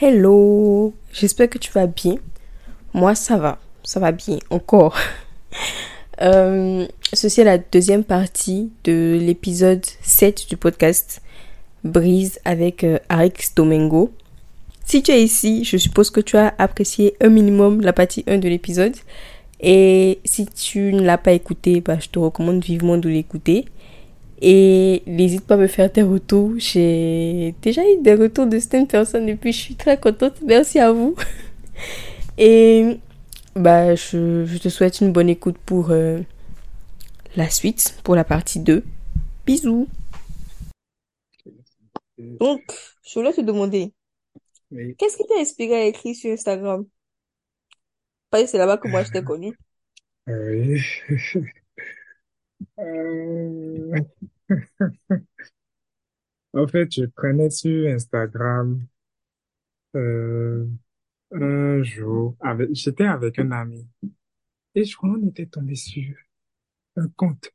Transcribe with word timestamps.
Hello, 0.00 0.94
j'espère 1.12 1.50
que 1.50 1.58
tu 1.58 1.72
vas 1.72 1.88
bien. 1.88 2.18
Moi, 2.94 3.16
ça 3.16 3.36
va, 3.36 3.58
ça 3.82 3.98
va 3.98 4.12
bien, 4.12 4.38
encore. 4.50 4.96
Euh, 6.20 6.84
ceci 7.12 7.42
est 7.42 7.44
la 7.44 7.58
deuxième 7.58 8.02
partie 8.02 8.72
de 8.82 9.16
l'épisode 9.22 9.86
7 10.02 10.48
du 10.48 10.56
podcast 10.56 11.22
Brise 11.84 12.40
avec 12.44 12.82
euh, 12.82 12.98
Arix 13.08 13.52
Domingo. 13.54 14.10
Si 14.84 15.00
tu 15.00 15.12
es 15.12 15.22
ici, 15.22 15.62
je 15.62 15.76
suppose 15.76 16.10
que 16.10 16.20
tu 16.20 16.36
as 16.36 16.52
apprécié 16.58 17.14
un 17.20 17.28
minimum 17.28 17.82
la 17.82 17.92
partie 17.92 18.24
1 18.26 18.38
de 18.38 18.48
l'épisode. 18.48 18.96
Et 19.60 20.18
si 20.24 20.46
tu 20.46 20.92
ne 20.92 21.02
l'as 21.02 21.18
pas 21.18 21.30
écouté, 21.30 21.80
bah, 21.80 21.98
je 22.00 22.08
te 22.08 22.18
recommande 22.18 22.64
vivement 22.64 22.96
de 22.96 23.08
l'écouter. 23.08 23.66
Et 24.40 25.02
n'hésite 25.06 25.44
pas 25.46 25.54
à 25.54 25.56
me 25.56 25.66
faire 25.66 25.92
tes 25.92 26.02
retours. 26.02 26.52
J'ai 26.58 27.54
déjà 27.62 27.82
eu 27.82 28.00
des 28.02 28.14
retours 28.14 28.46
de 28.46 28.58
certaines 28.58 28.86
personnes 28.86 29.28
et 29.28 29.34
puis 29.36 29.52
je 29.52 29.58
suis 29.58 29.74
très 29.74 29.98
contente. 29.98 30.34
Merci 30.42 30.78
à 30.78 30.92
vous. 30.92 31.16
Et 32.38 32.98
bah, 33.56 33.94
je, 33.96 34.44
je 34.46 34.58
te 34.58 34.68
souhaite 34.68 35.00
une 35.00 35.12
bonne 35.12 35.28
écoute 35.28 35.58
pour 35.66 35.90
euh, 35.90 36.20
la 37.36 37.50
suite, 37.50 37.98
pour 38.04 38.14
la 38.14 38.24
partie 38.24 38.60
2. 38.60 38.84
Bisous. 39.46 39.88
Donc, 42.18 42.62
je 43.04 43.14
voulais 43.18 43.32
te 43.32 43.40
demander, 43.40 43.92
Oui. 44.70 44.96
qu'est-ce 44.98 45.16
qui 45.16 45.26
t'a 45.26 45.38
inspiré 45.40 45.74
à 45.74 45.86
écrire 45.86 46.14
sur 46.16 46.32
Instagram? 46.32 46.86
Parce 48.30 48.44
que 48.44 48.48
c'est 48.50 48.58
là-bas 48.58 48.78
que 48.78 48.88
moi 48.88 49.04
je 49.04 49.10
t'ai 49.10 49.22
connu. 49.24 49.54
Oui. 50.26 50.80
Euh, 52.78 54.00
en 56.52 56.66
fait, 56.66 56.92
je 56.92 57.04
prenais 57.06 57.50
sur 57.50 57.88
Instagram 57.88 58.86
euh, 59.96 60.66
un 61.32 61.82
jour, 61.82 62.36
j'étais 62.72 63.04
avec 63.04 63.38
un 63.38 63.50
ami 63.52 63.86
et 64.74 64.84
je 64.84 64.96
crois 64.96 65.10
qu'on 65.10 65.28
était 65.28 65.46
tombé 65.46 65.74
sur 65.74 66.14
un 66.96 67.08
compte. 67.16 67.52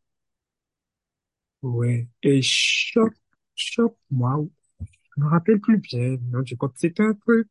Ouais. 1.61 2.07
Et 2.21 2.41
choc, 2.41 3.13
choc, 3.55 3.97
moi, 4.11 4.43
je 5.15 5.21
me 5.23 5.27
rappelle 5.29 5.59
plus 5.59 5.77
bien 5.77 6.17
nom 6.31 6.41
du 6.41 6.57
compte. 6.57 6.73
C'était 6.75 7.03
un 7.03 7.13
truc, 7.13 7.47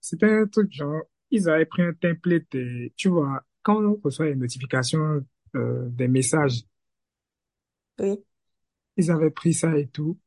c'était 0.00 0.30
un 0.30 0.46
truc 0.46 0.72
genre, 0.72 1.02
ils 1.30 1.48
avaient 1.48 1.66
pris 1.66 1.82
un 1.82 1.92
template 1.94 2.54
et 2.54 2.92
tu 2.96 3.08
vois, 3.08 3.44
quand 3.62 3.82
on 3.84 4.00
reçoit 4.02 4.26
les 4.26 4.36
notifications 4.36 5.24
euh, 5.56 5.88
des 5.90 6.08
messages, 6.08 6.62
Oui. 7.98 8.24
ils 8.98 9.10
avaient 9.10 9.30
pris 9.30 9.54
ça 9.54 9.78
et 9.78 9.86
tout. 9.88 10.18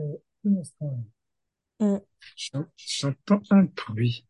Euh, 0.00 0.16
un 0.44 0.56
instant. 0.56 1.04
Mm. 1.80 1.98
J'en- 2.36 2.66
J'entends 2.76 3.42
un 3.50 3.64
bruit. 3.64 4.26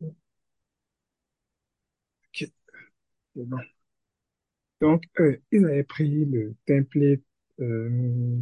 Ok, 0.00 0.12
c'est 3.34 3.44
bon. 3.46 3.58
Donc, 4.80 5.04
euh, 5.20 5.36
ils 5.52 5.64
avaient 5.64 5.84
pris 5.84 6.24
le 6.26 6.54
template 6.66 7.20
euh, 7.60 8.36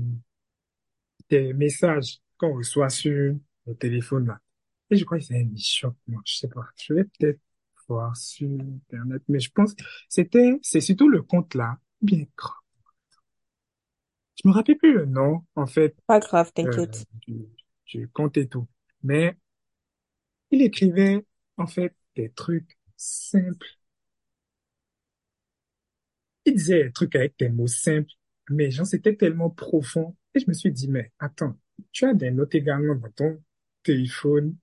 des 1.31 1.53
messages 1.55 2.19
qu'on 2.37 2.55
reçoit 2.55 2.91
sur 2.91 3.35
le 3.67 3.75
téléphone 3.77 4.27
là. 4.27 4.41
Et 4.91 4.97
je 4.97 5.05
crois 5.05 5.19
que 5.19 5.25
c'est 5.25 5.39
un 5.41 5.47
e-shop, 5.55 5.95
moi, 6.09 6.23
je 6.25 6.37
sais 6.37 6.49
pas. 6.49 6.67
Je 6.79 6.95
vais 6.95 7.05
peut-être 7.05 7.41
voir 7.89 8.17
sur 8.17 8.49
Internet, 8.51 9.23
mais 9.29 9.41
je 9.41 9.51
pense 9.51 9.75
que 9.75 9.83
c'était, 10.09 10.59
c'est 10.63 10.81
surtout 10.81 11.09
le 11.09 11.23
compte 11.23 11.55
là, 11.55 11.79
bien 12.03 12.25
grand. 12.37 12.55
Je 14.43 14.49
me 14.49 14.53
rappelle 14.55 14.79
plus 14.79 14.93
le 14.95 15.05
nom, 15.07 15.45
en 15.57 15.67
fait, 15.67 15.97
Pas 16.09 16.19
grave, 16.19 16.53
euh, 16.65 16.87
t'inquiète. 16.87 17.07
du, 17.27 17.47
du 17.87 18.09
compte 18.09 18.37
et 18.39 18.49
tout. 18.49 18.69
Mais 19.03 19.37
il 20.51 20.61
écrivait, 20.63 21.25
en 21.57 21.67
fait, 21.67 21.95
des 22.17 22.31
trucs 22.31 22.79
simples 22.99 23.67
Il 26.45 26.55
disait 26.55 26.85
des 26.85 26.93
trucs 26.93 27.15
avec 27.15 27.39
des 27.39 27.49
mots 27.49 27.67
simples, 27.69 28.11
mais 28.51 28.71
genre, 28.71 28.87
c'était 28.87 29.15
tellement 29.17 29.51
profond. 29.51 30.17
Et 30.35 30.41
je 30.41 30.47
me 30.49 30.53
suis 30.55 30.73
dit, 30.73 30.89
mais 30.89 31.13
attends, 31.19 31.57
tu 31.93 32.05
as 32.07 32.15
des 32.15 32.31
notes 32.31 32.55
également 32.55 32.95
dans 32.95 33.11
ton 33.13 33.43
téléphone 33.83 34.57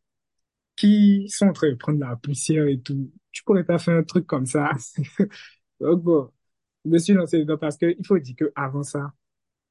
qui 0.75 1.28
sont 1.30 1.47
en 1.47 1.53
train 1.53 1.69
de 1.69 1.75
prendre 1.75 2.00
la 2.00 2.16
poussière 2.18 2.68
et 2.68 2.80
tout. 2.81 3.12
Tu 3.31 3.44
pourrais 3.44 3.63
pas 3.63 3.80
faire 3.80 3.97
un 3.97 4.03
truc 4.03 4.28
comme 4.28 4.46
ça. 4.46 4.72
Donc 5.80 6.03
bon, 6.03 6.31
je 6.86 6.90
me 6.91 6.97
suis 7.00 7.13
lancé 7.13 7.40
dedans 7.40 7.58
parce 7.58 7.78
que 7.78 7.96
il 7.97 8.06
faut 8.06 8.19
dire 8.19 8.36
que 8.38 8.52
avant 8.56 8.84
ça, 8.84 9.13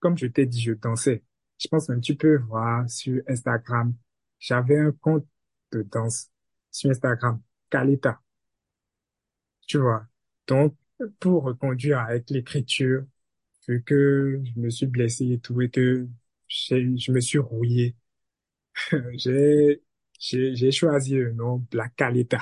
comme 0.00 0.18
je 0.18 0.26
t'ai 0.26 0.46
dit, 0.46 0.62
je 0.62 0.72
dansais. 0.74 1.24
Je 1.58 1.68
pense 1.68 1.88
même 1.88 2.00
tu 2.00 2.16
peux 2.16 2.38
voir 2.38 2.88
sur 2.90 3.22
Instagram. 3.28 3.94
J'avais 4.40 4.78
un 4.78 4.92
compte 4.92 5.26
de 5.72 5.82
danse 5.82 6.30
sur 6.70 6.90
Instagram, 6.90 7.40
Caleta, 7.70 8.20
tu 9.66 9.78
vois? 9.78 10.06
Donc, 10.46 10.76
pour 11.20 11.44
reconduire 11.44 12.00
avec 12.00 12.30
l'écriture, 12.30 13.04
vu 13.68 13.82
que 13.84 14.42
je 14.44 14.60
me 14.60 14.70
suis 14.70 14.86
blessé 14.86 15.26
et 15.32 15.40
tout, 15.40 15.60
et 15.62 15.70
que 15.70 16.08
je 16.48 17.12
me 17.12 17.20
suis 17.20 17.38
rouillé, 17.38 17.96
j'ai, 19.18 19.82
j'ai, 20.18 20.70
choisi 20.70 21.14
le 21.14 21.32
nom 21.32 21.58
Black 21.70 21.94
Caleta. 21.96 22.40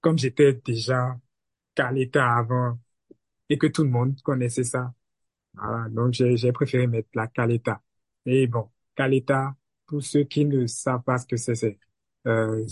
Comme 0.00 0.18
j'étais 0.18 0.54
déjà 0.54 1.18
Caleta 1.74 2.36
avant 2.36 2.78
et 3.48 3.58
que 3.58 3.66
tout 3.66 3.84
le 3.84 3.90
monde 3.90 4.20
connaissait 4.22 4.64
ça. 4.64 4.94
Voilà, 5.54 5.88
donc 5.88 6.12
j'ai, 6.14 6.52
préféré 6.52 6.86
mettre 6.86 7.08
Black 7.12 7.32
Caleta. 7.32 7.82
Et 8.26 8.46
bon, 8.46 8.70
Caleta, 8.94 9.56
pour 9.86 10.02
ceux 10.02 10.24
qui 10.24 10.44
ne 10.44 10.66
savent 10.66 11.02
pas 11.02 11.18
ce 11.18 11.26
que 11.26 11.36
c'est, 11.36 11.54
c'est 11.54 11.78
euh, 12.26 12.66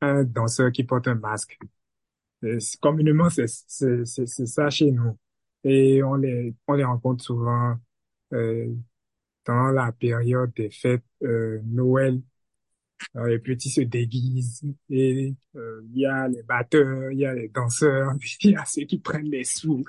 un 0.00 0.24
danseur 0.24 0.72
qui 0.72 0.84
porte 0.84 1.08
un 1.08 1.14
masque. 1.14 1.58
Communément, 2.80 3.28
c'est 3.30 3.46
ça 3.46 4.70
chez 4.70 4.90
nous. 4.90 5.18
Et 5.64 6.02
on 6.02 6.14
les, 6.16 6.54
on 6.68 6.74
les 6.74 6.84
rencontre 6.84 7.24
souvent 7.24 7.76
euh, 8.32 8.74
dans 9.46 9.70
la 9.70 9.92
période 9.92 10.52
des 10.54 10.70
fêtes 10.70 11.04
euh, 11.22 11.60
Noël, 11.64 12.20
euh, 13.16 13.28
les 13.28 13.38
petits 13.38 13.70
se 13.70 13.80
déguisent 13.82 14.62
et 14.90 15.34
euh, 15.56 15.82
il 15.92 16.00
y 16.00 16.06
a 16.06 16.28
les 16.28 16.42
batteurs, 16.42 17.10
il 17.12 17.18
y 17.20 17.26
a 17.26 17.34
les 17.34 17.48
danseurs, 17.48 18.12
il 18.42 18.50
y 18.52 18.56
a 18.56 18.64
ceux 18.64 18.82
qui 18.84 18.98
prennent 18.98 19.30
les 19.30 19.44
sous 19.44 19.84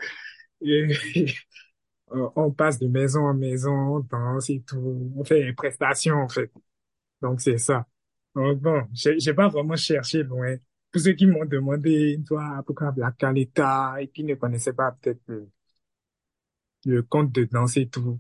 et 0.62 0.88
euh, 2.14 2.30
on 2.36 2.52
passe 2.52 2.80
de 2.80 2.88
maison 2.88 3.22
en 3.28 3.34
maison, 3.34 3.72
on 3.72 4.00
danse 4.02 4.50
et 4.50 4.62
tout, 4.62 5.12
on 5.16 5.24
fait 5.24 5.44
les 5.44 5.54
prestations 5.54 6.16
en 6.18 6.30
fait. 6.30 6.52
Donc 7.22 7.42
c'est 7.42 7.58
ça. 7.58 7.88
Donc 8.36 8.60
bon, 8.62 8.84
j'ai 8.94 9.34
pas 9.34 9.50
vraiment 9.50 9.76
cherché 9.78 10.24
loin. 10.24 10.56
Pour 10.92 11.02
ceux 11.02 11.14
qui 11.14 11.28
m'ont 11.28 11.46
demandé, 11.46 12.20
toi, 12.28 12.64
pourquoi 12.66 12.92
Black 12.92 13.18
Caleta 13.18 13.96
et 14.02 14.08
qui 14.10 14.24
ne 14.24 14.36
connaissaient 14.36 14.74
pas 14.74 14.92
peut-être 14.94 15.22
le, 15.28 15.50
le 16.86 17.04
conte 17.04 17.32
de 17.34 17.44
danse 17.44 17.76
et 17.78 17.88
tout. 17.90 18.20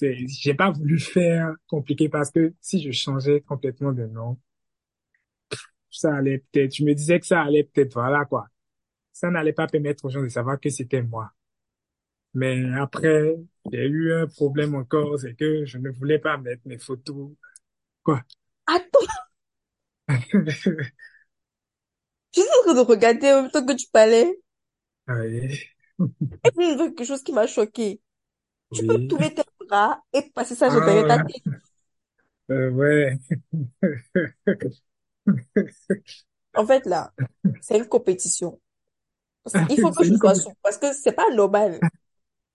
J'ai 0.00 0.54
pas 0.54 0.70
voulu 0.70 0.98
faire 0.98 1.54
compliqué 1.68 2.08
parce 2.08 2.30
que 2.30 2.54
si 2.60 2.82
je 2.82 2.90
changeais 2.92 3.40
complètement 3.42 3.92
de 3.92 4.06
nom, 4.06 4.38
ça 5.90 6.14
allait 6.16 6.38
peut-être, 6.52 6.74
je 6.74 6.84
me 6.84 6.94
disais 6.94 7.20
que 7.20 7.26
ça 7.26 7.42
allait 7.42 7.64
peut-être, 7.64 7.94
voilà 7.94 8.24
quoi. 8.24 8.48
Ça 9.12 9.30
n'allait 9.30 9.52
pas 9.54 9.66
permettre 9.68 10.04
aux 10.06 10.10
gens 10.10 10.22
de 10.22 10.28
savoir 10.28 10.60
que 10.60 10.70
c'était 10.70 11.02
moi. 11.02 11.32
Mais 12.34 12.64
après, 12.78 13.36
il 13.66 13.78
y 13.78 13.82
a 13.82 13.84
eu 13.84 14.12
un 14.14 14.26
problème 14.26 14.74
encore, 14.74 15.18
c'est 15.18 15.34
que 15.34 15.64
je 15.64 15.78
ne 15.78 15.90
voulais 15.90 16.18
pas 16.18 16.38
mettre 16.38 16.62
mes 16.64 16.78
photos, 16.78 17.30
quoi? 18.02 18.22
Attends, 18.66 19.06
je 20.08 20.30
suis 22.32 22.42
en 22.42 22.62
train 22.64 22.74
de 22.74 22.80
regarder 22.80 23.32
en 23.32 23.42
même 23.42 23.50
temps 23.52 23.64
que 23.64 23.72
tu 23.74 23.86
parlais. 23.92 24.40
Oui, 25.08 25.72
Et 26.44 26.50
puis, 26.50 26.66
il 26.66 26.78
y 26.78 26.80
a 26.82 26.88
quelque 26.88 27.04
chose 27.04 27.22
qui 27.22 27.32
m'a 27.32 27.46
choqué. 27.46 28.00
Tu 28.72 28.84
peux 28.84 28.98
oui. 28.98 29.08
Et 30.12 30.22
passer 30.34 30.56
ta 30.56 30.68
Ah, 30.68 30.80
tête. 30.80 31.42
euh, 32.50 32.70
ouais. 32.70 33.18
En 36.54 36.66
fait, 36.66 36.86
là, 36.86 37.12
c'est 37.60 37.78
une 37.78 37.86
compétition. 37.88 38.60
Il 39.68 39.78
faut 39.80 39.92
que 39.92 40.04
je 40.04 40.14
sois 40.14 40.34
sûre 40.34 40.52
parce 40.62 40.78
que 40.78 40.92
c'est 40.92 41.12
pas 41.12 41.30
normal. 41.34 41.84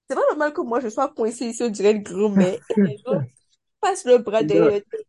C'est 0.09 0.15
pas 0.15 0.27
normal 0.29 0.53
que 0.53 0.61
moi 0.61 0.79
je 0.81 0.89
sois 0.89 1.13
coincée 1.13 1.47
ici, 1.47 1.63
on 1.63 1.69
dirait 1.69 1.93
une 1.93 2.03
grand-mère 2.03 2.59
et 2.69 2.77
les 2.83 2.97
gens 3.05 3.23
passent 3.81 4.05
le 4.05 4.19
bras 4.19 4.43
derrière 4.43 4.81
tête. 4.91 5.07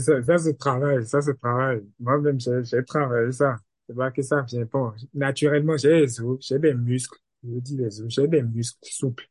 ça, 0.00 0.22
ça 0.22 0.38
se 0.38 0.50
travaille, 0.50 1.06
ça 1.06 1.20
se 1.22 1.30
travaille. 1.32 1.82
Moi-même, 2.00 2.40
j'ai 2.40 2.62
j'ai 2.64 2.84
travaillé 2.84 3.32
ça. 3.32 3.56
C'est 3.88 3.96
pas 3.96 4.10
que 4.10 4.22
ça 4.22 4.42
vient 4.42 4.66
pas. 4.66 4.94
Naturellement, 5.14 5.76
j'ai 5.76 6.00
les 6.00 6.20
os, 6.20 6.38
j'ai 6.46 6.58
des 6.58 6.74
muscles. 6.74 7.18
Je 7.44 7.58
dis 7.60 7.76
les 7.76 8.00
os, 8.00 8.06
j'ai 8.12 8.28
des 8.28 8.42
muscles 8.42 8.78
souples. 8.82 9.28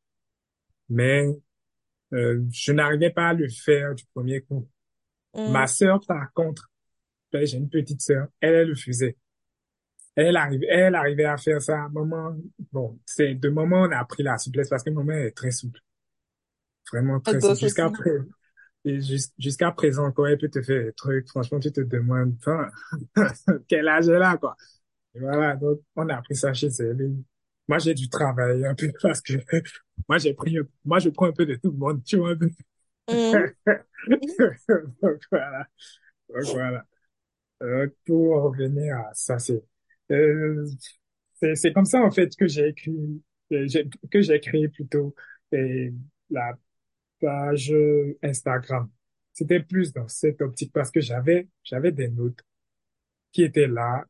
Mais 0.89 1.27
euh, 2.13 2.43
je 2.51 2.71
n'arrivais 2.73 3.11
pas 3.11 3.29
à 3.29 3.33
le 3.33 3.47
faire 3.49 3.95
du 3.95 4.05
premier 4.13 4.41
coup. 4.41 4.67
Ma 5.45 5.67
Hmm. 5.67 5.67
sœur, 5.67 6.01
par 6.07 6.31
contre, 6.33 6.69
ben, 7.33 7.45
j'ai 7.47 7.57
une 7.57 7.69
petite 7.69 8.01
sœur, 8.01 8.27
elle, 8.41 8.55
elle 8.55 8.69
le 8.69 8.75
faisait. 8.75 9.17
Elle 10.15 10.37
arrive, 10.37 10.63
elle 10.69 10.95
arrivait 10.95 11.25
à 11.25 11.35
faire 11.35 11.61
ça. 11.61 11.89
Maman, 11.89 12.37
bon, 12.71 12.97
c'est 13.05 13.35
de 13.35 13.49
moment 13.49 13.81
on 13.81 13.91
a 13.91 13.97
appris 13.97 14.23
la 14.23 14.37
souplesse 14.37 14.69
parce 14.69 14.83
que 14.83 14.89
maman 14.89 15.11
est 15.11 15.31
très 15.35 15.51
souple, 15.51 15.81
vraiment 16.91 17.19
très 17.19 17.41
souple. 17.41 17.59
Jusqu'à 17.61 17.91
jus- 18.85 19.31
jusqu'à 19.37 19.71
présent 19.71 20.05
encore, 20.07 20.27
elle 20.27 20.37
peut 20.37 20.49
te 20.49 20.61
faire 20.61 20.83
des 20.85 20.93
trucs. 20.93 21.27
Franchement, 21.29 21.59
tu 21.59 21.71
te 21.71 21.81
demandes, 21.81 22.35
quel 23.67 23.87
âge 23.87 24.09
elle 24.09 24.21
a, 24.23 24.37
quoi. 24.37 24.55
Et 25.15 25.19
voilà, 25.19 25.55
donc 25.55 25.81
on 25.95 26.09
a 26.09 26.15
appris 26.17 26.35
ça 26.35 26.53
chez 26.53 26.67
elle. 26.79 27.15
Moi, 27.71 27.79
j'ai 27.79 27.93
dû 27.93 28.09
travailler 28.09 28.65
un 28.65 28.75
peu 28.75 28.91
parce 29.01 29.21
que 29.21 29.31
moi, 30.09 30.17
j'ai 30.17 30.33
pris, 30.33 30.57
moi, 30.83 30.99
je 30.99 31.07
prends 31.07 31.27
un 31.27 31.31
peu 31.31 31.45
de 31.45 31.55
tout 31.55 31.71
le 31.71 31.77
monde, 31.77 32.03
tu 32.03 32.17
vois. 32.17 32.31
un 32.31 32.35
peu. 32.35 32.49
Mhm. 33.09 33.53
Donc 35.01 35.21
voilà, 35.31 35.67
donc 36.29 36.43
voilà. 36.53 36.83
Euh, 37.63 37.87
pour 38.05 38.43
revenir 38.43 38.97
à 38.97 39.13
ça, 39.13 39.39
c'est 39.39 39.63
euh, 40.11 40.65
c'est 41.39 41.55
c'est 41.55 41.71
comme 41.71 41.85
ça 41.85 42.01
en 42.01 42.11
fait 42.11 42.35
que 42.35 42.45
j'ai 42.45 42.67
écrit 42.67 43.23
que 43.49 44.21
j'ai 44.21 44.39
créé 44.41 44.67
plutôt 44.67 45.15
la 46.29 46.53
page 47.21 47.73
Instagram. 48.21 48.89
C'était 49.31 49.61
plus 49.61 49.93
dans 49.93 50.09
cette 50.09 50.41
optique 50.41 50.73
parce 50.73 50.91
que 50.91 50.99
j'avais 50.99 51.47
j'avais 51.63 51.93
des 51.93 52.09
notes 52.09 52.41
qui 53.31 53.43
étaient 53.43 53.67
là. 53.67 54.03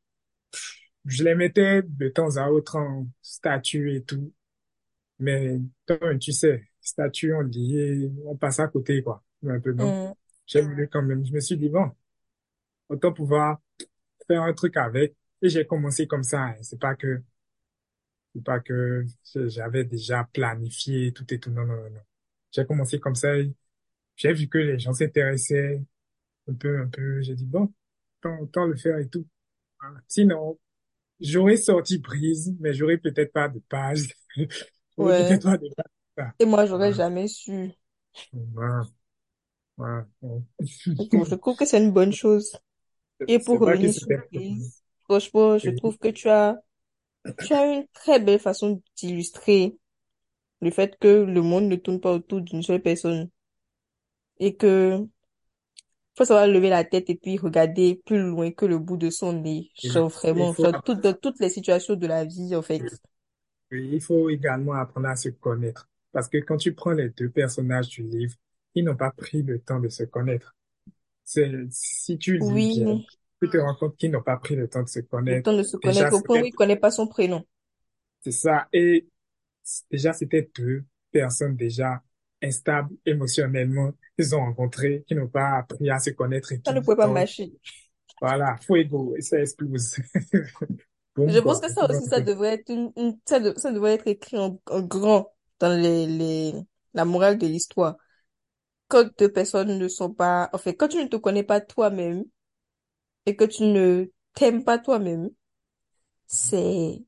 Je 1.06 1.24
les 1.24 1.36
mettais 1.36 1.82
de 1.84 2.10
temps 2.10 2.38
à 2.38 2.50
autre 2.50 2.76
en 2.78 3.08
statut 3.22 3.96
et 3.96 4.04
tout, 4.04 4.32
mais 5.20 5.60
tu 6.20 6.32
sais, 6.34 6.68
statut 6.82 7.34
on 7.34 7.44
dit 7.44 8.12
on 8.26 8.36
passe 8.38 8.60
à 8.60 8.68
côté 8.68 9.04
quoi. 9.04 9.24
Un 9.48 9.60
peu 9.60 9.74
non? 9.74 10.10
Mhm. 10.10 10.16
J'ai 10.48 10.62
voulu 10.62 10.88
quand 10.90 11.02
même. 11.04 11.26
Je 11.26 11.34
me 11.34 11.40
suis 11.40 11.58
dit 11.58 11.70
bon, 11.70 11.92
autant 12.90 13.14
pouvoir 13.14 13.60
faire 14.28 14.44
un 14.44 14.54
truc 14.54 14.78
avec. 14.78 15.16
Et 15.42 15.50
j'ai 15.50 15.66
commencé 15.66 16.08
comme 16.08 16.24
ça. 16.24 16.42
hein. 16.44 16.56
C'est 16.62 16.80
pas 16.80 16.96
que, 16.96 17.22
c'est 18.34 18.44
pas 18.44 18.60
que 18.60 19.06
j'avais 19.36 19.84
déjà 19.84 20.28
planifié 20.34 21.12
tout 21.14 21.26
et 21.34 21.40
tout. 21.40 21.52
Non, 21.52 21.66
non, 21.66 21.76
non, 21.76 21.90
non. 21.90 22.02
J'ai 22.52 22.66
commencé 22.66 23.00
comme 23.00 23.16
ça. 23.16 23.30
J'ai 24.16 24.34
vu 24.34 24.48
que 24.48 24.58
les 24.58 24.80
gens 24.80 24.94
s'intéressaient 24.94 25.84
un 26.50 26.54
peu, 26.56 26.80
un 26.82 26.88
peu. 26.88 27.22
J'ai 27.22 27.36
dit, 27.36 27.46
bon, 27.46 27.74
autant, 28.24 28.40
autant 28.42 28.66
le 28.68 28.78
faire 28.78 28.98
et 29.00 29.10
tout. 29.10 29.28
Voilà. 29.82 30.02
Sinon, 30.08 30.60
j'aurais 31.22 31.58
sorti 31.58 32.00
prise, 32.00 32.56
mais 32.60 32.74
j'aurais 32.74 32.98
peut-être 32.98 33.34
pas 33.34 33.50
de 33.50 33.60
page. 33.60 34.10
Ouais. 34.98 35.38
peut-être 35.38 35.44
pas 35.44 35.58
de 35.58 35.70
page. 36.16 36.32
Et 36.40 36.46
moi, 36.46 36.66
j'aurais 36.66 36.92
Voilà. 36.92 36.98
jamais 36.98 37.28
su. 37.30 37.72
Donc, 40.98 41.26
je 41.28 41.36
trouve 41.36 41.56
que 41.58 41.66
c'est 41.66 41.80
une 41.84 41.92
bonne 41.92 42.14
chose. 42.14 42.56
Et 43.28 43.40
pour 43.40 43.60
revenir 43.60 43.94
sur 43.94 44.08
Prise, 44.32 44.84
franchement, 45.06 45.58
je 45.58 45.72
trouve 45.72 45.98
que 46.00 46.10
tu 46.10 46.30
as, 46.30 46.60
tu 47.42 47.54
as 47.54 47.66
une 47.74 47.88
très 47.94 48.20
belle 48.20 48.40
façon 48.40 48.82
d'illustrer 48.98 49.78
le 50.62 50.72
fait 50.72 50.98
que 51.00 51.08
le 51.08 51.42
monde 51.44 51.66
ne 51.66 51.76
tourne 51.78 52.02
pas 52.02 52.14
autour 52.14 52.42
d'une 52.42 52.64
seule 52.64 52.82
personne 52.84 53.30
et 54.40 54.56
que 54.56 55.08
faut 56.18 56.26
savoir 56.26 56.48
lever 56.48 56.70
la 56.70 56.84
tête 56.86 57.10
et 57.10 57.16
puis 57.16 57.38
regarder 57.38 58.02
plus 58.06 58.20
loin 58.22 58.52
que 58.52 58.66
le 58.66 58.80
bout 58.80 58.98
de 58.98 59.10
son 59.10 59.34
nez. 59.34 59.72
Genre 59.76 60.10
Il 60.36 60.48
vraiment, 60.48 60.54
faut 60.54 60.72
genre 60.72 60.82
toutes, 60.84 61.02
dans 61.02 61.14
toutes 61.14 61.40
les 61.40 61.50
situations 61.50 61.96
de 61.96 62.08
la 62.08 62.26
vie, 62.26 62.56
en 62.56 62.62
fait. 62.62 62.86
Oui, 63.72 63.90
il 63.94 64.02
faut 64.02 64.30
également 64.30 64.74
apprendre 64.74 65.08
à 65.08 65.16
se 65.16 65.30
connaître. 65.30 65.90
Parce 66.12 66.28
que 66.30 66.38
quand 66.40 66.58
tu 66.58 66.74
prends 66.74 66.92
les 66.92 67.10
deux 67.10 67.30
personnages 67.30 67.88
du 67.90 68.04
livre, 68.04 68.36
ils 68.76 68.84
n'ont 68.84 68.96
pas 68.98 69.12
pris 69.12 69.44
le 69.44 69.60
temps 69.62 69.80
de 69.80 69.90
se 69.90 70.04
connaître. 70.04 70.56
Si 71.26 72.18
tu 72.20 72.38
lis 72.40 72.64
bien, 72.64 72.88
Oui, 72.88 73.08
tu 73.42 73.50
te 73.50 73.58
rends 73.58 73.76
compte 73.76 73.98
qu'ils 73.98 74.12
n'ont 74.12 74.24
pas 74.24 74.38
pris 74.38 74.56
le 74.56 74.68
temps 74.70 74.84
de 74.84 74.90
se 74.90 75.02
le 75.28 75.32
connaître. 75.32 75.44
temps 75.44 75.54
de 75.54 75.64
se 75.64 75.78
Déjà, 75.84 76.10
connaître 76.10 76.14
au 76.14 76.22
point 76.22 76.38
où 76.40 76.44
c'était, 76.44 76.46
il 76.46 76.52
connaît 76.54 76.76
pas 76.76 76.92
son 76.92 77.08
prénom. 77.08 77.44
c'est 78.22 78.32
ça. 78.32 78.68
Et 78.74 79.08
déjà, 79.92 80.14
c'était 80.14 80.50
deux 80.56 80.86
personnes 81.12 81.56
déjà 81.56 82.04
instables 82.44 82.96
émotionnellement 83.06 83.94
qu'ils 84.18 84.36
ont 84.36 84.40
rencontrées, 84.46 85.04
qui 85.08 85.16
n'ont 85.16 85.28
pas 85.28 85.58
appris 85.60 85.90
à 85.90 86.00
se 86.00 86.12
connaître 86.12 86.52
et 86.54 86.62
Ça 86.66 86.74
ne 86.74 86.80
pouvait 86.82 86.96
pas 86.96 87.08
marcher. 87.08 87.54
voilà, 88.22 88.58
fuego, 88.58 89.16
et 89.18 89.22
ça 89.22 89.40
explose. 89.40 89.96
Je 91.28 91.40
pense 91.40 91.60
que 91.60 91.70
ça 91.72 91.90
aussi, 91.90 92.06
ça 92.08 92.22
devrait 92.22 92.54
être 92.56 92.70
une, 92.70 92.92
une- 92.98 93.20
ça, 93.26 93.40
de- 93.40 93.54
ça 93.58 93.72
devrait 93.72 93.94
être 93.96 94.08
écrit 94.08 94.38
en, 94.38 94.60
en 94.70 94.82
grand 94.82 95.34
dans 95.60 95.70
les, 95.80 96.08
les, 96.08 96.54
la 96.94 97.06
morale 97.06 97.38
de 97.38 97.48
l'histoire. 97.48 97.98
Quand 98.90 99.06
deux 99.20 99.32
personnes 99.32 99.78
ne 99.80 99.88
sont 99.88 100.14
pas, 100.14 100.50
en 100.54 100.58
fait, 100.60 100.76
quand 100.76 100.90
tu 100.90 100.98
ne 100.98 101.08
te 101.08 101.18
connais 101.18 101.44
pas 101.44 101.62
toi-même 101.62 102.26
et 103.26 103.36
que 103.36 103.44
tu 103.46 103.64
ne 103.64 104.12
t'aimes 104.34 104.64
pas 104.64 104.78
toi-même, 104.80 105.30
c'est, 106.28 107.04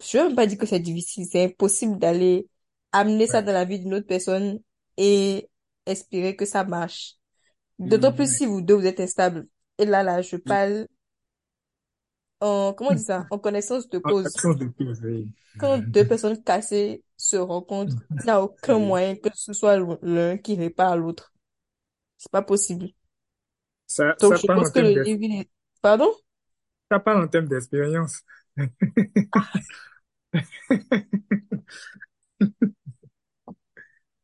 je 0.00 0.18
veux 0.18 0.24
même 0.28 0.36
pas 0.36 0.46
dire 0.46 0.58
que 0.58 0.66
c'est 0.66 0.80
difficile, 0.80 1.26
c'est 1.30 1.44
impossible 1.44 1.98
d'aller 1.98 2.48
amener 2.92 3.26
ça 3.26 3.42
dans 3.42 3.52
la 3.52 3.64
vie 3.64 3.80
d'une 3.80 3.94
autre 3.94 4.06
personne 4.06 4.60
et 4.98 5.48
espérer 5.86 6.36
que 6.36 6.44
ça 6.46 6.64
marche. 6.64 7.14
D'autant 7.78 8.12
plus 8.12 8.24
Ouais. 8.24 8.34
si 8.36 8.46
vous 8.46 8.60
deux 8.62 8.74
vous 8.74 8.86
êtes 8.86 9.00
instables. 9.00 9.46
Et 9.78 9.84
là, 9.86 10.02
là, 10.02 10.20
je 10.22 10.36
parle 10.36 10.86
en, 12.40 12.72
comment 12.74 12.90
on 12.90 12.94
dit 12.94 13.02
ça? 13.02 13.26
En 13.30 13.38
connaissance 13.38 13.88
de 13.88 13.98
cause. 13.98 14.32
Quand 15.58 15.78
deux 15.78 16.06
personnes 16.06 16.40
cassées 16.42 17.02
se 17.16 17.36
rencontrent, 17.36 17.96
il 18.20 18.24
n'y 18.24 18.30
a 18.30 18.42
aucun 18.42 18.78
moyen 18.78 19.16
que 19.16 19.28
ce 19.34 19.52
soit 19.52 19.78
l'un 20.02 20.36
qui 20.38 20.54
répare 20.56 20.96
l'autre. 20.96 21.32
C'est 22.18 22.30
pas 22.32 22.42
possible. 22.42 22.88
Ça, 23.86 24.14
Donc, 24.20 24.34
ça 24.34 24.36
je 24.36 24.46
pense 24.46 24.68
en 24.68 24.72
que 24.72 24.80
le 24.80 25.02
livre, 25.02 25.44
pardon? 25.82 26.12
ça 26.90 26.98
parle 27.00 27.24
en 27.24 27.28
termes 27.28 27.48
d'expérience. 27.48 28.22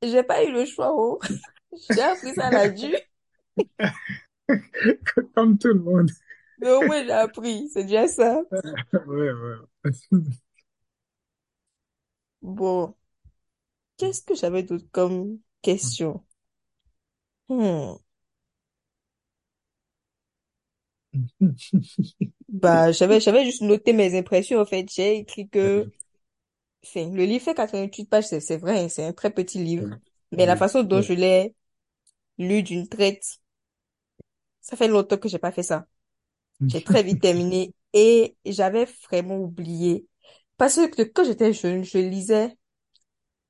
J'ai 0.05 0.23
pas 0.23 0.45
eu 0.45 0.53
le 0.53 0.65
choix, 0.67 0.93
oh. 0.95 1.19
J'ai 1.91 2.03
appris 2.03 2.35
ça 2.35 2.47
à 2.49 2.51
la 2.53 2.69
dure, 2.69 2.99
Comme 5.35 5.59
tout 5.59 5.69
le 5.69 5.81
monde. 5.81 6.11
mais 6.59 6.71
au 6.71 6.83
moins 6.85 7.03
j'ai 7.05 7.13
appris. 7.13 7.69
C'est 7.73 7.85
déjà 7.85 8.09
ça. 8.09 8.43
Ouais, 9.07 9.33
ouais. 9.33 9.57
Bon, 12.43 12.95
qu'est-ce 13.97 14.23
que 14.23 14.37
j'avais 14.37 14.63
d'autre 14.63 14.87
comme 14.93 15.41
question? 15.63 16.25
Hmm. 17.49 17.97
Bah, 22.49 22.93
j'avais, 22.93 23.21
j'avais 23.21 23.45
juste 23.45 23.63
noté 23.63 23.93
mes 23.93 24.17
impressions, 24.19 24.61
en 24.61 24.67
fait. 24.67 24.87
J'ai 24.93 25.17
écrit 25.19 25.49
que, 25.49 25.91
enfin, 26.85 27.11
le 27.11 27.25
livre 27.25 27.45
fait 27.45 27.55
88 27.55 28.07
pages, 28.09 28.27
c'est 28.27 28.41
c'est 28.41 28.57
vrai, 28.59 28.89
c'est 28.89 29.05
un 29.05 29.13
très 29.13 29.31
petit 29.31 29.59
livre. 29.63 29.89
Mais 30.37 30.47
la 30.47 30.57
façon 30.57 30.83
dont 30.83 31.01
je 31.03 31.13
l'ai 31.15 31.55
lu 32.39 32.63
d'une 32.63 32.89
traite, 32.89 33.39
ça 34.61 34.77
fait 34.77 34.89
longtemps 34.89 35.19
que 35.19 35.29
j'ai 35.29 35.39
pas 35.39 35.53
fait 35.53 35.63
ça. 35.63 35.87
J'ai 36.69 36.83
très 36.83 37.03
vite 37.03 37.21
terminé 37.23 37.75
et 37.93 38.37
j'avais 38.47 38.87
vraiment 39.11 39.39
oublié. 39.39 40.07
Parce 40.59 40.77
que 40.89 41.03
quand 41.05 41.25
j'étais 41.25 41.53
jeune, 41.53 41.85
je 41.85 41.99
lisais 41.99 42.57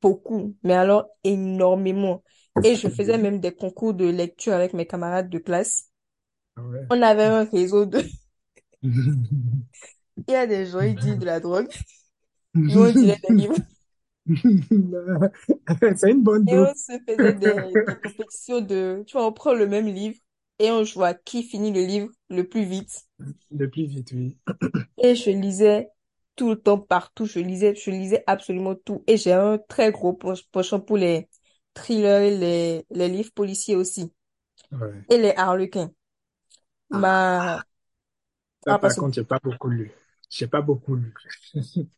beaucoup, 0.03 0.57
mais 0.62 0.75
alors 0.75 1.07
énormément. 1.25 2.23
Et 2.62 2.76
je 2.76 2.88
faisais 2.88 3.19
même 3.19 3.41
des 3.41 3.55
concours 3.55 3.95
de 3.95 4.07
lecture 4.07 4.53
avec 4.55 4.73
mes 4.75 4.87
camarades 4.87 5.29
de 5.31 5.38
classe. 5.38 5.91
Ah 6.57 6.62
ouais. 6.62 6.88
On 6.91 7.03
avait 7.03 7.25
un 7.25 7.45
réseau 7.45 7.85
de... 7.87 8.03
Il 10.29 10.35
y 10.35 10.37
a 10.37 10.47
des 10.47 10.67
gens, 10.67 10.81
ils 10.81 10.99
disent 10.99 11.19
de 11.19 11.25
la 11.25 11.41
drogue. 11.41 11.69
Disait 12.67 13.17
des 13.23 13.33
livres. 13.39 13.59
C'est 15.97 16.11
une 16.11 16.23
bonne 16.23 16.47
Et 16.47 16.59
on 16.59 16.75
se 16.75 16.99
faisait 17.07 17.35
des, 17.35 17.79
des 17.85 17.99
compétitions 18.01 18.61
de... 18.61 19.05
Tu 19.07 19.13
vois, 19.17 19.27
on 19.27 19.33
prend 19.33 19.53
le 19.55 19.67
même 19.67 19.87
livre 19.87 20.19
et 20.59 20.71
on 20.71 20.85
joue 20.85 21.03
à 21.05 21.15
qui 21.15 21.43
finit 21.43 21.73
le 21.73 21.83
livre 21.85 22.09
le 22.31 22.49
plus 22.49 22.65
vite. 22.65 23.07
Le 23.51 23.71
plus 23.71 23.87
vite, 23.87 24.13
oui. 24.13 24.37
Et 24.99 25.15
je 25.15 25.31
lisais 25.31 25.89
tout 26.37 26.51
le 26.51 26.57
temps, 26.61 26.79
partout. 26.79 27.27
Je 27.27 27.39
lisais, 27.41 27.75
je 27.75 27.91
lisais 27.91 28.25
absolument 28.27 28.75
tout. 28.75 29.05
Et 29.07 29.17
j'ai 29.17 29.33
un 29.33 29.59
très 29.59 29.93
gros 29.93 30.13
pench- 30.13 30.47
penchant 30.53 30.81
pour 30.81 30.97
les 30.97 31.29
thrillers, 31.75 32.31
les, 32.39 32.85
les 32.91 33.09
livres 33.09 33.33
policiers 33.35 33.77
aussi. 33.77 34.13
Ouais. 34.73 35.05
Et 35.11 35.19
les 35.19 35.35
harlequins. 35.37 35.91
Ma... 36.91 37.65
Ça, 38.65 38.75
Ah, 38.75 38.79
par 38.81 38.95
parce 38.95 38.97
contre, 38.97 39.15
j'ai 39.15 39.25
pas 39.25 39.39
beaucoup 39.43 39.69
lu. 39.71 39.93
J'ai 40.35 40.47
pas 40.49 40.61
beaucoup 40.62 40.97
lu. 40.97 41.14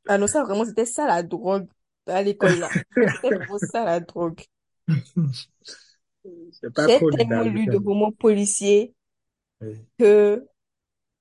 Ah 0.08 0.18
non, 0.18 0.26
ça 0.26 0.44
vraiment, 0.44 0.64
c'était 0.64 0.86
ça 0.86 1.06
la 1.06 1.22
drogue 1.22 1.68
à 2.06 2.22
l'école 2.22 2.58
là. 2.58 2.76
C'était 3.14 3.30
vraiment 3.32 3.58
ça 3.58 3.84
la 3.84 4.00
drogue. 4.00 4.40
J'ai 6.86 7.04
tellement 7.10 7.42
lu 7.42 7.66
de 7.68 7.76
romans 7.76 8.12
policiers 8.12 8.94
Oui. 9.60 9.86
que 9.98 10.46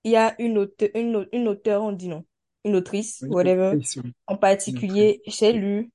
il 0.06 0.12
y 0.14 0.18
a 0.18 0.36
une 0.42 0.58
auteure, 0.60 0.90
une, 0.96 1.28
une 1.34 1.48
auteure, 1.50 1.84
on 1.84 1.92
dit 1.94 2.10
non, 2.10 2.26
une 2.66 2.76
autrice, 2.76 3.26
Oui, 3.30 3.30
whatever, 3.30 3.78
oui. 3.98 4.14
en 4.28 4.38
particulier, 4.38 5.22
j'ai 5.28 5.54
lu 5.54 5.92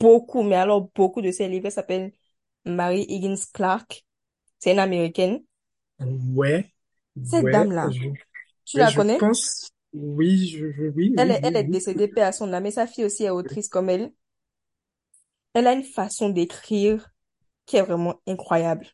beaucoup, 0.00 0.42
mais 0.42 0.56
alors 0.56 0.90
beaucoup 0.94 1.22
de 1.22 1.30
ses 1.32 1.48
livres. 1.48 1.66
Elle 1.66 1.72
s'appelle 1.72 2.12
Mary 2.66 3.06
Higgins 3.08 3.36
Clark. 3.54 4.04
C'est 4.60 4.72
une 4.72 4.80
américaine. 4.80 5.42
Ouais, 6.00 6.72
Cette 7.22 7.50
ouais, 7.50 7.50
dame-là, 7.50 7.90
je, 7.90 8.08
tu 8.66 8.78
la 8.78 8.92
je 8.92 9.00
connais? 9.00 9.18
pense, 9.18 9.70
Oui, 9.94 10.46
je, 10.48 10.70
je- 10.72 10.88
oui, 10.94 11.14
Elle 11.16 11.32
oui, 11.32 11.32
est, 11.32 11.40
elle 11.42 11.56
est 11.56 11.64
oui. 11.64 11.72
décédée, 11.72 12.06
paix 12.06 12.22
à 12.22 12.30
son 12.30 12.52
âme, 12.52 12.66
et 12.66 12.70
sa 12.70 12.86
fille 12.86 13.04
aussi 13.04 13.24
est 13.24 13.30
autrice 13.30 13.68
comme 13.68 13.88
elle. 13.90 14.12
Elle 15.52 15.66
a 15.66 15.72
une 15.72 15.82
façon 15.82 16.28
d'écrire 16.28 17.10
qui 17.66 17.76
est 17.76 17.82
vraiment 17.82 18.20
incroyable. 18.26 18.88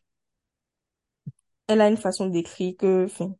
Elle 1.67 1.81
a 1.81 1.87
une 1.87 1.97
façon 1.97 2.27
d'écrire 2.27 2.75
que, 2.77 3.05
enfin, 3.05 3.33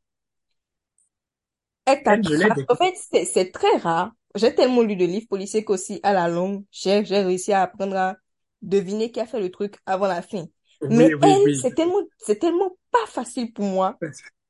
elle 1.85 2.03
Elle, 2.05 2.23
je 2.23 2.35
l'ai 2.35 2.51
t'attrape. 2.51 2.63
En 2.69 2.75
fait, 2.75 2.93
c'est, 3.11 3.25
c'est 3.25 3.51
très 3.51 3.77
rare. 3.77 4.11
J'ai 4.35 4.55
tellement 4.55 4.81
lu 4.81 4.95
de 4.95 5.05
livres 5.05 5.27
policiers 5.27 5.63
qu'aussi, 5.65 5.99
à 6.03 6.13
la 6.13 6.27
longue, 6.29 6.63
j'ai, 6.71 7.03
j'ai 7.05 7.19
réussi 7.21 7.51
à 7.53 7.63
apprendre 7.63 7.95
à 7.97 8.15
deviner 8.61 9.11
qui 9.11 9.19
a 9.19 9.25
fait 9.25 9.39
le 9.39 9.51
truc 9.51 9.75
avant 9.85 10.07
la 10.07 10.21
fin. 10.21 10.45
Oui, 10.81 10.89
Mais 10.89 11.15
oui, 11.15 11.39
elle, 11.39 11.41
oui. 11.43 11.61
c'est 11.61 11.73
tellement, 11.75 11.99
c'est 12.17 12.39
tellement 12.39 12.71
pas 12.91 13.05
facile 13.07 13.51
pour 13.53 13.65
moi 13.65 13.99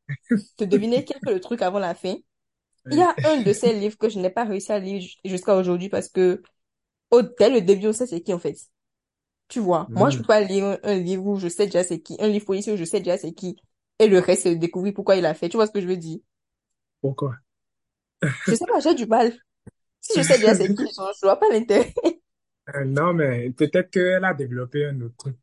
de 0.59 0.65
deviner 0.65 1.03
qui 1.03 1.13
a 1.13 1.19
fait 1.19 1.33
le 1.33 1.41
truc 1.41 1.61
avant 1.61 1.79
la 1.79 1.93
fin. 1.95 2.15
Il 2.89 2.97
y 2.97 3.01
a 3.01 3.17
un 3.23 3.37
de 3.41 3.53
ces 3.53 3.73
livres 3.73 3.97
que 3.97 4.09
je 4.09 4.19
n'ai 4.19 4.29
pas 4.29 4.43
réussi 4.45 4.71
à 4.71 4.79
lire 4.79 5.01
ju- 5.01 5.15
jusqu'à 5.25 5.55
aujourd'hui 5.55 5.89
parce 5.89 6.09
que, 6.09 6.41
au, 7.11 7.21
dès 7.23 7.49
le 7.51 7.61
début, 7.61 7.87
on 7.89 7.93
sait 7.93 8.07
c'est 8.07 8.21
qui, 8.21 8.33
en 8.33 8.39
fait. 8.39 8.57
Tu 9.49 9.59
vois, 9.59 9.91
moi, 9.95 10.09
je 10.09 10.17
Hmm. 10.17 10.21
peux 10.21 10.25
pas 10.25 10.41
lire 10.41 10.65
un, 10.65 10.79
un 10.83 10.95
livre 10.99 11.25
où 11.27 11.37
je 11.39 11.47
sais 11.49 11.65
déjà 11.67 11.83
c'est 11.83 12.01
qui, 12.01 12.17
un 12.19 12.27
livre 12.29 12.45
policier 12.45 12.73
où 12.73 12.77
je 12.77 12.85
sais 12.85 12.99
déjà 13.01 13.17
c'est 13.17 13.33
qui, 13.33 13.57
et 13.99 14.07
le 14.07 14.19
reste, 14.19 14.47
découvrir 14.47 14.93
pourquoi 14.95 15.15
il 15.17 15.25
a 15.25 15.33
fait. 15.35 15.49
Tu 15.49 15.57
vois 15.57 15.67
ce 15.67 15.71
que 15.73 15.81
je 15.81 15.87
veux 15.87 15.97
dire? 15.97 16.19
Pourquoi? 16.99 17.37
Je 18.45 18.55
sais 18.55 18.65
pas, 18.67 18.79
j'ai 18.79 18.93
du 18.95 19.05
mal. 19.07 19.33
Si 20.01 20.17
je 20.17 20.23
sais 20.23 20.37
déjà 20.39 20.55
c'est 20.55 20.73
qui, 20.73 20.87
je, 20.87 21.01
je 21.21 21.25
vois 21.25 21.39
pas 21.39 21.49
l'intérêt. 21.51 21.93
Euh, 22.75 22.85
non, 22.85 23.13
mais 23.13 23.51
peut-être 23.51 23.89
qu'elle 23.91 24.23
a 24.25 24.33
développé 24.33 24.85
un 24.85 24.99
autre 25.01 25.15
truc. 25.17 25.37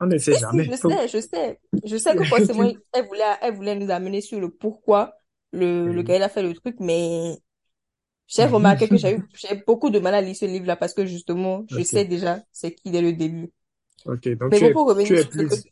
On 0.00 0.06
ne 0.06 0.18
sait 0.18 0.36
si, 0.36 0.36
jamais. 0.36 0.70
je 0.70 0.76
sais, 0.76 1.08
je 1.08 1.18
sais. 1.20 1.60
Je 1.84 1.96
sais 1.96 2.16
que 2.16 2.24
forcément, 2.24 2.72
elle 2.92 3.06
voulait, 3.06 3.22
elle 3.42 3.54
voulait 3.54 3.76
nous 3.76 3.90
amener 3.90 4.20
sur 4.20 4.40
le 4.40 4.50
pourquoi 4.50 5.14
le, 5.52 5.92
le 5.92 6.02
gars, 6.02 6.16
il 6.16 6.22
a 6.22 6.28
fait 6.28 6.42
le 6.42 6.54
truc, 6.54 6.76
mais 6.80 7.38
j'ai 8.28 8.46
remarqué 8.46 8.88
que 8.88 8.98
j'ai 8.98 9.14
eu, 9.16 9.28
j'ai 9.34 9.56
beaucoup 9.66 9.90
de 9.90 9.98
mal 10.00 10.14
à 10.14 10.20
lire 10.22 10.36
ce 10.36 10.46
livre-là 10.46 10.76
parce 10.76 10.94
que 10.94 11.06
justement, 11.06 11.64
je 11.68 11.82
sais 11.82 12.04
déjà 12.06 12.40
c'est 12.52 12.74
qui 12.74 12.90
dès 12.90 13.02
le 13.02 13.12
début. 13.14 13.52
ok. 14.04 14.28
Donc 14.38 14.52
Mais 14.52 14.58
tu 14.58 14.66
bon, 14.70 14.70
es, 14.70 14.80
tu 14.98 15.14
que, 15.14 15.26
plus, 15.26 15.66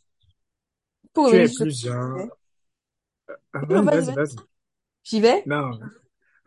pour 1.13 1.27
tu 1.27 1.35
revenir 1.35 1.47
es 1.47 1.49
ce 1.49 1.63
plus 1.63 1.81
genre. 1.81 2.37
Ah, 3.53 3.81
vas-y, 3.81 4.11
vas-y. 4.11 4.35
J'y 5.03 5.21
vais? 5.21 5.45
Non, 5.45 5.79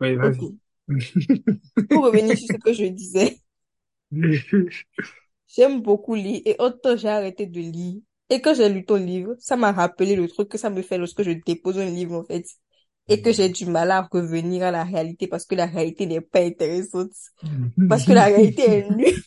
oui, 0.01 0.15
vas-y. 0.17 0.51
Pour 1.87 2.03
revenir 2.05 2.35
sur 2.35 2.47
ce 2.47 2.57
que 2.57 2.73
je 2.73 2.85
disais. 2.85 3.41
J'aime 5.47 5.81
beaucoup 5.81 6.15
lire 6.15 6.41
et 6.45 6.55
autant 6.59 6.95
j'ai 6.95 7.09
arrêté 7.09 7.45
de 7.45 7.59
lire. 7.59 8.01
Et 8.29 8.41
quand 8.41 8.53
j'ai 8.53 8.69
lu 8.69 8.85
ton 8.85 8.95
livre, 8.95 9.35
ça 9.39 9.57
m'a 9.57 9.71
rappelé 9.71 10.15
le 10.15 10.27
truc 10.27 10.49
que 10.49 10.57
ça 10.57 10.69
me 10.69 10.81
fait 10.81 10.97
lorsque 10.97 11.23
je 11.23 11.31
dépose 11.31 11.79
un 11.79 11.85
livre, 11.89 12.15
en 12.15 12.23
fait. 12.23 12.45
Et 13.09 13.21
que 13.21 13.31
j'ai 13.33 13.49
du 13.49 13.65
mal 13.65 13.91
à 13.91 14.03
revenir 14.11 14.63
à 14.63 14.71
la 14.71 14.83
réalité 14.85 15.27
parce 15.27 15.45
que 15.45 15.55
la 15.55 15.65
réalité 15.65 16.05
n'est 16.07 16.21
pas 16.21 16.41
intéressante. 16.41 17.11
Parce 17.87 18.05
que 18.05 18.13
la 18.13 18.25
réalité 18.25 18.63
est 18.63 18.89
nulle 18.91 19.23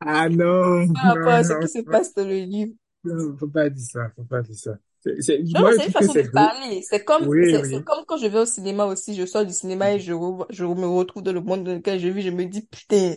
Ah 0.00 0.28
non, 0.28 0.86
par 0.92 1.04
rapport 1.08 1.32
non, 1.32 1.34
à 1.34 1.44
ce 1.44 1.52
non, 1.52 1.60
qui 1.60 1.68
se 1.68 1.78
passe 1.80 2.14
dans 2.14 2.24
le 2.26 2.38
livre. 2.40 2.72
non, 3.04 3.36
faut 3.38 3.48
pas 3.48 3.68
dire 3.70 3.84
ça, 3.86 4.10
faut 4.16 4.24
pas 4.24 4.42
dire 4.42 4.56
ça. 4.56 4.78
C'est, 5.20 5.38
une 5.38 5.90
façon 5.92 6.14
de 6.14 6.22
parler. 6.32 6.80
C'est 6.82 7.04
comme, 7.04 7.28
Oui, 7.28 7.42
c'est, 7.42 7.60
oui. 7.62 7.84
comme 7.84 8.04
quand 8.06 8.16
je 8.16 8.26
vais 8.26 8.38
au 8.38 8.46
cinéma 8.46 8.86
aussi. 8.86 9.14
Je 9.14 9.26
sors 9.26 9.44
du 9.44 9.52
cinéma 9.52 9.92
et 9.92 10.00
je, 10.00 10.12
re- 10.14 10.46
je 10.50 10.64
me 10.64 10.86
retrouve 10.86 11.22
dans 11.22 11.32
le 11.32 11.42
monde 11.42 11.64
dans 11.64 11.74
lequel 11.74 12.00
je 12.00 12.08
vis. 12.08 12.22
Je 12.22 12.30
me 12.30 12.46
dis, 12.46 12.62
putain, 12.66 13.14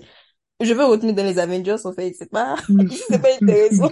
je 0.62 0.74
veux 0.74 0.86
retourner 0.86 1.14
dans 1.14 1.24
les 1.26 1.40
Avengers, 1.40 1.78
en 1.86 1.94
fait. 1.94 2.14
C'est 2.14 2.32
pas, 2.32 2.58
c'est 3.10 3.22
pas 3.22 3.36
intéressant. 3.36 3.92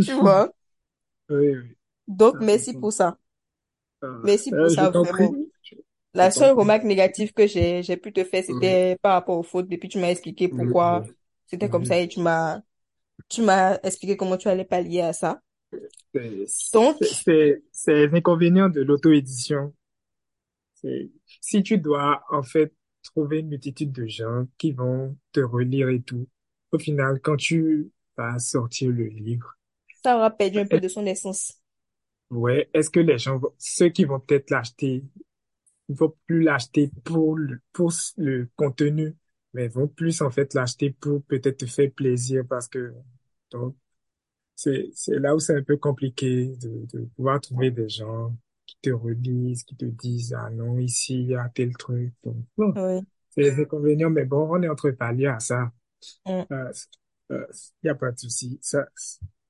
Tu 0.00 0.14
vois? 0.14 0.50
Oui, 1.28 1.36
oui. 1.56 1.76
Donc, 2.08 2.36
merci 2.40 2.74
pour 2.74 2.92
ça. 2.92 3.18
Ah, 4.02 4.06
Merci 4.22 4.52
pour 4.54 4.70
euh, 4.70 4.70
ça, 4.70 4.90
vraiment. 4.90 5.36
La 6.14 6.30
seule 6.30 6.54
remarque 6.56 6.84
négative 6.84 7.32
que 7.34 7.46
j'ai, 7.46 7.82
j'ai 7.82 7.96
pu 7.96 8.12
te 8.12 8.24
faire, 8.24 8.44
Oui, 8.48 8.56
c'était 8.60 8.96
par 9.02 9.14
rapport 9.14 9.38
aux 9.38 9.42
fautes. 9.44 9.68
Et 9.72 9.78
puis 9.78 9.88
tu 9.88 9.98
m'as 9.98 10.10
expliqué 10.10 10.48
pourquoi 10.48 11.04
c'était 11.46 11.68
comme 11.70 11.84
ça 11.84 11.98
oui. 11.98 12.00
et 12.00 12.08
tu 12.08 12.20
m'as, 12.20 12.62
tu 13.28 13.42
m'as 13.42 13.78
expliqué 13.82 14.16
comment 14.16 14.36
tu 14.38 14.48
allais 14.48 14.64
pallier 14.66 15.02
à 15.02 15.12
ça. 15.12 15.40
C'est 16.14 16.46
Donc, 16.72 17.00
c'est- 17.00 17.62
c'est- 17.72 18.06
l'inconvénient 18.06 18.68
de 18.68 18.80
l'auto-édition. 18.82 19.74
Si 21.40 21.62
tu 21.62 21.78
dois, 21.78 22.22
en 22.30 22.42
fait, 22.42 22.72
trouver 23.02 23.40
une 23.40 23.48
multitude 23.48 23.92
de 23.92 24.06
gens 24.06 24.46
qui 24.58 24.72
vont 24.72 25.16
te 25.32 25.40
relire 25.40 25.88
et 25.88 26.00
tout, 26.02 26.28
au 26.72 26.78
final, 26.78 27.20
quand 27.20 27.36
tu 27.36 27.90
vas 28.16 28.38
sortir 28.38 28.90
le 28.90 29.06
livre, 29.08 29.56
ça 30.04 30.16
aura 30.16 30.30
perdu 30.30 30.58
un 30.58 30.66
peu 30.66 30.80
de 30.80 30.88
son 30.88 31.06
essence. 31.06 31.61
Ouais, 32.32 32.68
est-ce 32.74 32.90
que 32.90 33.00
les 33.00 33.18
gens, 33.18 33.38
vont- 33.38 33.54
ceux 33.58 33.90
qui 33.90 34.04
vont 34.04 34.20
peut-être 34.20 34.50
l'acheter, 34.50 35.04
ils 35.88 35.96
vont 35.96 36.14
plus 36.26 36.42
l'acheter 36.42 36.90
pour 37.04 37.36
le, 37.36 37.60
pour 37.72 37.92
le 38.16 38.48
contenu, 38.56 39.16
mais 39.54 39.68
vont 39.68 39.88
plus, 39.88 40.22
en 40.22 40.30
fait, 40.30 40.54
l'acheter 40.54 40.90
pour 40.90 41.22
peut-être 41.24 41.58
te 41.58 41.66
faire 41.66 41.90
plaisir 41.92 42.44
parce 42.48 42.68
que, 42.68 42.92
donc, 43.50 43.76
c'est, 44.56 44.90
c'est 44.94 45.18
là 45.18 45.34
où 45.34 45.40
c'est 45.40 45.56
un 45.56 45.62
peu 45.62 45.76
compliqué 45.76 46.48
de, 46.60 46.86
de 46.94 47.04
pouvoir 47.16 47.40
trouver 47.40 47.70
des 47.70 47.88
gens 47.88 48.34
qui 48.66 48.76
te 48.82 48.90
relisent, 48.90 49.64
qui 49.64 49.76
te 49.76 49.84
disent, 49.84 50.34
ah 50.34 50.50
non, 50.50 50.78
ici, 50.78 51.20
il 51.22 51.28
y 51.28 51.34
a 51.34 51.48
tel 51.48 51.76
truc. 51.76 52.12
Donc, 52.24 52.36
bon. 52.56 52.72
Oui. 52.76 53.02
C'est 53.30 53.42
les 53.42 53.60
inconvénients, 53.60 54.10
mais 54.10 54.24
bon, 54.24 54.46
on 54.50 54.62
est 54.62 54.68
entre 54.68 54.90
paliers 54.90 55.26
à 55.26 55.40
ça. 55.40 55.72
Mm. 56.26 56.42
Il 56.50 57.36
euh, 57.36 57.46
n'y 57.82 57.90
a 57.90 57.94
pas 57.94 58.12
de 58.12 58.18
souci. 58.18 58.58
Ça, 58.60 58.86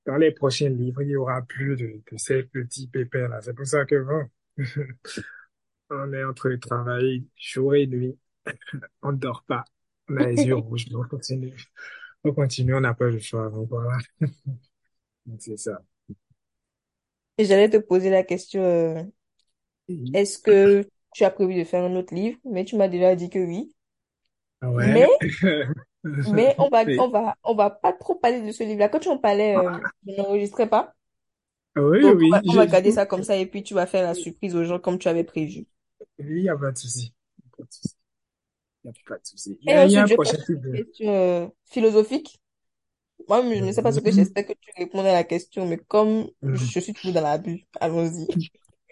dans 0.07 0.17
les 0.17 0.33
prochains 0.33 0.69
livres, 0.71 1.03
il 1.03 1.11
y 1.11 1.17
aura 1.17 1.43
plus 1.43 1.77
de, 1.77 2.03
de 2.11 2.17
ces 2.19 2.43
petits 2.45 2.89
pépins-là. 2.89 3.41
C'est 3.43 3.55
pour 3.55 3.67
ça 3.67 3.85
que, 3.85 3.97
bon, 4.03 4.29
on 5.91 6.13
est 6.13 6.25
entre 6.25 6.51
travail 6.57 7.27
jour 7.37 7.75
et 7.75 7.87
nuit. 7.87 8.19
On 9.03 9.13
ne 9.13 9.17
dort 9.19 9.45
pas. 9.47 9.65
On 10.09 10.17
a 10.17 10.27
les 10.27 10.47
yeux 10.47 10.55
rouges, 10.57 10.87
on 10.95 11.05
continue. 11.09 11.55
On 12.25 12.33
continue, 12.35 12.75
on 12.75 12.81
n'a 12.81 12.95
pas 12.95 13.09
le 13.11 13.21
choix. 13.21 13.51
Donc, 13.51 13.69
voilà. 13.69 13.99
Donc, 15.27 15.41
C'est 15.43 15.57
ça. 15.57 15.83
J'allais 17.39 17.69
te 17.71 17.77
poser 17.77 18.09
la 18.11 18.23
question, 18.25 18.63
euh, 18.63 19.03
est-ce 20.15 20.39
que 20.39 20.89
tu 21.13 21.25
as 21.25 21.31
prévu 21.31 21.55
de 21.55 21.65
faire 21.65 21.85
un 21.85 21.97
autre 21.97 22.15
livre? 22.15 22.39
Mais 22.45 22.65
tu 22.65 22.77
m'as 22.77 22.89
déjà 22.89 23.15
dit 23.17 23.29
que 23.31 23.39
oui. 23.39 23.73
Mais, 24.83 25.07
Ouais. 25.07 25.07
mais 25.41 25.65
on 26.05 26.69
va, 26.71 26.85
on 26.99 27.09
Et- 27.09 27.11
va, 27.11 27.37
on 27.45 27.55
va 27.55 27.71
pas 27.71 27.93
trop 27.93 28.15
parler 28.17 28.43
de 28.43 28.53
ce 28.53 28.63
livre-là. 28.65 28.89
Quand 28.89 28.99
tu 29.01 29.09
en 29.09 29.19
parlais, 29.19 29.57
euh, 29.57 29.71
je 30.07 30.13
n'enregistrais 30.17 30.69
pas. 30.69 30.95
Oui, 31.77 32.01
Donc, 32.03 32.19
on 32.23 32.29
oui, 32.29 32.29
va, 32.29 32.43
on 32.49 32.55
va 32.55 32.67
garder 32.67 32.93
ça 32.93 33.07
comme 33.07 33.23
ça 33.25 33.35
et 33.39 33.47
puis 33.47 33.63
tu 33.63 33.73
vas 33.75 33.87
faire 33.87 34.03
la 34.05 34.13
surprise 34.15 34.55
aux 34.57 34.65
gens 34.65 34.79
comme 34.79 34.99
tu 34.99 35.09
avais 35.09 35.25
prévu. 35.25 35.67
il 36.19 36.37
n'y 36.43 36.49
a 36.49 36.57
pas 36.57 36.73
de 36.73 36.79
souci. 36.79 37.13
Il 38.85 38.91
n'y 38.91 38.91
a 38.91 38.93
pas 39.07 39.19
de 39.19 39.27
souci. 39.27 39.59
Il 39.61 39.69
y 39.69 39.71
Et 39.71 39.75
a, 39.75 39.87
il 39.87 39.93
y 39.93 39.97
a 39.97 40.03
un 40.05 40.09
prochain 40.09 40.37
question 40.73 41.09
euh, 41.09 41.49
philosophique. 41.67 42.41
Moi, 43.29 43.43
je 43.43 43.65
ne 43.65 43.73
sais 43.73 43.83
pas 43.83 43.93
ce 43.93 44.01
que 44.01 44.13
j'espère 44.13 44.47
que 44.47 44.53
tu 44.55 44.71
réponds 44.77 45.01
à 45.01 45.13
la 45.13 45.25
question, 45.25 45.67
mais 45.67 45.79
comme 45.79 46.29
je 46.43 46.81
suis 46.81 46.95
toujours 46.95 47.15
dans 47.15 47.23
la 47.23 47.39
bulle, 47.39 47.63
allons-y. 47.81 48.29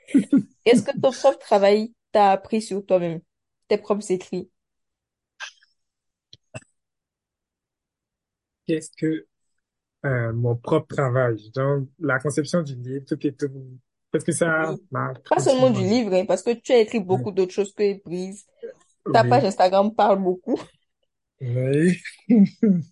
Est-ce 0.64 0.82
que 0.82 0.92
ton 0.98 1.12
propre 1.12 1.38
travail 1.38 1.92
t'a 2.12 2.30
appris 2.32 2.62
sur 2.62 2.84
toi-même, 2.84 3.20
tes 3.68 3.78
propres 3.78 4.10
écrits? 4.10 4.50
Qu'est-ce 8.70 8.90
que 8.96 9.26
euh, 10.06 10.32
mon 10.32 10.56
propre 10.56 10.94
travail, 10.96 11.50
donc 11.54 11.88
la 12.00 12.18
conception 12.20 12.62
du 12.62 12.76
livre, 12.76 13.04
tout 13.06 13.26
et 13.26 13.34
tout, 13.34 13.50
parce 14.12 14.24
que 14.24 14.32
ça 14.32 14.76
Oui. 14.76 14.80
m'a 14.92 15.14
Pas 15.28 15.40
seulement 15.40 15.70
du 15.70 15.82
livre, 15.82 16.12
hein, 16.14 16.24
parce 16.26 16.42
que 16.42 16.50
tu 16.52 16.72
as 16.72 16.78
écrit 16.80 17.00
Oui, 17.08 17.20
beaucoup 17.20 17.30
d'autres 17.32 17.52
choses 17.52 17.72
que 17.74 18.02
Brise. 18.04 18.46
Ta 19.12 19.24
page 19.24 19.44
oui, 19.44 19.46
Instagram 19.46 19.94
parle 19.94 20.22
beaucoup. 20.22 20.60
oui. 21.40 22.02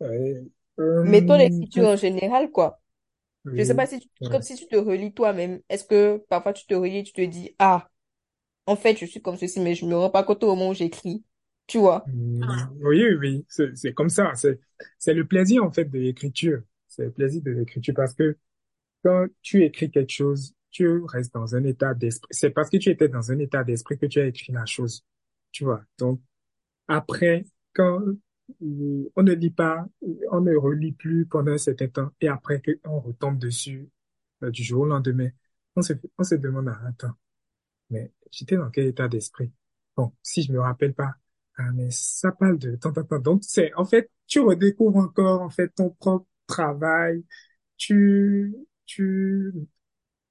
oui. 0.00 0.52
Mais 1.02 1.24
ton 1.24 1.38
Hum, 1.38 1.38
écriture 1.38 1.86
en 1.86 1.96
général, 1.96 2.50
quoi. 2.50 2.80
Je 3.58 3.64
sais 3.64 3.74
pas 3.76 3.86
oui, 3.86 3.88
si 3.88 4.00
tu, 4.00 4.08
oui. 4.20 4.28
comme 4.30 4.42
si 4.42 4.56
tu 4.56 4.68
te 4.68 4.76
relis 4.76 5.12
toi-même. 5.14 5.62
Est-ce 5.70 5.84
que 5.84 6.24
parfois 6.30 6.52
tu 6.54 6.66
te 6.66 6.74
relis 6.74 6.98
et 6.98 7.04
tu 7.04 7.12
te 7.12 7.22
dis, 7.22 7.54
ah, 7.58 7.88
en 8.66 8.76
fait, 8.76 8.96
je 8.98 9.06
suis 9.06 9.22
comme 9.22 9.36
ceci, 9.38 9.60
mais 9.60 9.74
je 9.74 9.86
me 9.86 9.96
rends 9.96 10.10
pas 10.10 10.24
compte 10.24 10.44
au 10.44 10.48
moment 10.48 10.70
où 10.70 10.74
j'écris. 10.74 11.24
Tu 11.72 11.78
vois? 11.78 12.04
Hum, 12.06 12.42
Oui, 12.82 13.04
oui, 13.18 13.46
c'est 13.48 13.94
comme 13.94 14.08
ça. 14.10 14.32
C'est 14.98 15.14
le 15.14 15.26
plaisir 15.26 15.64
en 15.64 15.70
fait 15.70 15.84
de 15.86 15.98
l'écriture. 15.98 16.62
C'est 16.88 17.04
le 17.04 17.10
plaisir 17.12 17.42
de 17.42 17.50
l'écriture 17.52 17.94
parce 17.94 18.12
que 18.14 18.36
quand 19.04 19.26
tu 19.42 19.64
écris 19.64 19.90
quelque 19.90 20.12
chose, 20.12 20.54
tu 20.70 21.02
restes 21.06 21.34
dans 21.34 21.56
un 21.56 21.64
état 21.64 21.94
d'esprit. 21.94 22.28
C'est 22.32 22.50
parce 22.50 22.70
que 22.70 22.78
tu 22.78 22.90
étais 22.90 23.08
dans 23.08 23.32
un 23.32 23.38
état 23.40 23.64
d'esprit 23.64 23.98
que 23.98 24.06
tu 24.06 24.20
as 24.20 24.26
écrit 24.26 24.52
la 24.52 24.66
chose. 24.66 25.04
Tu 25.52 25.64
vois. 25.64 25.82
Donc 25.98 26.20
Après, 26.88 27.46
quand 27.74 28.00
on 28.60 29.22
ne 29.22 29.32
lit 29.32 29.50
pas, 29.50 29.86
on 30.30 30.40
ne 30.40 30.56
relit 30.56 30.92
plus 30.92 31.26
pendant 31.26 31.52
un 31.52 31.58
certain 31.58 31.88
temps, 31.88 32.10
et 32.20 32.28
après 32.28 32.60
qu'on 32.62 33.00
retombe 33.00 33.38
dessus 33.38 33.88
euh, 34.42 34.50
du 34.50 34.62
jour 34.64 34.82
au 34.82 34.86
lendemain, 34.86 35.30
on 35.76 35.82
se, 35.82 35.94
on 36.18 36.24
se 36.24 36.34
demande, 36.36 36.68
ah, 36.68 36.80
attends, 36.88 37.14
mais 37.90 38.12
j'étais 38.30 38.56
dans 38.56 38.70
quel 38.70 38.86
état 38.88 39.08
d'esprit? 39.08 39.52
Bon, 39.96 40.12
si 40.22 40.42
je 40.42 40.52
me 40.52 40.60
rappelle 40.60 40.94
pas, 40.94 41.14
ah, 41.58 41.70
mais 41.74 41.90
ça 41.90 42.32
parle 42.32 42.58
de 42.58 42.76
tant, 42.76 42.92
tant, 42.92 43.04
tant. 43.04 43.18
Donc, 43.18 43.42
c'est, 43.44 43.72
en 43.74 43.84
fait, 43.84 44.10
tu 44.26 44.40
redécouvres 44.40 44.96
encore, 44.96 45.42
en 45.42 45.50
fait, 45.50 45.68
ton 45.68 45.90
propre 45.90 46.26
travail, 46.46 47.24
tu, 47.76 48.54
tu, 48.86 49.52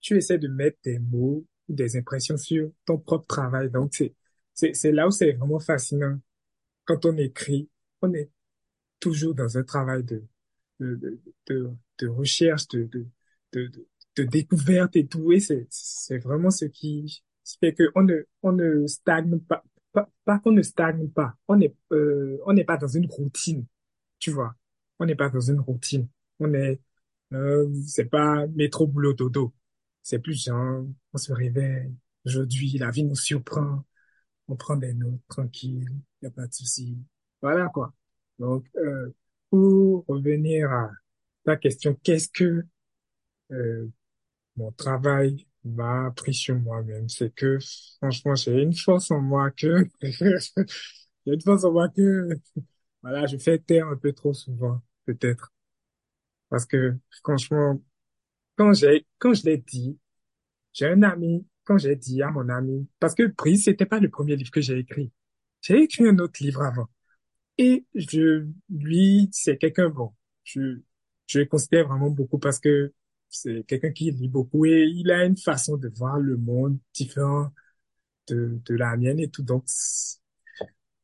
tu 0.02 0.18
essaies 0.18 0.40
de 0.40 0.48
mettre 0.48 0.78
des 0.84 1.00
mots, 1.00 1.46
des 1.70 1.98
impressions 1.98 2.38
sur 2.38 2.72
ton 2.86 2.98
propre 2.98 3.28
travail. 3.28 3.70
Donc, 3.70 3.94
c'est, 3.94 4.16
c'est, 4.54 4.74
c'est 4.74 4.92
là 4.92 5.08
où 5.08 5.12
c'est 5.12 5.34
vraiment 5.34 5.60
fascinant. 5.60 6.20
Quand 6.86 7.06
on 7.06 7.18
écrit, 7.18 7.70
on 8.02 8.14
est 8.14 8.30
toujours 9.00 9.36
dans 9.36 9.58
un 9.58 9.64
travail 9.64 10.04
de, 10.04 10.24
de, 10.80 10.96
de, 10.96 11.20
de, 11.48 11.70
de 12.00 12.08
recherche, 12.08 12.68
de, 12.70 12.84
de, 12.86 13.08
de, 13.54 13.72
de, 14.18 14.24
découverte 14.24 14.96
et 14.96 15.08
tout. 15.08 15.32
Et 15.32 15.40
c'est, 15.40 15.68
c'est 15.70 16.20
vraiment 16.20 16.52
ce 16.52 16.66
qui 16.66 17.24
fait 17.60 17.74
que 17.74 17.84
on 17.96 18.04
ne, 18.04 18.16
on 18.44 18.52
ne 18.54 18.88
stagne 18.88 19.40
pas, 19.40 19.64
pas, 19.92 20.10
pas 20.26 20.40
qu'on 20.40 20.52
ne 20.52 20.62
stagne 20.62 21.10
pas. 21.10 21.36
On 21.48 21.58
n'est, 21.58 21.76
euh, 21.92 22.38
on 22.46 22.54
n'est 22.54 22.64
pas 22.64 22.78
dans 22.78 22.88
une 22.88 23.08
routine, 23.08 23.66
tu 24.20 24.32
vois. 24.32 24.56
On 25.00 25.06
n'est 25.06 25.16
pas 25.16 25.30
dans 25.30 25.42
une 25.42 25.60
routine. 25.60 26.08
On 26.40 26.54
est, 26.54 26.80
euh, 27.34 27.70
c'est 27.88 28.06
pas 28.10 28.48
métro 28.48 28.88
boulot 28.88 29.14
dodo. 29.14 29.54
C'est 30.04 30.20
plus 30.20 30.44
genre, 30.44 30.86
on 31.14 31.18
se 31.18 31.34
réveille. 31.34 31.94
Aujourd'hui, 32.26 32.78
la 32.78 32.92
vie 32.92 33.04
nous 33.04 33.16
surprend. 33.16 33.84
On 34.48 34.56
prend 34.56 34.76
des 34.78 34.94
notes 34.94 35.22
tranquille. 35.28 35.90
Y 36.22 36.28
a 36.28 36.32
pas 36.32 36.48
de 36.48 36.54
souci. 36.54 36.98
Voilà, 37.42 37.70
quoi. 37.70 37.94
Donc, 38.40 38.66
euh, 38.78 39.14
pour 39.50 40.06
revenir 40.08 40.72
à 40.72 40.92
ta 41.46 41.58
question, 41.58 41.96
qu'est-ce 42.04 42.30
que 42.30 42.64
euh, 43.52 43.88
mon 44.56 44.72
travail 44.72 45.48
m'a 45.66 46.08
appris 46.08 46.34
sur 46.34 46.56
moi-même? 46.60 47.08
C'est 47.10 47.34
que, 47.34 47.58
franchement, 47.98 48.36
j'ai 48.36 48.62
une 48.62 48.76
force 48.76 49.12
en 49.12 49.22
moi 49.22 49.52
que, 49.52 49.86
j'ai 50.02 51.34
une 51.34 51.42
force 51.42 51.64
en 51.64 51.72
moi 51.72 51.90
que, 51.90 52.30
voilà, 53.04 53.26
je 53.28 53.38
fais 53.38 53.60
taire 53.60 53.88
un 53.88 53.98
peu 53.98 54.14
trop 54.14 54.34
souvent, 54.34 54.82
peut-être. 55.06 55.54
Parce 56.50 56.66
que, 56.66 56.98
franchement, 57.24 57.82
quand 58.58 58.74
j'ai, 58.74 59.06
quand 59.20 59.34
je 59.34 59.44
l'ai 59.46 59.58
dit, 59.60 60.00
j'ai 60.74 60.88
un 60.88 61.04
ami, 61.04 61.46
quand 61.66 61.78
j'ai 61.78 61.96
dit 61.96 62.22
à 62.24 62.32
mon 62.32 62.50
ami, 62.50 62.88
parce 63.00 63.16
que 63.16 63.28
Prise, 63.28 63.66
c'était 63.66 63.86
pas 63.86 64.00
le 64.00 64.10
premier 64.10 64.36
livre 64.36 64.52
que 64.52 64.62
j'ai 64.62 64.80
écrit. 64.80 65.12
J'ai 65.62 65.84
écrit 65.84 66.08
un 66.08 66.20
autre 66.20 66.44
livre 66.44 66.64
avant. 66.64 66.88
Et 67.58 67.86
je, 67.96 68.48
lui, 68.70 69.30
c'est 69.32 69.58
quelqu'un, 69.58 69.90
bon, 69.90 70.14
je, 70.44 70.80
je 71.28 71.40
le 71.40 71.46
considère 71.46 71.88
vraiment 71.88 72.10
beaucoup 72.10 72.40
parce 72.40 72.60
que 72.60 72.94
c'est 73.32 73.66
quelqu'un 73.68 73.92
qui 73.92 74.12
lit 74.12 74.30
beaucoup 74.30 74.66
et 74.66 74.84
il 74.86 75.12
a 75.12 75.26
une 75.26 75.38
façon 75.38 75.78
de 75.78 75.90
voir 75.90 76.20
le 76.20 76.38
monde 76.38 76.78
différent 76.94 77.52
de, 78.28 78.60
de 78.66 78.76
la 78.76 78.98
mienne 78.98 79.20
et 79.20 79.30
tout. 79.30 79.44
Donc, 79.44 79.66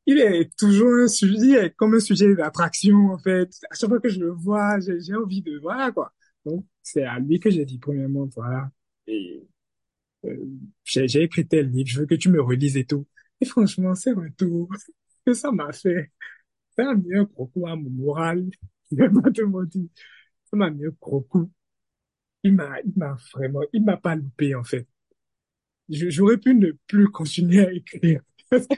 il 0.06 0.20
est 0.20 0.56
toujours 0.58 0.94
un 0.96 1.08
sujet, 1.08 1.74
comme 1.78 1.96
un 1.96 2.00
sujet 2.00 2.34
d'attraction, 2.36 3.10
en 3.12 3.18
fait. 3.18 3.50
À 3.70 3.76
chaque 3.76 3.90
fois 3.90 4.00
que 4.00 4.10
je 4.10 4.20
le 4.20 4.30
vois, 4.32 4.80
j'ai, 4.80 5.14
envie 5.16 5.42
de, 5.42 5.60
voilà, 5.60 5.92
quoi. 5.92 6.14
Donc, 6.46 6.66
c'est 6.82 7.04
à 7.04 7.20
lui 7.20 7.40
que 7.40 7.50
j'ai 7.50 7.66
dit, 7.66 7.78
premièrement, 7.80 8.26
voilà. 8.34 8.72
Et, 9.08 9.48
euh, 10.26 10.46
j'ai, 10.86 11.24
écrit 11.24 11.48
tel 11.48 11.70
livre, 11.72 11.90
je 11.90 12.00
veux 12.02 12.06
que 12.08 12.16
tu 12.16 12.30
me 12.30 12.42
relises 12.42 12.78
et 12.78 12.86
tout. 12.86 13.08
Et 13.42 13.46
franchement, 13.46 13.96
c'est 13.96 14.12
un 14.12 14.16
retour 14.16 14.70
que 15.26 15.34
ça 15.34 15.52
m'a 15.52 15.72
fait. 15.74 16.12
Ça 16.78 16.86
m'a 16.86 16.96
mis 16.96 17.16
un 17.16 17.24
gros 17.26 17.48
coup 17.48 17.68
à 17.68 17.76
mon 17.76 17.90
moral. 17.90 18.50
Je 18.92 18.98
vais 18.98 19.10
pas 19.10 19.32
te. 19.32 19.42
Ça 20.46 20.58
m'a 20.58 20.70
mis 20.70 20.86
un 20.86 20.92
gros 21.02 21.22
coup. 21.22 21.52
Il 22.48 22.54
m'a, 22.54 22.80
il 22.80 22.94
m'a 22.96 23.18
vraiment, 23.34 23.60
il 23.74 23.84
m'a 23.84 23.98
pas 23.98 24.16
loupé, 24.16 24.56
en 24.56 24.64
fait. 24.64 24.88
J'aurais 25.90 26.38
pu 26.38 26.56
ne 26.56 26.72
plus 26.88 27.10
continuer 27.10 27.66
à 27.66 27.74
écrire. 27.74 28.22
Parce 28.50 28.66
que 28.68 28.76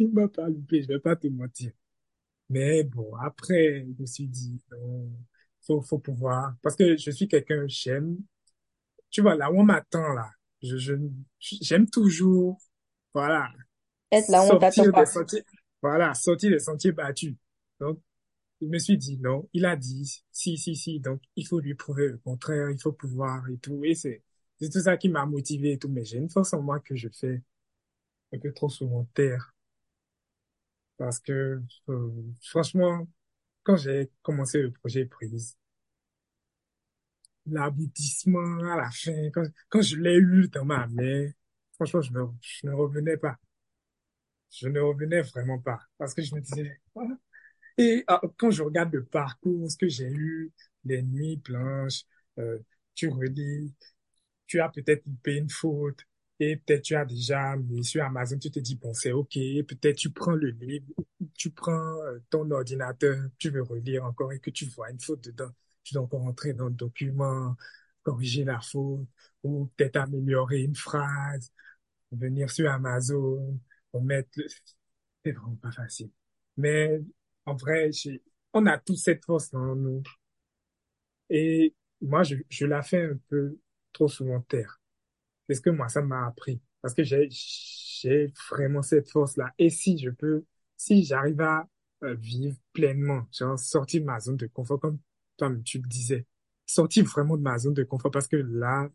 il 0.00 0.10
m'a, 0.12 0.26
pas 0.26 0.48
loupé, 0.48 0.82
je 0.82 0.88
vais 0.88 0.98
pas 0.98 1.14
te 1.14 1.28
mentir. 1.28 1.70
Mais 2.48 2.82
bon, 2.82 3.14
après, 3.14 3.86
je 3.86 4.02
me 4.02 4.06
suis 4.06 4.26
dit, 4.26 4.60
non, 4.72 5.08
faut, 5.60 5.80
faut 5.82 5.98
pouvoir, 6.00 6.56
parce 6.62 6.74
que 6.74 6.96
je 6.96 7.10
suis 7.12 7.28
quelqu'un, 7.28 7.64
j'aime, 7.68 8.16
tu 9.10 9.20
vois, 9.20 9.36
là 9.36 9.52
où 9.52 9.60
on 9.60 9.62
m'attend, 9.62 10.14
là, 10.14 10.30
je, 10.60 10.76
je, 10.76 10.94
j'aime 11.38 11.88
toujours, 11.88 12.58
voilà, 13.14 13.48
Être 14.10 14.28
là 14.28 14.44
où 14.44 14.50
on 14.50 14.56
t'attend 14.56 14.84
sortir 14.84 14.92
des 14.92 14.92
pas. 14.92 15.06
sentiers, 15.06 15.44
voilà, 15.80 16.14
sortir 16.14 16.50
des 16.50 16.58
sentiers 16.58 16.92
battus. 16.92 17.36
Donc, 17.78 18.00
je 18.60 18.66
me 18.66 18.78
suis 18.78 18.98
dit, 18.98 19.18
non, 19.18 19.48
il 19.52 19.64
a 19.66 19.76
dit, 19.76 20.22
si, 20.32 20.56
si, 20.58 20.76
si, 20.76 21.00
donc, 21.00 21.22
il 21.36 21.46
faut 21.46 21.60
lui 21.60 21.74
prouver 21.74 22.08
le 22.08 22.18
contraire, 22.18 22.70
il 22.70 22.80
faut 22.80 22.92
pouvoir 22.92 23.48
et 23.50 23.58
tout. 23.58 23.84
Et 23.84 23.94
c'est, 23.94 24.22
c'est 24.60 24.70
tout 24.70 24.80
ça 24.80 24.96
qui 24.96 25.08
m'a 25.08 25.26
motivé 25.26 25.72
et 25.72 25.78
tout. 25.78 25.88
Mais 25.88 26.04
j'ai 26.04 26.18
une 26.18 26.30
force 26.30 26.52
en 26.54 26.62
moi 26.62 26.80
que 26.80 26.94
je 26.96 27.08
fais 27.08 27.42
un 28.32 28.38
peu 28.40 28.52
trop 28.52 28.68
souvent 28.70 29.06
taire. 29.14 29.54
Parce 30.98 31.18
que, 31.18 31.60
euh, 31.88 32.10
franchement, 32.42 33.08
quand 33.64 33.76
j'ai 33.76 34.10
commencé 34.22 34.62
le 34.62 34.72
projet 34.72 35.06
Prise, 35.06 35.56
l'aboutissement 37.46 38.58
à 38.72 38.76
la 38.76 38.90
fin, 38.90 39.30
quand, 39.32 39.44
quand 39.68 39.82
je 39.82 39.96
l'ai 39.96 40.16
eu 40.16 40.48
dans 40.48 40.64
ma 40.64 40.86
main, 40.86 41.28
franchement, 41.74 42.00
je 42.02 42.12
ne, 42.12 42.24
je 42.40 42.66
ne 42.66 42.72
revenais 42.72 43.16
pas. 43.18 43.38
Je 44.50 44.68
ne 44.68 44.78
revenais 44.80 45.22
vraiment 45.22 45.58
pas. 45.58 45.80
Parce 45.98 46.14
que 46.14 46.22
je 46.22 46.34
me 46.34 46.40
disais, 46.40 46.80
ah. 46.96 47.00
Et 47.78 48.04
ah, 48.06 48.20
quand 48.36 48.50
je 48.50 48.62
regarde 48.62 48.92
le 48.92 49.04
parcours, 49.04 49.70
ce 49.70 49.76
que 49.76 49.88
j'ai 49.88 50.08
eu, 50.10 50.52
les 50.84 51.02
nuits 51.02 51.36
blanches, 51.36 52.02
euh, 52.38 52.58
tu 52.94 53.08
relis, 53.08 53.74
tu 54.46 54.60
as 54.60 54.68
peut-être 54.68 55.06
loupé 55.06 55.36
une 55.36 55.50
faute, 55.50 56.00
et 56.40 56.56
peut-être 56.56 56.82
tu 56.82 56.96
as 56.96 57.04
déjà 57.04 57.56
mis 57.56 57.84
sur 57.84 58.02
Amazon, 58.04 58.38
tu 58.38 58.50
te 58.50 58.58
dis, 58.60 58.76
bon, 58.76 58.94
c'est 58.94 59.12
OK, 59.12 59.34
peut-être 59.34 59.96
tu 59.96 60.10
prends 60.10 60.32
le 60.32 60.50
livre, 60.50 60.86
tu 61.34 61.50
prends 61.50 61.72
euh, 62.02 62.18
ton 62.30 62.50
ordinateur, 62.50 63.28
tu 63.38 63.50
veux 63.50 63.62
relire 63.62 64.04
encore 64.04 64.32
et 64.32 64.40
que 64.40 64.50
tu 64.50 64.64
vois 64.66 64.90
une 64.90 65.00
faute 65.00 65.22
dedans, 65.24 65.50
tu 65.84 65.94
dois 65.94 66.04
encore 66.04 66.24
entrer 66.24 66.54
dans 66.54 66.66
le 66.68 66.74
document, 66.74 67.56
corriger 68.02 68.44
la 68.44 68.60
faute, 68.60 69.06
ou 69.42 69.66
peut-être 69.76 69.96
améliorer 69.96 70.62
une 70.62 70.74
phrase, 70.76 71.52
venir 72.12 72.50
sur 72.50 72.70
Amazon, 72.70 73.58
mettre 74.00 74.30
le... 74.36 74.46
C'est 75.24 75.32
vraiment 75.32 75.56
pas 75.56 75.72
facile. 75.72 76.10
Mais 76.56 77.00
en 77.46 77.54
vrai, 77.54 77.90
on 78.52 78.66
a 78.66 78.78
toute 78.78 78.98
cette 78.98 79.24
force 79.24 79.52
en 79.54 79.74
nous. 79.76 80.02
Et 81.28 81.74
moi, 82.00 82.22
je, 82.22 82.66
la 82.66 82.82
fais 82.82 83.04
un 83.04 83.18
peu 83.28 83.58
trop 83.92 84.08
souvent 84.08 84.40
taire. 84.42 84.80
C'est 85.48 85.56
ce 85.56 85.60
que 85.60 85.70
moi, 85.70 85.88
ça 85.88 86.02
m'a 86.02 86.26
appris. 86.26 86.60
Parce 86.82 86.94
que 86.94 87.04
j'ai, 87.04 87.28
j'ai 87.30 88.32
vraiment 88.50 88.82
cette 88.82 89.10
force-là. 89.10 89.52
Et 89.58 89.70
si 89.70 89.98
je 89.98 90.10
peux, 90.10 90.44
si 90.76 91.04
j'arrive 91.04 91.40
à 91.42 91.68
euh, 92.04 92.14
vivre 92.14 92.56
pleinement, 92.72 93.26
sortir 93.56 94.00
de 94.00 94.06
ma 94.06 94.20
zone 94.20 94.36
de 94.36 94.46
confort, 94.46 94.80
comme 94.80 94.98
toi, 95.36 95.50
tu 95.64 95.78
le 95.78 95.88
disais, 95.88 96.26
sortir 96.66 97.04
vraiment 97.04 97.36
de 97.36 97.42
ma 97.42 97.58
zone 97.58 97.74
de 97.74 97.84
confort, 97.84 98.10
parce 98.10 98.28
que 98.28 98.36
là, 98.36 98.88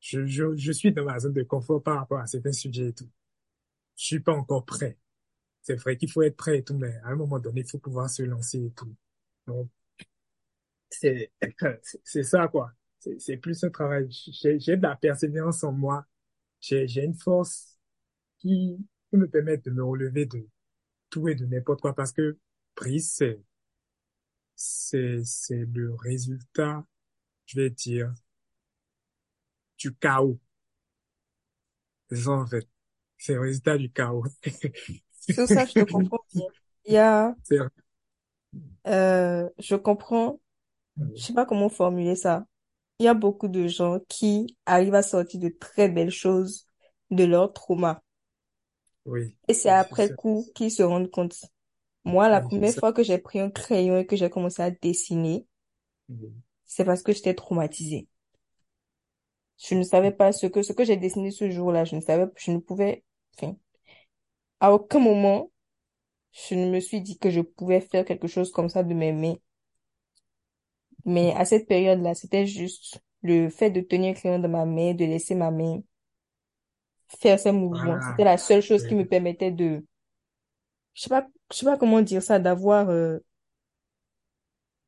je, 0.00 0.26
je, 0.26 0.56
je 0.56 0.72
suis 0.72 0.92
dans 0.92 1.04
ma 1.04 1.18
zone 1.18 1.32
de 1.34 1.42
confort 1.42 1.82
par 1.82 1.98
rapport 1.98 2.18
à 2.18 2.26
certains 2.26 2.52
sujets 2.52 2.88
et 2.88 2.92
tout. 2.92 3.08
Je 3.96 4.04
suis 4.06 4.20
pas 4.20 4.32
encore 4.32 4.64
prêt. 4.64 4.98
C'est 5.70 5.76
vrai 5.76 5.96
qu'il 5.96 6.10
faut 6.10 6.22
être 6.22 6.36
prêt 6.36 6.58
et 6.58 6.64
tout, 6.64 6.76
mais 6.76 6.96
à 7.04 7.10
un 7.10 7.14
moment 7.14 7.38
donné, 7.38 7.60
il 7.60 7.70
faut 7.70 7.78
pouvoir 7.78 8.10
se 8.10 8.24
lancer 8.24 8.58
et 8.58 8.70
tout. 8.72 8.92
Donc, 9.46 9.68
c'est, 10.90 11.30
c'est 12.02 12.24
ça, 12.24 12.48
quoi. 12.48 12.72
C'est, 12.98 13.36
plus 13.36 13.62
un 13.62 13.70
travail. 13.70 14.08
J'ai, 14.10 14.58
de 14.58 14.82
la 14.82 14.96
persévérance 14.96 15.62
en 15.62 15.70
moi. 15.72 16.04
J'ai, 16.60 17.04
une 17.04 17.14
force 17.14 17.78
qui 18.38 18.84
peut 19.10 19.16
me 19.18 19.28
permettre 19.28 19.62
de 19.62 19.70
me 19.70 19.84
relever 19.84 20.26
de 20.26 20.44
tout 21.08 21.28
et 21.28 21.36
de 21.36 21.46
n'importe 21.46 21.80
quoi 21.82 21.94
parce 21.94 22.12
que 22.12 22.36
prise, 22.74 23.12
c'est, 23.12 23.40
c'est, 24.56 25.22
c'est 25.24 25.66
le 25.72 25.94
résultat, 25.94 26.84
je 27.46 27.60
vais 27.60 27.70
dire, 27.70 28.12
du 29.78 29.94
chaos. 29.94 30.40
C'est 32.10 32.26
en 32.26 32.46
fait. 32.46 32.68
C'est 33.18 33.34
le 33.34 33.40
résultat 33.40 33.78
du 33.78 33.90
chaos. 33.90 34.24
Sur 35.30 35.48
ça, 35.48 35.64
je 35.66 35.74
te 35.76 35.82
comprends 35.84 36.20
bien. 36.34 36.46
Il 36.86 36.92
y 36.94 36.98
a, 36.98 37.36
euh, 38.86 39.48
je 39.58 39.74
comprends, 39.76 40.40
je 41.16 41.24
sais 41.24 41.34
pas 41.34 41.46
comment 41.46 41.68
formuler 41.68 42.16
ça. 42.16 42.46
Il 43.00 43.04
y 43.06 43.08
a 43.08 43.14
beaucoup 43.14 43.48
de 43.48 43.68
gens 43.68 44.00
qui 44.08 44.56
arrivent 44.66 44.94
à 44.96 45.02
sortir 45.02 45.40
de 45.40 45.48
très 45.50 45.88
belles 45.88 46.10
choses 46.12 46.68
de 47.10 47.24
leur 47.24 47.52
trauma. 47.54 48.02
oui, 49.04 49.36
Et 49.48 49.52
c'est 49.54 49.68
après 49.68 50.14
coup 50.14 50.50
qu'ils 50.54 50.70
se 50.70 50.82
rendent 50.82 51.10
compte. 51.10 51.36
Moi, 52.04 52.28
la 52.30 52.40
oui, 52.40 52.42
première 52.42 52.74
fois 52.76 52.92
que 52.92 53.02
j'ai 53.02 53.18
pris 53.18 53.40
un 53.40 53.50
crayon 53.50 53.98
et 53.98 54.06
que 54.06 54.16
j'ai 54.16 54.30
commencé 54.30 54.62
à 54.62 54.70
dessiner, 54.70 55.46
oui, 56.08 56.34
c'est 56.64 56.86
parce 56.86 57.02
que 57.02 57.12
j'étais 57.12 57.34
traumatisée. 57.34 58.08
Je 59.58 59.74
ne 59.76 59.82
savais 59.84 60.10
pas 60.10 60.32
ce 60.32 60.46
que, 60.48 60.62
ce 60.62 60.72
que 60.72 60.84
j'ai 60.84 60.96
dessiné 60.96 61.30
ce 61.30 61.48
jour-là. 61.50 61.84
Je 61.84 61.94
ne 61.96 62.00
savais, 62.00 62.26
je 62.36 62.50
ne 62.50 62.58
pouvais, 62.58 63.04
enfin, 63.36 63.56
à 64.60 64.72
aucun 64.72 64.98
moment, 64.98 65.50
je 66.32 66.54
ne 66.54 66.70
me 66.70 66.80
suis 66.80 67.00
dit 67.00 67.18
que 67.18 67.30
je 67.30 67.40
pouvais 67.40 67.80
faire 67.80 68.04
quelque 68.04 68.28
chose 68.28 68.52
comme 68.52 68.68
ça 68.68 68.82
de 68.82 68.94
mes 68.94 69.12
mains. 69.12 69.36
Mais 71.04 71.32
à 71.34 71.44
cette 71.44 71.66
période-là, 71.66 72.14
c'était 72.14 72.46
juste 72.46 73.00
le 73.22 73.48
fait 73.48 73.70
de 73.70 73.80
tenir 73.80 74.10
un 74.10 74.14
crayon 74.14 74.38
dans 74.38 74.48
ma 74.48 74.64
main, 74.64 74.94
de 74.94 75.04
laisser 75.04 75.34
ma 75.34 75.50
main 75.50 75.80
faire 77.18 77.40
ses 77.40 77.52
mouvements. 77.52 77.98
C'était 78.00 78.22
voilà. 78.22 78.32
la 78.32 78.38
seule 78.38 78.62
chose 78.62 78.86
qui 78.86 78.94
me 78.94 79.04
permettait 79.04 79.50
de, 79.50 79.84
je 80.94 81.02
sais 81.02 81.08
pas, 81.08 81.26
je 81.50 81.56
sais 81.56 81.66
pas 81.66 81.76
comment 81.76 82.02
dire 82.02 82.22
ça, 82.22 82.38
d'avoir, 82.38 82.88
euh, 82.90 83.18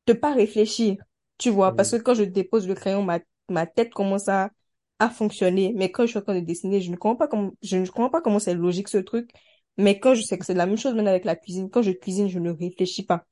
de 0.07 0.13
pas 0.13 0.33
réfléchir, 0.33 0.97
tu 1.37 1.49
vois, 1.49 1.75
parce 1.75 1.91
que 1.91 1.97
oui, 1.97 2.03
quand 2.03 2.13
je 2.13 2.23
dépose 2.23 2.67
le 2.67 2.75
crayon, 2.75 3.03
ma, 3.03 3.19
ma 3.49 3.65
tête 3.65 3.93
commence 3.93 4.29
à 4.29 4.51
à 4.99 5.09
fonctionner. 5.09 5.73
Mais 5.75 5.91
quand 5.91 6.03
je 6.03 6.09
suis 6.11 6.19
en 6.19 6.21
train 6.21 6.35
de 6.35 6.39
dessiner, 6.45 6.81
je 6.81 6.91
ne 6.91 6.95
comprends 6.95 7.15
pas 7.15 7.27
comment, 7.27 7.51
je 7.61 7.77
ne 7.77 7.85
comprends 7.85 8.09
pas 8.09 8.21
comment 8.21 8.39
c'est 8.39 8.53
logique 8.53 8.87
ce 8.87 8.97
truc. 8.97 9.29
Mais 9.77 9.99
quand 9.99 10.13
je 10.13 10.21
sais 10.21 10.37
que 10.37 10.45
c'est 10.45 10.53
la 10.53 10.65
même 10.65 10.77
chose 10.77 10.93
maintenant 10.93 11.11
avec 11.11 11.25
la 11.25 11.35
cuisine, 11.35 11.69
quand 11.69 11.81
je 11.81 11.91
cuisine, 11.91 12.27
je 12.27 12.39
ne 12.39 12.51
réfléchis 12.51 13.05
pas. 13.05 13.25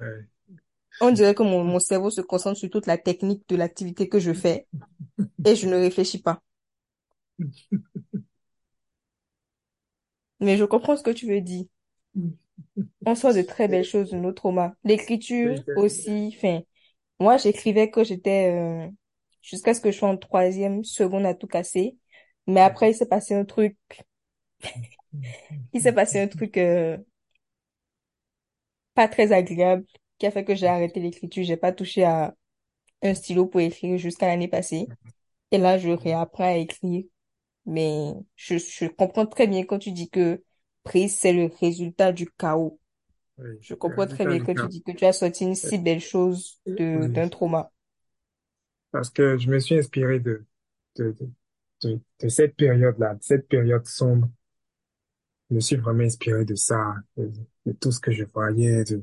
Ouais. 0.00 0.26
On 1.00 1.10
dirait 1.10 1.34
que 1.34 1.42
mon, 1.42 1.62
mon 1.64 1.78
cerveau 1.78 2.10
se 2.10 2.20
concentre 2.20 2.58
sur 2.58 2.70
toute 2.70 2.86
la 2.86 2.96
technique 2.96 3.46
de 3.48 3.56
l'activité 3.56 4.08
que 4.08 4.18
je 4.18 4.32
fais 4.32 4.66
et 5.44 5.54
je 5.54 5.66
ne 5.66 5.76
réfléchis 5.76 6.22
pas. 6.22 6.42
Mais 10.40 10.56
je 10.56 10.64
comprends 10.64 10.96
ce 10.96 11.02
que 11.02 11.10
tu 11.10 11.26
veux 11.26 11.40
dire. 11.40 11.66
On 13.04 13.14
sort 13.14 13.34
de 13.34 13.42
très 13.42 13.68
belles 13.68 13.84
choses 13.84 14.10
de 14.10 14.16
nos 14.16 14.32
traumas. 14.32 14.72
L'écriture 14.84 15.62
aussi, 15.76 16.34
enfin, 16.36 16.60
moi 17.18 17.36
j'écrivais 17.36 17.90
que 17.90 18.04
j'étais, 18.04 18.52
euh, 18.52 18.88
jusqu'à 19.42 19.74
ce 19.74 19.80
que 19.80 19.90
je 19.90 19.98
sois 19.98 20.08
en 20.08 20.16
troisième, 20.16 20.84
seconde 20.84 21.26
à 21.26 21.34
tout 21.34 21.46
casser. 21.46 21.96
Mais 22.46 22.60
après, 22.60 22.90
il 22.90 22.94
s'est 22.94 23.06
passé 23.08 23.34
un 23.34 23.44
truc, 23.44 23.76
il 25.72 25.80
s'est 25.80 25.92
passé 25.92 26.20
un 26.20 26.28
truc, 26.28 26.56
euh, 26.58 26.96
pas 28.94 29.08
très 29.08 29.32
agréable 29.32 29.84
qui 30.18 30.26
a 30.26 30.30
fait 30.30 30.44
que 30.44 30.54
j'ai 30.54 30.66
arrêté 30.66 31.00
l'écriture. 31.00 31.44
J'ai 31.44 31.56
pas 31.56 31.72
touché 31.72 32.04
à 32.04 32.34
un 33.02 33.14
stylo 33.14 33.46
pour 33.46 33.60
écrire 33.62 33.98
jusqu'à 33.98 34.28
l'année 34.28 34.48
passée. 34.48 34.92
Et 35.52 35.58
là, 35.58 35.78
je 35.78 35.90
réapprends 35.90 36.44
à 36.46 36.56
écrire. 36.56 37.04
Mais 37.66 38.12
je, 38.36 38.58
je 38.58 38.86
comprends 38.86 39.26
très 39.26 39.46
bien 39.46 39.64
quand 39.64 39.78
tu 39.78 39.92
dis 39.92 40.10
que 40.10 40.44
prise, 40.84 41.16
c'est 41.18 41.32
le 41.34 41.46
résultat 41.60 42.12
du 42.12 42.30
chaos. 42.38 42.80
Oui, 43.38 43.60
Je 43.60 43.74
comprends 43.74 44.06
très 44.08 44.26
bien 44.26 44.40
quand 44.40 44.54
tu 44.56 44.68
dis 44.68 44.82
que 44.82 44.92
tu 44.92 45.04
as 45.06 45.12
sorti 45.14 45.44
une 45.44 45.54
si 45.56 45.78
belle 45.78 46.00
chose 46.00 46.60
de, 46.66 47.06
Oui, 47.06 47.08
d'un 47.08 47.28
trauma. 47.28 47.72
parce 48.90 49.10
que 49.10 49.36
je 49.38 49.50
me 49.50 49.58
suis 49.58 49.78
inspiré 49.78 50.20
de, 50.20 50.44
de, 50.96 51.12
de, 51.20 51.30
de, 51.82 52.00
de 52.20 52.28
cette 52.28 52.56
période-là, 52.56 53.14
de 53.14 53.22
cette 53.22 53.48
période 53.48 53.86
sombre. 53.86 54.28
Je 55.50 55.54
me 55.54 55.60
suis 55.60 55.76
vraiment 55.76 56.04
inspiré 56.04 56.44
de 56.44 56.54
ça, 56.54 56.94
de, 57.16 57.30
de 57.66 57.72
tout 57.72 57.92
ce 57.92 58.00
que 58.00 58.12
je 58.12 58.24
voyais, 58.24 58.84
de, 58.84 58.96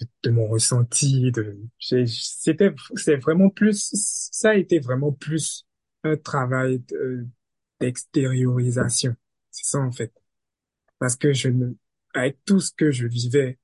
de, 0.00 0.06
de 0.24 0.30
mon 0.30 0.48
ressenti, 0.48 1.32
de, 1.32 1.58
c'était, 1.78 2.74
c'est 2.96 3.16
vraiment 3.16 3.50
plus, 3.50 3.90
ça 4.32 4.50
a 4.50 4.54
été 4.54 4.80
vraiment 4.80 5.12
plus 5.12 5.66
un 6.04 6.16
travail 6.16 6.80
de- 6.90 7.26
d'extériorisation. 7.80 9.16
C'est 9.50 9.66
ça, 9.70 9.78
en 9.80 9.92
fait. 9.92 10.12
Parce 10.98 11.16
que 11.16 11.32
je 11.32 11.48
ne, 11.50 11.74
avec 12.14 12.38
tout 12.44 12.60
ce 12.60 12.72
que 12.72 12.90
je 12.92 13.06
vivais, 13.08 13.58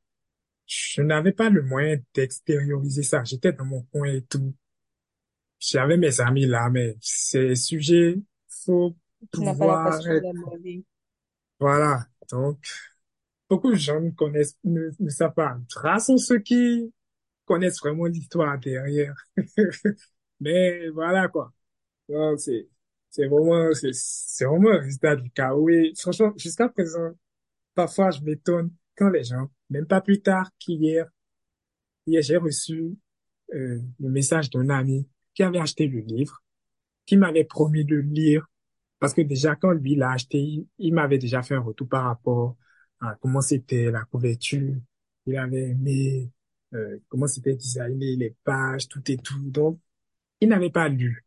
je 0.67 1.03
n'avais 1.03 1.33
pas 1.33 1.51
le 1.51 1.63
moyen 1.63 1.99
d'extérioriser 2.15 3.03
ça. 3.05 3.25
J'étais 3.25 3.53
dans 3.53 3.65
mon 3.67 3.83
coin 3.85 4.09
et 4.13 4.23
tout. 4.23 4.55
J'avais 5.59 5.97
mes 5.97 6.21
amis 6.21 6.47
là, 6.47 6.69
mais 6.71 6.97
ces 7.01 7.55
sujets, 7.57 8.17
faut 8.65 8.97
pouvoir 9.33 10.07
être. 10.09 10.27
Voilà. 11.59 12.07
Donc, 12.31 12.59
beaucoup 13.49 13.71
de 13.71 13.77
gens 13.77 14.01
ne 14.01 14.11
connaissent, 14.11 14.59
ne, 14.65 14.91
savent 15.09 15.35
pas. 15.35 15.59
Rares 15.75 16.01
sont 16.03 16.19
ceux 16.19 16.41
qui 16.41 16.93
connaissent 17.45 17.81
vraiment 17.81 18.07
l'histoire 18.07 18.59
derrière. 18.59 19.15
Mais 20.41 20.89
voilà, 20.91 21.29
quoi. 21.29 21.53
Donc, 22.09 22.41
c'est, 22.41 22.69
c'est 23.11 23.27
vraiment, 23.27 23.73
c'est, 23.75 23.93
c'est 23.93 24.45
vraiment 24.45 24.71
un 24.71 24.81
résultat 24.81 25.17
du 25.17 25.31
chaos. 25.31 25.69
Et 25.71 25.93
franchement, 25.99 26.33
jusqu'à 26.37 26.69
présent, 26.69 27.13
parfois, 27.75 28.11
je 28.11 28.21
m'étonne 28.23 28.71
quand 28.97 29.11
les 29.11 29.25
gens, 29.25 29.51
même 29.71 29.87
pas 29.87 30.01
plus 30.01 30.21
tard 30.23 30.51
qu'hier, 30.59 31.07
hier, 32.07 32.23
j'ai 32.23 32.37
reçu, 32.37 32.97
euh, 33.55 33.81
le 34.01 34.09
message 34.11 34.51
d'un 34.51 34.69
ami 34.71 35.09
qui 35.35 35.43
avait 35.43 35.61
acheté 35.61 35.87
le 35.87 36.01
livre, 36.01 36.43
qui 37.07 37.17
m'avait 37.17 37.45
promis 37.45 37.85
de 37.85 37.97
le 37.97 38.03
lire 38.03 38.47
Parce 38.99 39.15
que 39.15 39.23
déjà, 39.23 39.57
quand 39.57 39.73
lui 39.73 39.95
l'a 39.97 40.13
acheté, 40.13 40.67
il, 40.79 40.95
m'avait 40.95 41.19
déjà 41.19 41.43
fait 41.43 41.55
un 41.55 41.61
retour 41.61 41.89
par 41.89 42.05
rapport 42.05 42.57
à 43.01 43.17
comment 43.21 43.41
c'était 43.41 43.91
la 43.91 44.05
couverture. 44.05 44.75
Il 45.27 45.37
avait 45.37 45.71
aimé 45.71 46.31
euh, 46.75 46.99
comment 47.09 47.27
c'était 47.27 47.55
designé, 47.55 48.17
les 48.17 48.37
pages, 48.45 48.89
tout 48.89 49.03
et 49.11 49.19
tout. 49.19 49.39
Donc, 49.51 49.81
il 50.41 50.49
n'avait 50.49 50.71
pas 50.71 50.89
lu. 50.89 51.25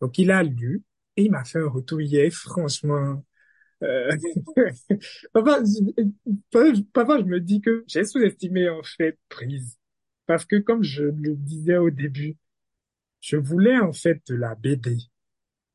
Donc, 0.00 0.18
il 0.18 0.30
a 0.30 0.42
lu 0.42 0.82
et 1.16 1.24
il 1.24 1.30
m'a 1.30 1.44
fait 1.44 1.60
un 1.60 1.68
retour 1.68 2.00
hier. 2.00 2.30
Franchement, 2.32 3.24
euh, 3.82 4.10
je, 4.90 6.82
parfois, 6.92 7.18
je 7.18 7.24
me 7.24 7.40
dis 7.40 7.60
que 7.60 7.84
j'ai 7.86 8.04
sous-estimé 8.04 8.68
en 8.68 8.82
fait 8.82 9.18
Prise. 9.28 9.78
Parce 10.26 10.44
que 10.44 10.56
comme 10.56 10.82
je 10.82 11.04
le 11.04 11.34
disais 11.36 11.76
au 11.76 11.90
début, 11.90 12.36
je 13.20 13.36
voulais 13.36 13.78
en 13.78 13.92
fait 13.92 14.22
de 14.28 14.34
la 14.34 14.54
BD. 14.54 14.98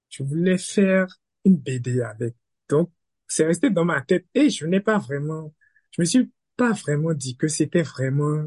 Je 0.10 0.24
voulais 0.24 0.58
faire 0.58 1.08
une 1.46 1.58
BD 1.58 2.02
avec. 2.02 2.36
Donc, 2.70 2.92
c'est 3.28 3.46
resté 3.46 3.70
dans 3.70 3.86
ma 3.86 4.02
tête 4.02 4.26
et 4.34 4.50
je 4.50 4.66
n'ai 4.66 4.80
pas 4.80 4.98
vraiment, 4.98 5.54
je 5.92 6.02
me 6.02 6.06
suis 6.06 6.32
pas 6.56 6.72
vraiment 6.72 7.14
dit 7.14 7.38
que 7.38 7.48
c'était 7.48 7.84
vraiment 7.84 8.46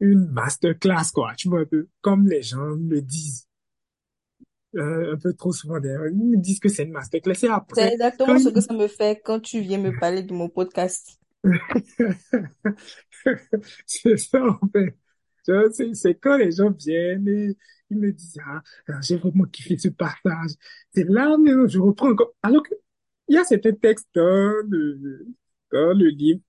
une 0.00 0.26
masterclass, 0.30 1.10
quoi. 1.12 1.34
Tu 1.36 1.48
vois, 1.48 1.60
un 1.60 1.64
peu 1.64 1.88
comme 2.00 2.28
les 2.28 2.42
gens 2.42 2.66
le 2.66 3.00
disent, 3.02 3.46
euh, 4.76 5.14
un 5.14 5.16
peu 5.16 5.32
trop 5.32 5.52
souvent 5.52 5.80
d'ailleurs. 5.80 6.06
Ils 6.08 6.16
me 6.16 6.36
disent 6.36 6.60
que 6.60 6.68
c'est 6.68 6.84
une 6.84 6.92
masterclass 6.92 7.34
C'est 7.34 7.48
après, 7.48 7.88
quand 7.88 7.92
exactement 7.92 8.38
ce 8.38 8.48
que 8.50 8.60
ça 8.60 8.74
me 8.74 8.88
fait 8.88 9.20
quand 9.24 9.40
tu 9.40 9.60
viens 9.60 9.78
me 9.78 9.98
parler 9.98 10.22
de 10.22 10.32
mon 10.32 10.48
podcast. 10.48 11.18
c'est 13.86 14.16
ça, 14.16 14.44
en 14.44 14.68
fait. 14.72 14.96
C'est 15.72 15.94
c'est 15.94 16.14
quand 16.16 16.36
les 16.36 16.52
gens 16.52 16.70
viennent 16.70 17.28
et 17.28 17.56
ils 17.90 17.98
me 17.98 18.12
disent, 18.12 18.38
ah, 18.46 18.62
ah, 18.88 19.00
j'ai 19.02 19.16
vraiment 19.16 19.44
kiffé 19.44 19.76
ce 19.78 19.88
partage. 19.88 20.52
C'est 20.94 21.04
là, 21.08 21.36
mais 21.38 21.52
je 21.68 21.78
reprends 21.78 22.10
encore. 22.10 22.32
Alors 22.42 22.62
que 22.62 22.74
Il 23.28 23.34
y 23.36 23.38
a 23.38 23.44
certains 23.44 23.72
textes 23.74 24.08
dans 24.14 24.22
le, 24.68 25.26
dans 25.72 25.96
le 25.98 26.08
livre, 26.10 26.40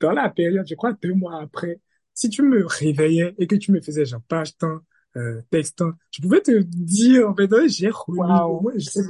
dans 0.00 0.12
la 0.12 0.30
période, 0.30 0.66
je 0.68 0.74
crois 0.74 0.92
deux 0.94 1.14
mois 1.14 1.40
après, 1.42 1.80
si 2.14 2.28
tu 2.30 2.42
me 2.42 2.64
réveillais 2.66 3.34
et 3.38 3.46
que 3.46 3.56
tu 3.56 3.72
me 3.72 3.80
faisais 3.80 4.04
genre 4.06 4.22
page 4.28 4.56
temps, 4.56 4.80
euh, 5.16 5.42
texte 5.50 5.82
je 6.10 6.22
pouvais 6.22 6.40
te 6.42 6.52
dire, 6.62 7.28
en 7.28 7.34
fait, 7.34 7.50
ouais, 7.52 7.68
j'ai 7.68 7.90
relu, 7.90 8.72
je 8.76 8.84
sais, 8.90 9.00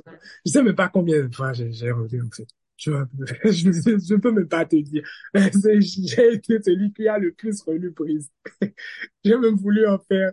je 0.46 0.52
sais 0.52 0.62
même 0.62 0.74
pas 0.74 0.88
combien 0.88 1.24
de 1.24 1.34
fois 1.34 1.52
j'ai 1.52 1.72
j'ai 1.72 1.90
relu, 1.92 2.22
en 2.22 2.30
fait. 2.30 2.48
Je, 2.76 2.90
je, 3.44 3.98
je 3.98 4.14
peux 4.16 4.32
même 4.32 4.48
pas 4.48 4.64
te 4.66 4.76
dire. 4.76 5.02
J'ai 5.34 6.34
été 6.34 6.58
celui 6.62 6.92
qui 6.92 7.08
a 7.08 7.18
le 7.18 7.32
plus 7.32 7.62
relu 7.62 7.92
Prise. 7.92 8.30
J'ai 9.24 9.36
même 9.38 9.56
voulu 9.56 9.86
en 9.86 9.98
faire, 9.98 10.32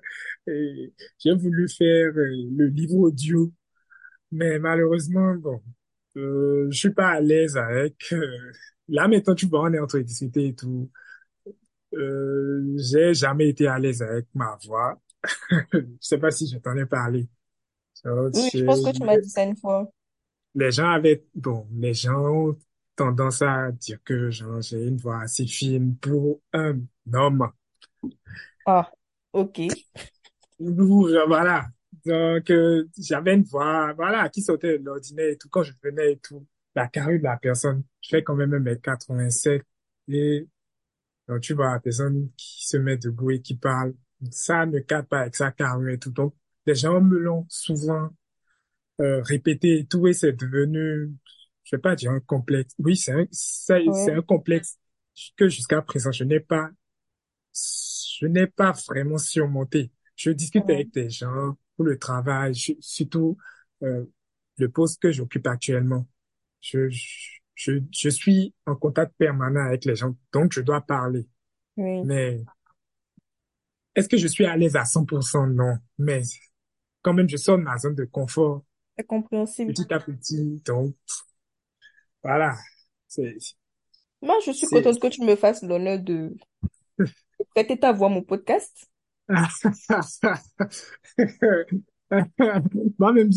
euh, 0.50 0.88
j'ai 1.20 1.34
voulu 1.36 1.70
faire 1.70 2.10
euh, 2.18 2.28
le 2.58 2.68
livre 2.68 2.96
audio 2.96 3.52
mais 4.32 4.60
malheureusement, 4.60 5.36
bon, 5.36 5.62
euh, 6.18 6.68
je 6.72 6.78
suis 6.78 6.92
pas 6.92 7.10
à 7.12 7.22
l'aise 7.22 7.58
avec. 7.58 7.96
euh, 8.14 8.52
là 8.90 9.08
maintenant, 9.08 9.36
tu 9.36 9.48
vois, 9.48 9.64
on 9.64 9.74
est 9.74 9.80
en 9.80 9.88
train 9.88 10.00
de 10.00 10.04
discuter 10.04 10.48
et 10.48 10.56
tout. 10.56 10.90
Euh, 11.94 12.76
j'ai 12.78 13.14
jamais 13.14 13.50
été 13.50 13.68
à 13.68 13.78
l'aise 13.80 14.02
avec 14.02 14.28
ma 14.34 14.58
voix. 14.66 15.00
Je 15.74 15.80
sais 16.02 16.18
pas 16.20 16.32
si 16.32 16.48
je 16.48 16.58
t'en 16.60 16.76
ai 16.78 16.86
parlé. 16.86 17.28
Donc, 18.06 18.34
Oui, 18.34 18.50
je 18.54 18.64
pense 18.66 18.82
que 18.82 18.90
tu 18.90 19.04
m'as 19.06 19.18
dit 19.18 19.30
ça 19.30 19.44
une 19.44 19.56
fois. 19.56 19.90
Les 20.56 20.72
gens 20.72 20.90
avaient, 20.90 21.26
bon, 21.36 21.68
les 21.74 21.94
gens 21.94 22.20
ont 22.20 22.58
tendance 22.96 23.42
à 23.42 23.72
dire 23.72 24.00
que 24.04 24.30
genre, 24.30 24.62
j'ai 24.62 24.86
une 24.86 24.98
voix 24.98 25.22
assez 25.22 25.46
fine 25.48 25.96
pour 25.98 26.42
un 26.54 26.80
homme. 27.14 27.50
Ah, 28.66 28.92
ok. 29.34 29.62
Voilà. 30.60 31.68
Donc, 32.06 32.50
euh, 32.50 32.88
j'avais 32.98 33.34
une 33.36 33.44
voix, 33.44 33.94
voilà, 33.94 34.30
qui 34.30 34.42
sortait 34.42 34.80
de 34.80 34.86
l'ordinaire 34.86 35.30
et 35.30 35.38
tout. 35.38 35.50
Quand 35.50 35.64
je 35.64 35.74
venais 35.84 36.14
et 36.14 36.18
tout, 36.18 36.46
la 36.76 36.88
carrure 36.88 37.20
de 37.20 37.24
la 37.24 37.38
personne, 37.38 37.84
je 38.02 38.10
fais 38.10 38.24
quand 38.24 38.36
même 38.36 38.54
1m87. 38.54 39.62
Et 40.10 40.48
donc, 41.28 41.42
tu 41.42 41.54
vois, 41.54 41.74
la 41.74 41.80
personne 41.80 42.30
qui 42.38 42.68
se 42.68 42.78
met 42.78 42.98
debout 42.98 43.32
et 43.32 43.42
qui 43.42 43.56
parle, 43.56 43.94
ça 44.32 44.66
ne 44.66 44.80
cadre 44.80 45.08
pas 45.08 45.22
avec 45.22 45.36
sa 45.36 45.52
carrure 45.52 45.90
et 45.90 45.98
tout. 46.00 46.12
Donc, 46.12 46.36
les 46.66 46.76
gens 46.76 47.02
me 47.02 47.18
l'ont 47.18 47.46
souvent 47.50 48.10
euh, 49.02 49.22
répété 49.24 49.80
et 49.80 49.86
tout, 49.86 50.08
et 50.08 50.14
c'est 50.14 50.34
devenu, 50.34 51.12
je 51.66 51.76
vais 51.76 51.82
pas 51.82 51.96
dire 51.96 52.12
un 52.12 52.20
complexe. 52.22 52.74
Oui, 52.80 52.98
c'est 52.98 53.14
un, 53.14 53.26
c'est 53.32 53.94
c'est 53.94 54.14
un 54.14 54.22
Ouais, 54.22 54.24
complexe 54.24 54.78
que 55.38 55.50
jusqu'à 55.50 55.82
présent, 55.82 56.12
je 56.12 56.24
n'ai 56.26 56.40
pas 56.40 56.70
je 57.54 58.26
n'ai 58.28 58.48
pas 58.48 58.72
vraiment 58.88 59.18
surmonté. 59.18 59.92
Je 60.16 60.32
discute 60.32 60.70
ouais, 60.70 60.70
avec 60.70 60.94
des 60.94 61.10
gens 61.10 61.58
pour 61.76 61.86
le 61.86 61.98
travail, 61.98 62.54
je- 62.54 62.74
surtout 62.80 63.38
euh, 63.84 64.06
le 64.58 64.70
poste 64.70 65.02
que 65.02 65.12
j'occupe 65.12 65.48
actuellement. 65.48 66.08
Je, 66.62 66.90
je, 66.90 67.40
je, 67.56 67.74
je 67.92 68.10
suis 68.10 68.54
en 68.66 68.76
contact 68.76 69.14
permanent 69.18 69.66
avec 69.66 69.86
les 69.86 69.96
gens, 69.96 70.16
donc 70.34 70.54
je 70.54 70.62
dois 70.62 70.82
parler. 70.82 71.28
oui. 71.76 72.04
Mais 72.04 72.46
est-ce 73.96 74.10
que 74.10 74.18
je 74.18 74.28
suis 74.28 74.46
à 74.46 74.56
l'aise 74.58 74.76
à 74.76 74.86
100%? 74.86 75.48
Non. 75.48 75.78
Mais 75.98 76.22
quand 77.02 77.14
même, 77.14 77.30
je 77.30 77.38
sors 77.38 77.58
de 77.58 77.64
ma 77.64 77.78
zone 77.78 77.96
de 77.96 78.06
confort 78.06 78.64
C'est 79.02 79.08
compréhensible. 79.08 79.74
petit 79.74 79.92
à 79.92 80.00
petit. 80.00 80.62
Donc, 80.64 80.94
voilà. 82.24 82.56
C'est, 83.08 83.36
Moi, 84.22 84.38
je 84.46 84.52
suis 84.52 84.68
contente 84.68 85.00
que 85.00 85.08
tu 85.08 85.24
me 85.24 85.36
fasses 85.36 85.64
l'honneur 85.64 85.98
de 85.98 86.36
prêter 87.56 87.80
ta 87.80 87.92
voix 87.94 88.10
à 88.10 88.12
mon 88.12 88.22
podcast. 88.22 88.88
Moi-même, 93.00 93.32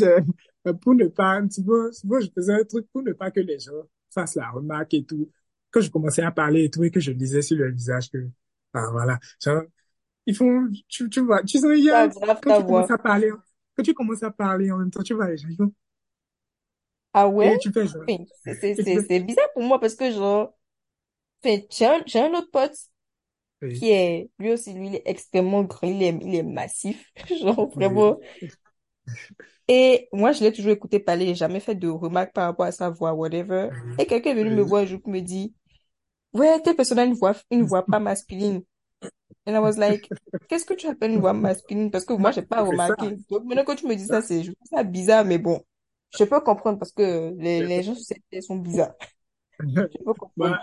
pour 0.82 0.94
ne 0.94 1.06
pas, 1.06 1.40
tu 1.48 1.62
vois, 1.62 1.88
vois, 2.04 2.20
je 2.20 2.28
faisais 2.34 2.52
un 2.52 2.64
truc 2.64 2.86
pour 2.92 3.02
ne 3.02 3.14
pas 3.14 3.30
que 3.30 3.40
les 3.40 3.58
gens 3.58 3.72
fassent 4.12 4.34
la 4.34 4.50
remarque 4.50 4.92
et 4.92 5.04
tout. 5.06 5.30
Quand 5.70 5.80
je 5.80 5.90
commençais 5.90 6.20
à 6.22 6.30
parler 6.30 6.64
et 6.64 6.70
tout, 6.70 6.84
et 6.84 6.90
que 6.90 7.00
je 7.00 7.12
disais 7.12 7.40
sur 7.40 7.56
leur 7.56 7.70
visage 7.70 8.10
que, 8.10 8.18
ah, 8.74 8.88
voilà, 8.92 9.18
genre, 9.42 9.62
ils 10.26 10.36
font, 10.36 10.68
tu, 10.88 11.08
tu 11.08 11.20
vois, 11.20 11.42
tu 11.42 11.58
sais, 11.58 11.78
il 11.78 11.84
y 11.84 11.90
a, 11.90 12.06
quand 12.10 12.60
tu 12.60 12.66
commences 12.66 12.90
à 12.90 12.98
parler, 12.98 13.30
quand 13.76 13.82
tu 13.82 13.94
commences 13.94 14.22
à 14.22 14.30
parler 14.30 14.70
en 14.70 14.78
même 14.78 14.90
temps, 14.90 15.02
tu 15.02 15.14
vois, 15.14 15.28
les 15.28 15.36
gens, 15.38 15.48
ils 15.50 15.58
Ah 17.12 17.28
ouais? 17.28 17.52
et 17.52 17.58
tu 17.58 17.72
fais 17.72 17.86
genre, 17.86 18.02
Enfin, 18.08 18.24
C'est 19.08 19.20
bizarre 19.20 19.48
pour 19.54 19.62
moi 19.62 19.80
parce 19.80 19.94
que 19.94 20.10
genre, 20.10 20.54
enfin, 21.44 21.58
j'ai 21.70 21.86
un, 21.86 22.02
j'ai 22.06 22.20
un 22.20 22.32
autre 22.34 22.50
pote 22.52 22.76
oui, 23.62 23.74
qui 23.74 23.90
est, 23.90 24.30
lui 24.38 24.52
aussi, 24.52 24.72
lui, 24.74 24.88
il 24.88 24.94
est 24.96 25.02
extrêmement 25.06 25.64
grand, 25.64 25.88
il 25.88 26.02
est, 26.02 26.18
il 26.22 26.34
est 26.34 26.42
massif, 26.42 27.12
genre 27.42 27.70
oui, 27.74 27.76
vraiment. 27.76 28.20
Et 29.68 30.08
moi, 30.12 30.32
je 30.32 30.42
l'ai 30.44 30.52
toujours 30.52 30.72
écouté 30.72 30.98
parler, 31.00 31.26
j'ai 31.28 31.34
jamais 31.34 31.60
fait 31.60 31.74
de 31.74 31.88
remarques 31.88 32.32
par 32.34 32.46
rapport 32.46 32.66
à 32.66 32.72
sa 32.72 32.90
voix, 32.90 33.14
whatever. 33.14 33.70
Et 33.98 34.06
quelqu'un 34.06 34.30
est 34.30 34.34
venu 34.34 34.50
me 34.50 34.62
voir 34.62 34.82
un 34.82 34.86
jour 34.86 35.02
qui 35.02 35.10
me 35.10 35.20
dit, 35.20 35.54
ouais, 36.34 36.60
telle 36.62 36.76
personne 36.76 36.98
a 37.00 37.04
une 37.04 37.14
voix, 37.14 37.34
une 37.50 37.64
voix 37.64 37.86
pas 37.88 38.00
masculine. 38.00 38.62
And 39.46 39.54
I 39.56 39.58
was 39.60 39.76
like, 39.78 40.12
qu'est-ce 40.48 40.64
que 40.64 40.74
tu 40.74 40.86
appelles 40.86 41.12
une 41.12 41.20
voix 41.20 41.32
masculine? 41.34 41.90
Parce 41.90 42.04
que 42.04 42.14
moi, 42.14 42.30
Moi, 42.30 42.32
j'ai 42.32 42.42
pas 42.42 42.62
remarqué. 42.62 43.16
Donc 43.30 43.44
maintenant 43.44 43.64
que 43.64 43.76
tu 43.78 43.86
me 43.86 43.94
dis 43.96 44.06
ça, 44.06 44.22
c'est, 44.22 44.42
je 44.42 44.52
trouve 44.52 44.68
ça 44.70 44.82
bizarre, 44.84 45.24
mais 45.24 45.38
bon, 45.38 45.64
je 46.10 46.24
peux 46.24 46.40
comprendre 46.40 46.78
parce 46.78 46.92
que 46.92 47.34
les, 47.38 47.62
les 47.62 47.82
gens 47.82 47.94
sur 47.94 48.04
cette 48.04 48.42
sont 48.42 48.56
bizarres. 48.56 48.94
Je 49.92 49.98
peux 50.04 50.14
comprendre. 50.14 50.58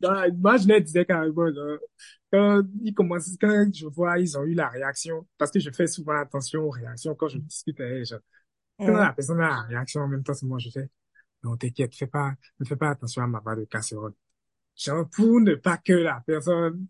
Moi, 0.00 0.28
moi, 0.36 0.56
je 0.58 0.68
leur 0.68 0.80
disais 0.80 1.04
carrément, 1.04 1.52
genre, 1.52 1.78
quand 2.32 2.62
ils 2.82 2.94
commencent, 2.94 3.36
quand 3.40 3.66
je 3.74 3.86
vois, 3.86 4.18
ils 4.18 4.36
ont 4.36 4.44
eu 4.44 4.54
la 4.54 4.68
réaction, 4.68 5.26
parce 5.38 5.50
que 5.50 5.60
je 5.60 5.70
fais 5.70 5.86
souvent 5.86 6.18
attention 6.20 6.62
aux 6.62 6.70
réactions 6.70 7.14
quand 7.14 7.28
je 7.28 7.38
discute 7.38 7.80
avec 7.80 7.94
les 7.94 8.04
gens. 8.04 8.18
Quand 8.84 8.92
Hum, 8.92 8.98
la 8.98 9.12
personne 9.12 9.40
a 9.40 9.48
la 9.48 9.62
réaction 9.62 10.02
en 10.02 10.08
même 10.08 10.24
temps, 10.24 10.34
c'est 10.34 10.46
moi, 10.46 10.58
je 10.58 10.70
fais, 10.70 10.88
non, 11.44 11.56
t'inquiète, 11.56 11.94
fais 11.96 12.06
pas, 12.08 12.34
ne 12.60 12.66
fais 12.66 12.76
pas 12.76 12.90
attention 12.90 13.22
à 13.22 13.26
ma 13.26 13.40
voix 13.40 13.56
de 13.56 13.64
casserole. 13.64 14.14
Genre, 14.76 15.08
pour 15.10 15.40
ne 15.40 15.54
pas 15.56 15.78
que 15.78 15.92
la 15.94 16.22
personne 16.26 16.86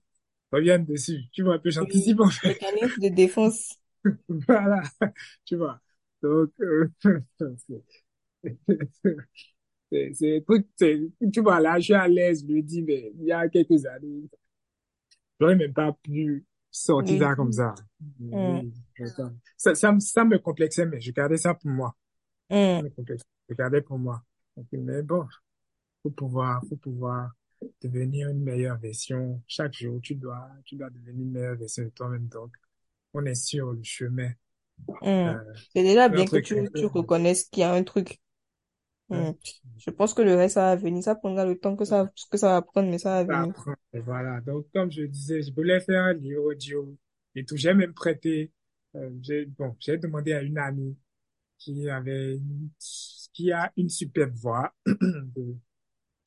revienne 0.55 0.85
dessus. 0.85 1.21
Tu 1.33 1.43
vois, 1.43 1.55
un 1.57 1.59
peu, 1.59 1.71
oui. 1.71 1.71
j'anticipe, 1.71 2.21
en 2.21 2.31
fait. 2.31 2.59
Mécanisme 2.61 3.01
de 3.01 3.09
défense. 3.09 3.79
Voilà. 4.29 4.83
Tu 5.45 5.57
vois. 5.57 5.81
Donc, 6.23 6.51
euh, 6.61 6.89
c'est, 10.13 10.45
truc, 10.47 10.67
tu 11.33 11.41
vois, 11.41 11.61
là, 11.61 11.79
je 11.79 11.85
suis 11.85 11.95
à 11.95 12.09
l'aise, 12.09 12.45
je 12.47 12.53
me 12.53 12.61
dis, 12.63 12.83
mais 12.83 13.13
il 13.17 13.25
y 13.27 13.33
a 13.33 13.49
quelques 13.49 13.87
années, 13.87 14.29
J'aurais 15.41 15.57
même 15.57 15.73
pas 15.73 15.93
pu 16.03 16.45
sortir 16.71 17.19
ça 17.19 17.35
comme 17.37 17.53
ça. 17.53 17.75
Hum, 18.33 18.63
Oui, 18.63 18.73
ça, 19.57 19.75
ça, 19.75 19.93
me- 19.93 20.01
ça 20.01 20.25
me 20.25 20.39
complexait, 20.39 20.87
mais 20.87 21.01
je 21.01 21.13
gardais 21.13 21.37
ça 21.39 21.55
pour 21.55 21.71
moi. 21.71 21.95
Ça 22.75 22.79
hum, 22.79 22.83
me. 22.83 22.91
Je 23.49 23.55
gardais 23.55 23.83
pour 23.83 23.99
moi. 23.99 24.23
Mais 24.73 25.03
bon, 25.03 25.27
faut 26.03 26.11
pouvoir, 26.11 26.63
faut 26.69 26.77
pouvoir 26.77 27.33
devenir 27.89 28.29
une 28.31 28.43
meilleure 28.43 28.79
version. 28.79 29.43
Chaque 29.47 29.75
jour, 29.75 30.01
tu 30.03 30.15
dois, 30.17 30.49
tu 30.65 30.77
dois 30.77 30.91
devenir 30.91 31.15
une 31.27 31.33
meilleure 31.33 31.57
version 31.57 31.85
de 31.85 31.91
toi-même. 31.91 32.29
Donc, 32.29 32.53
on 33.15 33.25
est 33.27 33.35
sur 33.35 33.73
le 33.73 33.83
chemin. 33.85 34.31
hum. 35.01 35.39
Euh, 35.39 35.55
C'est 35.75 35.83
déjà 35.83 36.09
bien 36.09 36.29
que 36.29 36.39
tu, 36.39 36.71
tu 36.75 36.87
reconnaisses 36.87 37.45
qu'il 37.47 37.61
y 37.61 37.65
a 37.65 37.73
un 37.73 37.83
truc. 37.85 38.21
Hum. 39.11 39.35
Je 39.79 39.91
pense 39.91 40.15
que 40.15 40.23
le 40.23 40.35
reste, 40.37 40.55
ça 40.55 40.63
va 40.63 40.77
venir. 40.77 41.03
Ça 41.03 41.15
prendra 41.17 41.45
le 41.47 41.59
temps 41.59 41.77
que 41.77 41.85
ça, 41.85 42.11
que 42.31 42.39
ça 42.39 42.49
va 42.55 42.63
prendre, 42.63 42.91
mais 42.91 42.99
ça 42.99 43.11
va 43.11 43.25
venir. 43.25 43.55
Et 43.93 44.01
voilà. 44.01 44.41
Donc, 44.41 44.67
comme 44.73 44.91
je 44.91 45.03
disais, 45.03 45.43
je 45.43 45.53
voulais 45.55 45.81
faire 45.81 46.05
un 46.05 46.13
livre 46.15 46.45
audio 46.45 46.97
et 47.35 47.45
tout. 47.45 47.57
J'ai 47.57 47.75
même 47.75 47.95
prêté, 47.95 48.53
euh, 48.97 49.11
j'ai, 49.23 49.47
bon, 49.47 49.77
j'ai 49.81 49.99
demandé 49.99 50.33
à 50.33 50.43
une 50.43 50.59
amie 50.59 50.97
qui 51.59 51.89
avait, 51.91 52.37
une- 52.37 52.71
qui 53.33 53.53
a 53.53 53.73
une 53.77 53.89
superbe 53.91 54.35
voix 54.37 54.75
de, 54.87 55.57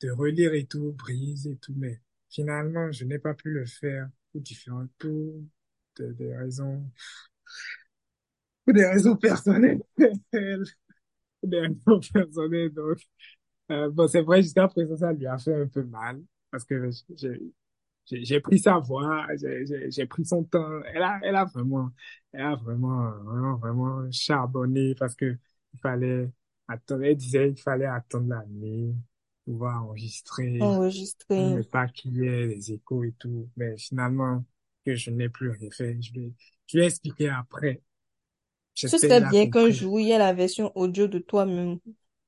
de 0.00 0.10
relire 0.10 0.54
et 0.54 0.66
tout, 0.66 0.92
brise 0.92 1.46
et 1.46 1.56
tout, 1.56 1.74
mais 1.76 2.00
finalement, 2.30 2.90
je 2.92 3.04
n'ai 3.04 3.18
pas 3.18 3.34
pu 3.34 3.50
le 3.50 3.66
faire 3.66 4.08
pour 4.32 4.40
différentes, 4.42 4.90
pour 4.98 5.42
de- 5.96 6.12
des 6.12 6.36
raisons, 6.36 6.84
pour 8.64 8.74
des 8.74 8.86
raisons 8.86 9.16
personnelles. 9.16 9.82
Pour 11.40 11.50
des 11.50 11.60
raisons 11.60 12.00
personnelles, 12.12 12.72
donc, 12.74 12.98
euh, 13.70 13.90
bon, 13.90 14.08
c'est 14.08 14.22
vrai, 14.22 14.42
jusqu'à 14.42 14.68
présent, 14.68 14.96
ça 14.96 15.12
lui 15.12 15.26
a 15.26 15.38
fait 15.38 15.54
un 15.54 15.66
peu 15.68 15.84
mal, 15.84 16.22
parce 16.50 16.64
que 16.64 16.90
j'ai, 17.16 17.52
j'ai 18.06 18.40
pris 18.40 18.58
sa 18.60 18.78
voix, 18.78 19.26
j'ai 19.36 20.06
pris 20.06 20.24
son 20.26 20.44
temps. 20.44 20.82
Elle 20.94 21.02
a, 21.02 21.20
elle 21.22 21.36
a 21.36 21.44
vraiment, 21.46 21.90
elle 22.32 22.42
a 22.42 22.56
vraiment, 22.56 23.10
vraiment, 23.22 23.56
vraiment 23.56 24.10
charbonné 24.12 24.94
parce 24.96 25.14
que 25.16 25.36
il 25.74 25.80
fallait 25.80 26.30
attendre. 26.68 27.04
Elle 27.04 27.16
disait 27.16 27.48
qu'il 27.54 27.62
fallait 27.62 27.86
attendre 27.86 28.28
la 28.30 28.44
nuit, 28.46 28.94
pouvoir 29.50 29.84
enregistrer, 29.84 30.50
Enregistrer. 30.60 31.58
ne 31.58 31.62
pas 31.62 31.88
qu'il 31.88 32.16
y 32.18 32.26
ait 32.26 32.46
les 32.48 32.72
échos 32.72 33.04
et 33.04 33.12
tout. 33.18 33.48
Mais 33.56 33.76
finalement, 33.78 34.44
que 34.84 34.94
je 34.96 35.10
n'ai 35.10 35.28
plus 35.28 35.50
rien 35.50 35.70
fait. 35.70 36.00
Je 36.02 36.12
vais, 36.14 36.32
je 36.66 36.78
vais 36.78 36.86
expliquer 36.86 37.30
après. 37.30 37.82
Ce 38.84 38.96
serait 38.98 39.20
bien 39.20 39.46
qu'un 39.48 39.70
jour, 39.70 40.00
il 40.00 40.06
y 40.08 40.10
ait 40.12 40.18
la 40.18 40.32
version 40.32 40.72
audio 40.76 41.06
de 41.08 41.18
toi-même. 41.18 41.78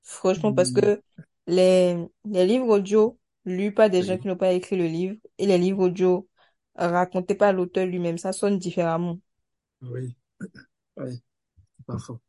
Franchement, 0.02 0.52
parce 0.52 0.70
Oui, 0.70 0.72
que 0.72 1.02
les, 1.46 1.96
les 2.24 2.46
livres 2.46 2.68
audio 2.68 3.18
lus 3.44 3.72
par 3.72 3.88
des 3.90 4.02
gens 4.02 4.18
qui 4.18 4.26
n'ont 4.28 4.36
pas 4.36 4.52
écrit 4.52 4.76
le 4.76 4.86
livre 4.86 5.16
et 5.38 5.46
les 5.46 5.58
livres 5.58 5.84
audio 5.86 6.28
racontés 6.76 7.34
par 7.34 7.52
l'auteur 7.52 7.86
lui-même, 7.86 8.18
ça 8.18 8.32
sonne 8.32 8.58
différemment. 8.58 9.18
oui, 9.82 10.16
oui, 10.98 11.22
c'est 11.78 11.86
pas 11.86 11.98
faux. 11.98 12.20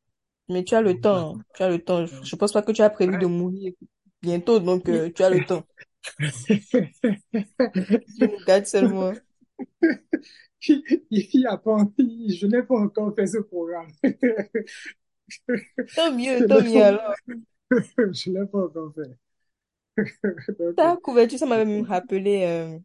Mais 0.50 0.64
tu 0.64 0.76
as 0.76 0.82
le 0.82 1.00
temps. 1.00 1.40
Tu 1.54 1.64
as 1.64 1.70
le 1.70 1.84
temps. 1.84 2.06
Je 2.06 2.36
pense 2.36 2.52
pas 2.52 2.62
que 2.62 2.72
tu 2.72 2.82
as 2.82 2.90
prévu 2.90 3.18
de 3.18 3.26
mourir 3.26 3.74
bientôt, 4.22 4.60
donc 4.60 4.90
euh, 4.90 5.12
tu 5.14 5.24
as 5.24 5.30
le 5.30 5.46
temps. 5.46 5.66
Dieu 8.08 8.28
nous 8.28 8.40
garde 8.46 8.66
seulement. 8.68 9.14
Il 11.10 11.30
y 11.42 11.46
a 11.46 11.58
pas, 11.58 11.78
je 11.98 12.46
n'ai 12.48 12.64
pas 12.64 12.76
encore 12.78 13.14
fait 13.16 13.28
ce 13.28 13.40
programme. 13.40 13.92
Tant 15.96 16.12
mieux, 16.12 16.46
tant 16.46 16.62
mieux 16.62 16.84
alors. 16.84 17.16
je 17.72 18.32
l'ai 18.32 18.46
pas 18.48 18.66
encore 18.66 18.94
fait. 18.96 19.18
Donc, 20.60 20.76
Ta 20.76 20.98
couverture, 20.98 21.40
ça 21.40 21.46
m'avait 21.46 21.64
même 21.66 21.86
rappelé. 21.86 22.44
euh, 22.46 22.78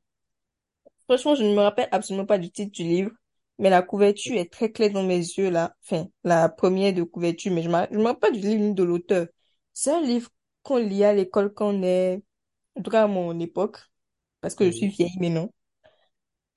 Franchement, 1.05 1.35
je 1.35 1.43
ne 1.45 1.55
me 1.55 1.61
rappelle 1.61 1.89
absolument 1.93 2.27
pas 2.27 2.39
du 2.39 2.51
titre 2.51 2.73
du 2.73 2.83
livre, 2.83 3.11
mais 3.59 3.71
la 3.71 3.83
couverture 3.83 4.37
est 4.37 4.53
très 4.53 4.73
claire 4.73 4.91
dans 4.93 5.05
mes 5.05 5.19
yeux 5.19 5.51
là. 5.51 5.75
Enfin, 5.85 6.09
la 6.25 6.49
première 6.49 6.93
de 6.95 7.03
couverture, 7.03 7.53
mais 7.53 7.63
je 7.63 7.69
ne 7.69 7.99
me 7.99 8.05
rappelle 8.05 8.19
pas 8.21 8.31
du 8.31 8.41
livre 8.41 8.63
ni 8.63 8.75
de 8.75 8.83
l'auteur. 8.83 9.27
C'est 9.73 9.93
un 9.93 10.01
livre 10.03 10.31
qu'on 10.67 10.79
lit 10.79 11.05
à 11.05 11.15
l'école 11.15 11.53
quand 11.55 11.69
on 11.75 11.83
est, 11.83 12.23
en 12.77 12.83
tout 12.83 12.91
cas 12.91 13.05
à 13.05 13.09
mon 13.09 13.39
époque, 13.41 13.79
parce 14.41 14.55
que 14.55 14.67
je 14.67 14.73
suis 14.73 14.89
vieille 14.89 15.19
maintenant. 15.21 15.51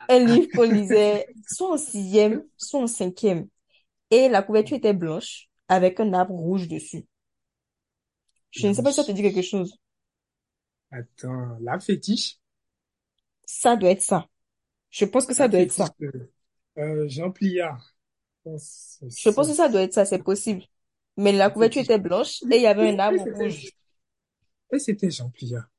Un 0.10 0.20
livre 0.26 0.50
qu'on 0.54 0.64
lisait 0.64 1.30
soit 1.48 1.72
en 1.74 1.78
sixième, 1.78 2.44
soit 2.58 2.82
en 2.82 2.88
cinquième. 2.88 3.48
Et 4.12 4.30
la 4.30 4.44
couverture 4.44 4.78
était 4.78 4.94
blanche 4.94 5.50
avec 5.70 6.00
un 6.02 6.14
arbre 6.14 6.36
rouge 6.36 6.68
dessus. 6.70 7.06
Je 8.52 8.68
ne 8.68 8.74
sais 8.74 8.84
pas 8.84 8.92
si 8.92 8.98
ça 8.98 9.04
te 9.06 9.12
dit 9.12 9.24
quelque 9.24 9.42
chose. 9.42 9.74
Attends, 10.92 11.58
la 11.62 11.80
fétiche? 11.80 12.38
Ça 13.46 13.76
doit 13.76 13.90
être 13.92 14.02
ça. 14.02 14.28
Je 14.92 15.06
pense 15.06 15.26
que 15.28 15.34
ça 15.36 15.48
doit 15.50 15.62
être 15.62 15.72
ça. 15.74 15.94
euh, 16.78 17.08
Jean 17.08 17.32
Pliard. 17.32 17.96
Je 18.46 18.50
pense 18.52 18.98
que 19.02 19.10
Je 19.16 19.30
C'est 19.30 19.34
pense 19.34 19.48
ça. 19.48 19.50
que 19.50 19.54
ça 19.54 19.70
doit 19.70 19.82
être 19.84 19.94
ça, 19.94 20.06
c'est 20.06 20.24
possible. 20.24 20.64
Mais 21.18 21.32
la 21.32 21.50
couverture 21.50 21.82
était 21.82 22.00
blanche 22.00 22.42
et 22.52 22.58
il 22.58 22.62
y 22.62 22.68
avait 22.68 22.90
un 22.90 23.00
arbre 23.00 23.24
rouge. 23.24 23.72
Et 24.74 24.80
c'était 24.80 25.12
Jean 25.12 25.30
Pliard. 25.30 25.70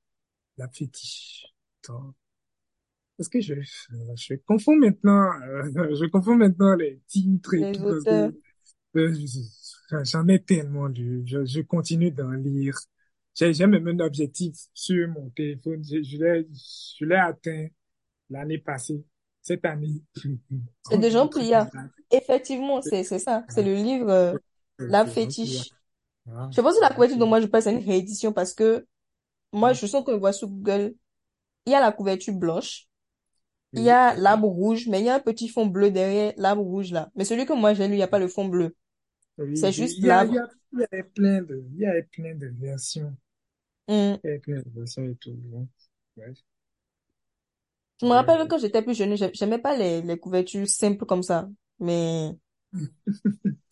La 0.58 0.68
fétiche. 0.68 1.46
Attends. 1.84 2.14
Est-ce 3.18 3.28
que 3.28 3.40
je, 3.40 3.54
je 4.16 4.34
confonds 4.46 4.76
maintenant, 4.76 5.30
euh, 5.42 5.94
je 5.94 6.06
confonds 6.06 6.36
maintenant 6.36 6.74
les 6.74 7.00
titres 7.06 7.54
et 7.54 7.60
Les 7.60 7.72
tout 7.72 7.82
parce 7.82 7.98
auteurs. 7.98 8.30
euh, 8.96 9.14
j'en 10.04 10.26
ai 10.28 10.42
tellement 10.42 10.86
lu. 10.86 11.22
Je, 11.26 11.44
je 11.44 11.60
continue 11.60 12.10
d'en 12.10 12.30
lire. 12.30 12.78
J'ai 13.34 13.52
j'ai 13.54 13.66
même 13.66 13.86
un 13.88 14.00
objectif 14.00 14.54
sur 14.74 15.08
mon 15.08 15.30
téléphone. 15.30 15.82
Je, 15.84 16.02
je 16.02 16.16
l'ai, 16.18 16.48
je 16.98 17.04
l'ai 17.04 17.16
atteint 17.16 17.68
l'année 18.30 18.58
passée. 18.58 19.04
Cette 19.42 19.64
année, 19.64 20.02
C'est 20.88 20.98
de 20.98 21.08
30 21.08 21.10
Jean 21.10 21.28
Pliat. 21.28 21.70
Effectivement, 22.10 22.82
c'est 22.82 23.04
c'est 23.04 23.18
ça. 23.18 23.44
C'est 23.48 23.62
le 23.62 23.74
livre 23.74 24.10
euh, 24.10 24.34
La. 24.78 25.06
Fétiche. 25.06 25.70
Ah, 26.30 26.50
Je 26.50 26.60
pense 26.60 26.72
que 26.74 26.76
c'est 26.80 26.88
la 26.88 26.94
couverture 26.94 27.18
dont 27.18 27.26
Pliard. 27.26 27.28
moi 27.28 27.40
je 27.40 27.46
passe, 27.46 27.64
c'est 27.64 27.72
une 27.72 27.84
réédition 27.84 28.32
parce 28.32 28.54
que 28.54 28.86
moi, 29.52 29.72
Oui, 29.72 29.74
je 29.74 29.86
sens 29.86 30.04
qu'on 30.04 30.18
voit 30.18 30.32
sur 30.34 30.48
Google, 30.48 30.94
il 31.66 31.72
y 31.72 31.74
a 31.76 31.80
la 31.80 31.92
couverture 31.92 32.34
blanche, 32.34 32.88
il 33.74 33.82
y 33.84 33.90
a 33.90 34.14
l'arbre 34.16 34.48
rouge, 34.48 34.88
mais 34.88 35.00
il 35.00 35.06
y 35.06 35.10
a 35.10 35.16
un 35.16 35.20
petit 35.20 35.48
fond 35.48 35.66
bleu 35.66 35.90
derrière 35.92 36.32
l'arbre 36.38 36.62
rouge 36.62 36.92
là. 36.92 37.10
Mais 37.16 37.24
celui 37.26 37.46
que 37.46 37.52
moi 37.54 37.74
j'ai 37.74 37.88
lu, 37.88 37.94
il 37.94 37.98
n'y 37.98 38.02
a 38.02 38.08
pas 38.08 38.18
le 38.20 38.28
fond 38.28 38.46
bleu. 38.46 38.76
oui. 39.38 39.56
C'est 39.56 39.72
juste 39.72 40.02
y 40.02 40.10
a, 40.10 40.24
il 40.24 40.32
y 40.34 40.36
l'arbre. 40.36 40.38
a, 40.38 40.48
il 40.72 40.80
y 40.80 40.84
avait 40.92 41.02
plein 41.04 41.42
de, 41.42 41.64
il 41.74 41.80
y 41.80 41.86
avait 41.86 42.04
plein 42.04 42.34
de 42.34 42.46
versions. 42.58 43.16
Hmm. 43.88 44.16
Il 44.24 44.28
y 44.28 44.30
avait 44.30 44.38
plein 44.38 44.56
de 44.60 44.70
versions 44.74 45.04
et 45.04 45.14
tout. 45.16 45.36
Ouais. 46.16 46.34
Je 48.00 48.06
me 48.06 48.12
rappelle 48.12 48.46
quand 48.48 48.58
j'étais 48.58 48.82
plus 48.82 48.94
jeune, 48.96 49.16
j'ai- 49.16 49.30
j'aimais 49.34 49.58
pas 49.58 49.76
les, 49.76 50.02
les 50.02 50.18
couvertures 50.18 50.68
simples 50.68 51.04
comme 51.06 51.22
ça. 51.22 51.48
Mais 51.78 52.30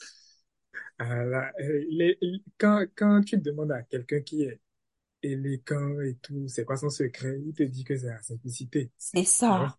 Ah 1.01 1.21
euh, 1.61 1.85
les- 1.91 2.19
quand, 2.59 2.85
quand 2.97 3.23
tu 3.23 3.39
demandes 3.39 3.73
à 3.73 3.83
quelqu'un 3.83 4.21
qui 4.21 4.43
est 4.43 4.61
élégant 5.23 6.01
et 6.03 6.17
tout, 6.23 6.49
c'est 6.49 6.65
quoi 6.65 6.77
son 6.77 6.91
secret, 6.91 7.41
il 7.47 7.55
te 7.55 7.63
dit 7.65 7.85
que 7.85 7.97
c'est 7.97 8.09
la 8.09 8.23
simplicité. 8.23 8.91
C'est 8.99 9.25
ça. 9.25 9.79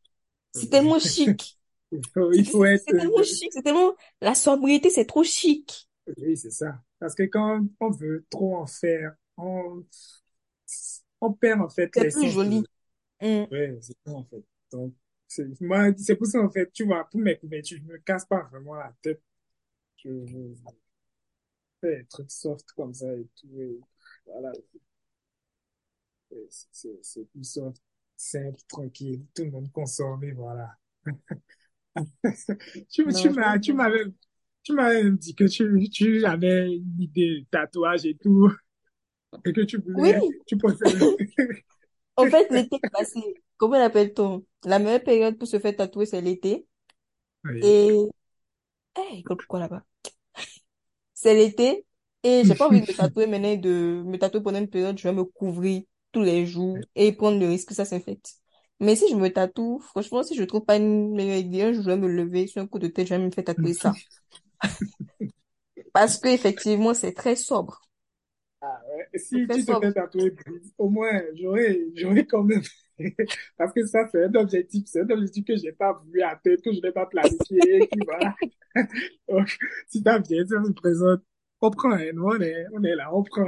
C'est 0.51 0.69
tellement 0.69 0.99
chic. 0.99 1.59
Il 1.91 2.01
faut, 2.13 2.31
C'est 2.31 2.43
il 2.43 2.47
faut 2.47 2.65
être, 2.65 2.85
c'est 2.85 2.95
tellement 2.95 3.23
chic. 3.23 3.51
C'est 3.53 3.61
tellement... 3.63 3.95
La 4.21 4.35
sobriété, 4.35 4.89
c'est 4.89 5.05
trop 5.05 5.23
chic. 5.23 5.89
oui, 6.17 6.37
c'est 6.37 6.51
ça. 6.51 6.81
Parce 6.99 7.15
que 7.15 7.23
quand 7.23 7.61
on 7.79 7.89
veut 7.91 8.25
trop 8.29 8.57
en 8.57 8.65
faire, 8.67 9.13
on, 9.37 9.83
on 11.21 11.33
perd 11.33 11.61
en 11.61 11.69
fait 11.69 11.91
C'est 11.93 12.09
plus 12.11 12.31
joli. 12.31 12.63
Mm. 13.21 13.45
ouais, 13.51 13.77
c'est 13.81 13.95
ça 14.05 14.11
en 14.13 14.23
fait. 14.25 14.43
Donc, 14.71 14.93
moi, 15.61 15.91
c'est 15.97 16.15
pour 16.15 16.27
ça 16.27 16.39
en 16.41 16.49
fait, 16.49 16.71
tu 16.71 16.85
vois, 16.85 17.07
pour 17.09 17.19
mes 17.19 17.37
couvertures, 17.37 17.79
je 17.79 17.83
me 17.93 17.97
casse 17.99 18.25
pas 18.25 18.43
vraiment 18.51 18.75
la 18.75 18.93
tête. 19.01 19.21
Je, 19.97 20.09
je 20.27 20.37
fais 21.81 21.97
des 21.99 22.05
trucs 22.05 22.31
soft 22.31 22.71
comme 22.73 22.93
ça 22.93 23.13
et 23.13 23.27
tout. 23.35 23.49
Et 23.59 23.79
voilà. 24.25 24.51
C'est 26.71 27.25
plus 27.31 27.43
soft, 27.43 27.83
simple, 28.17 28.59
tranquille. 28.67 29.25
Tout 29.35 29.43
le 29.43 29.51
monde 29.51 29.71
consomme 29.71 30.23
et 30.23 30.31
voilà. 30.31 30.75
Tu, 32.89 33.03
m'avais, 33.31 34.03
tu 34.63 34.73
m'avais 34.73 35.11
dit 35.11 35.35
que 35.35 35.45
tu, 35.45 35.89
tu 35.89 36.25
avais 36.25 36.73
une 36.75 37.01
idée 37.01 37.41
de 37.41 37.45
tatouage 37.51 38.05
et 38.05 38.15
tout, 38.17 38.51
et 39.45 39.53
que 39.53 39.61
tu 39.61 39.77
Oui, 39.95 40.13
voulais, 40.17 40.21
tu 40.47 40.57
pensais, 40.57 40.85
en 42.17 42.29
fait, 42.29 42.51
l'été 42.51 42.79
passé, 42.91 43.19
comment 43.57 43.77
l'appelle-t-on? 43.77 44.45
La 44.65 44.79
meilleure 44.79 45.03
période 45.03 45.37
pour 45.37 45.47
se 45.47 45.59
faire 45.59 45.75
tatouer, 45.75 46.05
c'est 46.05 46.21
l'été. 46.21 46.67
oui. 47.43 47.61
Et... 47.61 48.05
Eh, 48.97 49.19
école, 49.19 49.37
pourquoi 49.37 49.59
là-bas? 49.59 49.83
C'est 51.21 51.33
l'été. 51.35 51.85
Et 52.23 52.43
j'ai 52.45 52.55
pas 52.55 52.67
envie 52.67 52.81
de 52.81 52.85
me 52.87 52.93
tatouer 52.95 53.27
maintenant, 53.27 53.55
de 53.57 54.03
me 54.05 54.17
tatouer 54.17 54.41
pendant 54.41 54.59
une 54.59 54.69
période, 54.69 54.97
je 54.97 55.03
vais 55.07 55.13
me 55.13 55.23
couvrir 55.25 55.83
tous 56.11 56.21
les 56.21 56.45
jours 56.45 56.87
et 56.95 57.11
prendre 57.13 57.39
le 57.39 57.47
risque 57.47 57.69
que 57.69 57.73
ça 57.75 57.85
s'infecte. 57.85 58.35
Mais 58.79 58.95
si 58.95 59.09
je 59.09 59.15
me 59.15 59.29
tatoue, 59.29 59.79
franchement, 59.79 60.23
si 60.23 60.35
je 60.35 60.43
trouve 60.43 60.63
pas 60.65 60.77
une 60.77 61.13
meilleure 61.15 61.37
idée, 61.37 61.73
je 61.73 61.81
vais 61.81 61.97
me 61.97 62.07
lever 62.07 62.47
sur 62.47 62.61
un 62.61 62.67
coup 62.67 62.79
de 62.79 62.87
tête, 62.87 63.07
je 63.07 63.15
vais 63.15 63.19
me 63.23 63.31
faire 63.31 63.43
tatouer 63.43 63.73
ça. 63.73 63.99
Parce 65.93 66.17
que, 66.17 66.29
effectivement, 66.29 66.95
c'est 66.95 67.13
très 67.13 67.35
sobre. 67.35 67.81
Ah, 68.61 68.81
ouais. 68.89 69.19
Si 69.19 69.47
très 69.47 69.57
tu 69.57 69.65
te 69.65 69.75
fais 69.75 69.91
tatouer, 69.93 70.35
au 70.77 70.89
moins, 70.89 71.21
j'aurais, 71.35 71.79
j'aurais 71.95 72.25
quand 72.25 72.43
même, 72.43 72.61
parce 73.57 73.73
que 73.73 73.85
ça, 73.85 74.07
c'est 74.11 74.25
un 74.25 74.35
objectif, 74.35 74.83
c'est 74.87 75.01
un 75.01 75.09
objectif 75.09 75.45
que 75.45 75.55
j'ai 75.57 75.71
pas 75.71 75.93
voulu 75.93 76.21
atteindre, 76.21 76.61
que 76.61 76.73
je 76.73 76.81
n'ai 76.81 76.91
pas 76.91 77.05
planifié, 77.05 77.87
qui 77.91 78.03
voilà. 78.03 78.35
Donc, 79.29 79.57
si 79.87 80.03
t'as 80.03 80.19
bien, 80.19 80.45
ça 80.47 80.63
se 80.63 80.71
présente, 80.73 81.21
on 81.61 81.71
prend, 81.71 81.91
hein, 81.93 82.11
nous, 82.13 82.23
on 82.25 82.39
est, 82.41 82.65
on 82.73 82.83
est 82.83 82.95
là, 82.95 83.09
on 83.13 83.23
prend. 83.23 83.47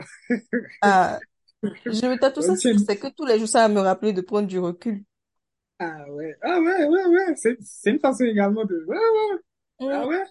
Ah, 0.81 1.19
je 1.91 2.07
me 2.07 2.17
tatoue 2.19 2.41
ça, 2.43 2.55
c'est 2.57 2.99
que 2.99 3.07
tous 3.15 3.25
les 3.25 3.39
jours, 3.39 3.47
ça 3.47 3.67
va 3.67 3.73
me 3.73 3.81
rappeler 3.81 4.13
de 4.13 4.21
prendre 4.21 4.47
du 4.47 4.59
recul. 4.59 5.03
ah 5.79 6.05
ouais, 6.11 6.35
ah 6.43 6.59
ouais, 6.61 6.85
ouais, 6.87 7.05
ouais, 7.07 7.35
c'est, 7.35 7.57
c'est 7.61 7.91
une 7.91 7.99
façon 7.99 8.23
également 8.25 8.65
de, 8.65 8.83
ouais, 8.87 8.97
ouais, 8.97 9.39
Mm. 9.79 9.87
ah 9.89 10.07
ouais, 10.07 10.23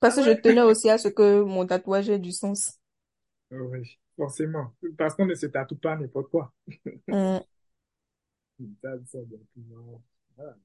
Parce 0.00 0.16
ah 0.16 0.16
que 0.16 0.22
je 0.22 0.32
ouais. 0.32 0.42
tenais 0.42 0.60
aussi 0.62 0.90
à 0.90 0.98
ce 0.98 1.08
que 1.08 1.40
mon 1.42 1.66
tatouage 1.66 2.10
ait 2.10 2.18
du 2.18 2.32
sens. 2.32 2.78
Oui, 3.52 3.98
forcément. 4.16 4.72
Parce 4.98 5.14
qu'on 5.14 5.26
ne 5.26 5.34
se 5.34 5.46
tatoue 5.46 5.76
pas 5.76 5.96
n'importe 5.96 6.30
quoi. 6.30 6.52
Mm. 7.10 7.42
Non. 9.56 10.02
Voilà. 10.36 10.56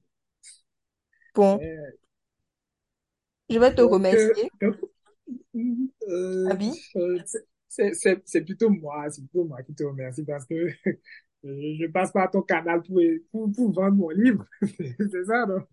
Bon, 1.34 1.58
Mais, 1.58 1.76
je 3.50 3.58
vais 3.58 3.70
te 3.70 3.76
donc, 3.76 3.90
euh, 3.90 3.94
remercier, 3.94 4.50
euh, 6.08 6.48
Abi. 6.50 6.72
euh, 6.96 7.18
c'est 7.68 8.44
plutôt 8.44 8.70
moi, 8.70 9.10
c'est 9.10 9.22
plutôt 9.22 9.44
moi 9.44 9.62
qui 9.62 9.74
te 9.74 9.84
remercie 9.84 10.24
parce 10.24 10.44
que 10.46 10.68
je, 11.44 11.86
passe 11.86 12.12
par 12.12 12.30
ton 12.30 12.42
canal 12.42 12.82
pour, 12.82 13.00
pour, 13.30 13.52
pour 13.52 13.72
vendre 13.72 13.96
mon 13.96 14.10
livre. 14.10 14.44
C'est 14.60 15.24
ça, 15.24 15.46
donc. 15.46 15.66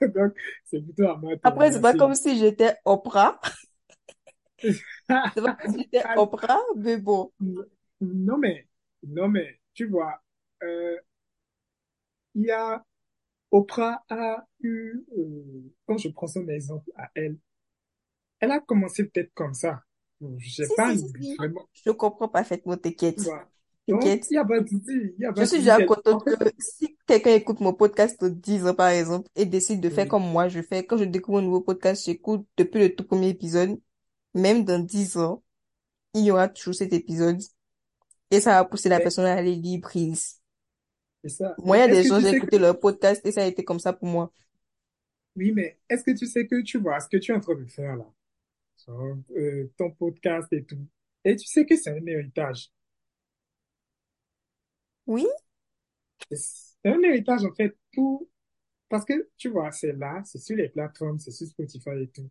Donc, 0.00 0.34
c'est 0.64 0.82
plutôt 0.82 1.06
à 1.06 1.16
moi 1.16 1.34
Après, 1.42 1.72
c'est 1.72 1.80
pas 1.80 1.94
comme 1.94 2.14
si 2.14 2.38
j'étais 2.38 2.74
Oprah. 2.84 3.40
C'est 4.58 4.74
pas 5.06 5.30
comme 5.32 5.72
si 5.72 5.78
j'étais 5.78 6.02
Ah, 6.04 6.20
Oprah, 6.20 6.60
mais 6.76 6.98
bon. 6.98 7.32
non, 8.00 8.36
mais, 8.36 8.66
non, 9.06 9.28
mais, 9.28 9.60
tu 9.72 9.86
vois, 9.86 10.20
euh, 10.62 10.96
il 12.34 12.44
y 12.46 12.50
a 12.50 12.84
Oprah 13.50 14.04
a 14.08 14.46
eu, 14.60 15.04
euh, 15.18 15.72
quand 15.86 15.98
je 15.98 16.08
prends 16.10 16.28
son 16.28 16.46
exemple 16.48 16.90
à 16.96 17.10
elle, 17.14 17.36
elle 18.40 18.50
a 18.50 18.60
commencé 18.60 19.04
peut-être 19.04 19.32
comme 19.34 19.54
ça. 19.54 19.82
J'ai 20.38 20.66
Si, 20.66 20.74
pas 20.76 20.92
si, 20.96 20.98
si, 20.98 21.06
si. 21.20 21.34
vraiment, 21.36 21.66
Je 21.72 21.90
comprends 21.90 22.28
parfaitement, 22.28 22.76
t'inquiète. 22.76 23.18
Donc, 23.88 24.04
il 24.04 24.20
n'y 24.30 24.36
a 24.36 24.44
pas 24.44 24.60
de 24.60 24.68
souci, 24.68 25.14
Je 25.36 25.44
suis 25.44 25.58
déjà 25.58 25.82
contente 25.82 26.24
que 26.24 26.32
si 26.58 26.96
quelqu'un 27.06 27.34
écoute 27.34 27.60
mon 27.60 27.72
podcast 27.72 28.22
de 28.22 28.28
10 28.28 28.66
ans, 28.66 28.74
par 28.74 28.88
exemple, 28.88 29.28
et 29.34 29.46
décide 29.46 29.80
de 29.80 29.90
faire 29.90 30.06
oui, 30.06 30.08
comme 30.08 30.30
moi, 30.30 30.48
je 30.48 30.60
fais, 30.62 30.84
quand 30.84 30.96
je 30.98 31.04
découvre 31.04 31.38
un 31.38 31.42
nouveau 31.42 31.60
podcast, 31.60 32.04
j'écoute 32.04 32.46
depuis 32.56 32.80
le 32.80 32.94
tout 32.94 33.04
premier 33.04 33.28
épisode, 33.30 33.80
même 34.34 34.64
dans 34.64 34.78
10 34.78 35.16
ans, 35.18 35.42
il 36.14 36.24
y 36.24 36.30
aura 36.32 36.48
toujours 36.48 36.74
cet 36.74 36.92
épisode, 36.92 37.40
et 38.30 38.40
ça 38.40 38.52
va 38.62 38.64
pousser 38.66 38.88
la 38.90 38.98
mais 38.98 39.02
personne 39.02 39.26
à 39.26 39.34
aller 39.34 39.56
lire 39.56 39.80
prise. 39.82 40.39
C'est 41.22 41.30
ça. 41.30 41.58
Moi, 41.62 41.76
il 41.78 41.80
Mais 41.80 41.80
y 41.80 41.82
a 41.84 41.88
des 41.88 42.04
gens, 42.04 42.20
j'ai 42.20 42.30
sais 42.30 42.36
que, 42.36 42.46
écouté 42.46 42.58
leur 42.58 42.78
podcast, 42.80 43.24
et 43.26 43.32
ça 43.32 43.42
a 43.42 43.46
été 43.46 43.64
comme 43.64 43.78
ça 43.80 43.92
pour 43.92 44.08
moi. 44.08 44.32
oui, 45.36 45.52
mais 45.52 45.78
est-ce 45.88 46.04
que 46.04 46.12
tu 46.16 46.26
sais 46.26 46.46
que 46.46 46.62
tu 46.62 46.78
vois 46.78 47.00
ce 47.00 47.08
que 47.08 47.16
tu 47.16 47.32
es 47.32 47.34
en 47.34 47.40
train 47.40 47.54
de 47.54 47.64
faire 47.66 47.96
là, 47.96 48.06
Genre, 48.86 49.18
euh, 49.36 49.70
ton 49.78 49.90
podcast 49.92 50.52
et 50.52 50.64
tout, 50.64 50.86
et 51.24 51.36
tu 51.36 51.46
sais 51.48 51.66
que 51.66 51.76
c'est 51.76 51.90
un 51.90 52.06
héritage. 52.06 52.72
Oui? 55.06 55.26
C'est 56.30 56.88
un 56.88 57.00
héritage 57.02 57.44
en 57.44 57.52
fait 57.54 57.76
pour, 57.94 58.26
parce 58.88 59.04
que 59.04 59.30
tu 59.36 59.50
vois, 59.50 59.72
c'est 59.72 59.92
là, 59.94 60.22
c'est 60.24 60.38
sur 60.40 60.56
les 60.56 60.68
plateformes, 60.68 61.18
c'est 61.18 61.32
sur 61.32 61.46
Spotify 61.48 61.90
et 62.02 62.08
tout. 62.08 62.30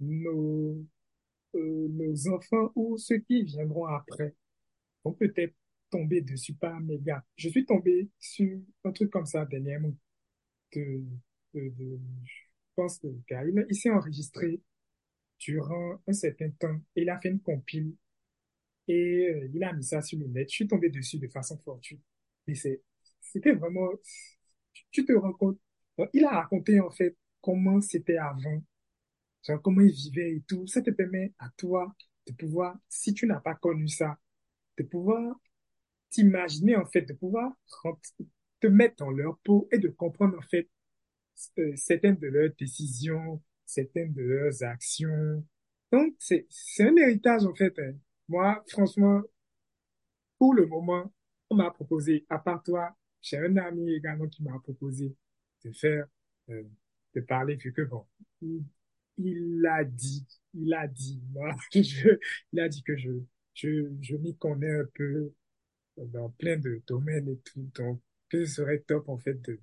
Nos, 0.00 0.78
euh, 1.56 1.88
nos 1.90 2.28
enfants 2.30 2.72
ou 2.76 2.98
ceux 2.98 3.18
qui 3.18 3.44
viendront 3.44 3.86
après 3.86 4.34
vont 5.04 5.12
peut-être 5.14 5.54
tomber 5.96 6.20
dessus 6.20 6.54
par 6.54 6.78
méga. 6.80 7.24
Je 7.36 7.48
suis 7.48 7.64
tombé 7.64 8.10
sur 8.18 8.60
un 8.84 8.92
truc 8.92 9.10
comme 9.10 9.24
ça 9.24 9.46
dernièrement. 9.46 9.94
De, 10.74 11.02
de, 11.54 11.72
je 12.24 12.32
pense 12.74 12.98
que 12.98 13.06
le 13.06 13.22
gars, 13.26 13.42
il, 13.70 13.74
s'est 13.74 13.90
enregistré 13.90 14.60
durant 15.38 15.98
un 16.06 16.12
certain 16.12 16.50
temps. 16.50 16.78
Il 16.94 17.08
a 17.08 17.18
fait 17.18 17.30
une 17.30 17.40
compile 17.40 17.94
et 18.88 19.28
euh, 19.28 19.50
il 19.54 19.64
a 19.64 19.72
mis 19.72 19.84
ça 19.84 20.02
sur 20.02 20.18
le 20.18 20.26
net. 20.26 20.50
Je 20.50 20.56
suis 20.56 20.68
tombé 20.68 20.90
dessus 20.90 21.18
de 21.18 21.28
façon 21.28 21.58
fortuite. 21.64 22.02
Mais 22.46 22.54
c'est, 22.54 22.82
c'était 23.20 23.52
vraiment, 23.52 23.88
tu, 24.90 25.04
te 25.04 25.12
rends 25.14 25.32
compte. 25.32 25.58
Il 26.12 26.24
a 26.26 26.30
raconté 26.30 26.78
en 26.78 26.90
fait 26.90 27.16
comment 27.40 27.80
c'était 27.80 28.18
avant, 28.18 28.62
comment 29.62 29.80
il 29.80 29.92
vivait 29.92 30.32
et 30.32 30.42
tout. 30.46 30.66
Ça 30.66 30.82
te 30.82 30.90
permet 30.90 31.32
à 31.38 31.48
toi 31.56 31.94
de 32.26 32.34
pouvoir, 32.34 32.76
si 32.88 33.14
tu 33.14 33.26
n'as 33.26 33.40
pas 33.40 33.54
connu 33.54 33.88
ça, 33.88 34.18
de 34.76 34.82
pouvoir 34.82 35.36
t'imaginer 36.16 36.76
en 36.76 36.86
fait, 36.86 37.02
de 37.02 37.12
pouvoir 37.14 37.52
te 38.60 38.66
mettre 38.66 38.96
dans 38.96 39.10
leur 39.10 39.38
peau 39.38 39.68
et 39.72 39.78
de 39.78 39.88
comprendre 39.88 40.36
en 40.38 40.42
fait 40.42 40.68
euh, 41.58 41.72
certaines 41.76 42.16
de 42.16 42.28
leurs 42.28 42.50
décisions, 42.58 43.42
certaines 43.66 44.12
de 44.14 44.22
leurs 44.22 44.62
actions. 44.62 45.44
Donc, 45.92 46.14
c'est, 46.18 46.46
c'est 46.50 46.84
un 46.88 46.96
héritage 46.96 47.44
en 47.44 47.54
fait. 47.54 47.78
hein. 47.78 47.94
Moi, 48.28 48.64
franchement, 48.68 49.22
pour 50.38 50.54
le 50.54 50.66
moment, 50.66 51.12
on 51.50 51.56
m'a 51.56 51.70
proposé, 51.70 52.24
à 52.28 52.38
part 52.38 52.62
toi, 52.62 52.94
j'ai 53.22 53.38
un 53.38 53.56
ami 53.56 53.92
également 53.94 54.28
qui 54.28 54.42
m'a 54.42 54.58
proposé 54.60 55.14
de 55.64 55.72
faire, 55.72 56.06
euh, 56.50 56.62
de 57.14 57.20
parler, 57.20 57.56
vu 57.56 57.72
que 57.72 57.82
bon, 57.82 58.04
il, 58.42 58.62
il 59.18 59.66
a 59.66 59.84
dit, 59.84 60.26
il 60.54 60.72
a 60.74 60.86
dit, 60.86 61.20
moi, 61.32 61.54
il 61.74 62.60
a 62.60 62.68
dit 62.68 62.82
que 62.82 62.96
je, 62.96 63.10
je, 63.54 63.88
je 64.00 64.16
m'y 64.16 64.36
connais 64.36 64.70
un 64.70 64.84
peu 64.94 65.32
dans 65.96 66.30
plein 66.30 66.56
de 66.56 66.82
domaines 66.86 67.28
et 67.28 67.38
tout, 67.38 67.70
donc 67.74 68.00
que 68.28 68.44
ce 68.44 68.54
serait 68.56 68.80
top 68.80 69.08
en 69.08 69.18
fait 69.18 69.40
de, 69.42 69.60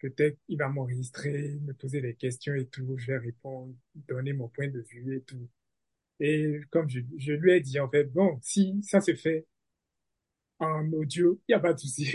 peut-être 0.00 0.38
il 0.48 0.58
va 0.58 0.68
m'enregistrer, 0.68 1.58
me 1.62 1.72
poser 1.74 2.00
des 2.00 2.14
questions 2.14 2.54
et 2.54 2.66
tout, 2.66 2.96
je 2.96 3.08
vais 3.08 3.18
répondre, 3.18 3.74
donner 3.94 4.32
mon 4.32 4.48
point 4.48 4.68
de 4.68 4.80
vue 4.80 5.16
et 5.16 5.22
tout. 5.22 5.48
Et 6.20 6.60
comme 6.70 6.88
je, 6.88 7.00
je 7.18 7.32
lui 7.32 7.52
ai 7.52 7.60
dit 7.60 7.80
en 7.80 7.88
fait, 7.88 8.04
bon, 8.04 8.38
si 8.42 8.82
ça 8.82 9.00
se 9.00 9.14
fait 9.14 9.46
en 10.58 10.90
audio, 10.92 11.40
il 11.48 11.52
n'y 11.52 11.54
a 11.54 11.60
pas 11.60 11.72
de 11.72 11.80
souci. 11.80 12.14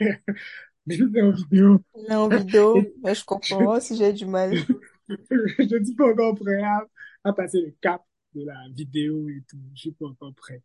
Mais 0.86 1.00
en 1.22 1.30
vidéo. 1.30 1.80
Mais 2.08 2.14
en 2.14 2.28
vidéo, 2.28 2.74
mais 3.02 3.14
je 3.14 3.20
je, 3.20 3.24
comprends 3.24 3.80
si 3.80 3.96
j'ai 3.96 4.12
du 4.12 4.26
mal. 4.26 4.54
je 5.08 5.76
ne 5.78 5.84
suis 5.84 5.94
pas 5.94 6.10
encore 6.10 6.34
prêt 6.34 6.62
à, 6.62 6.86
à 7.24 7.32
passer 7.32 7.62
le 7.62 7.74
cap 7.80 8.02
de 8.34 8.44
la 8.44 8.54
vidéo 8.70 9.28
et 9.30 9.42
tout. 9.48 9.56
Je 9.74 9.80
suis 9.80 9.92
pas 9.92 10.04
encore 10.04 10.34
prêt. 10.34 10.62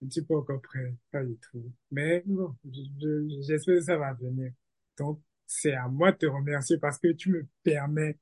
Je 0.00 0.06
ne 0.06 0.10
suis 0.10 0.22
pas 0.22 0.36
encore 0.36 0.60
prêt, 0.62 0.94
pas 1.10 1.24
du 1.24 1.36
tout. 1.50 1.72
Mais 1.90 2.22
bon, 2.26 2.54
je- 2.64 2.82
je- 3.00 3.42
j'espère 3.46 3.76
que 3.76 3.80
ça 3.82 3.96
va 3.96 4.12
venir. 4.14 4.52
Donc, 4.98 5.20
c'est 5.46 5.74
à 5.74 5.88
moi 5.88 6.12
de 6.12 6.18
te 6.18 6.26
remercier 6.26 6.78
parce 6.78 6.98
que 6.98 7.12
tu 7.12 7.30
me 7.30 7.46
permets 7.64 8.16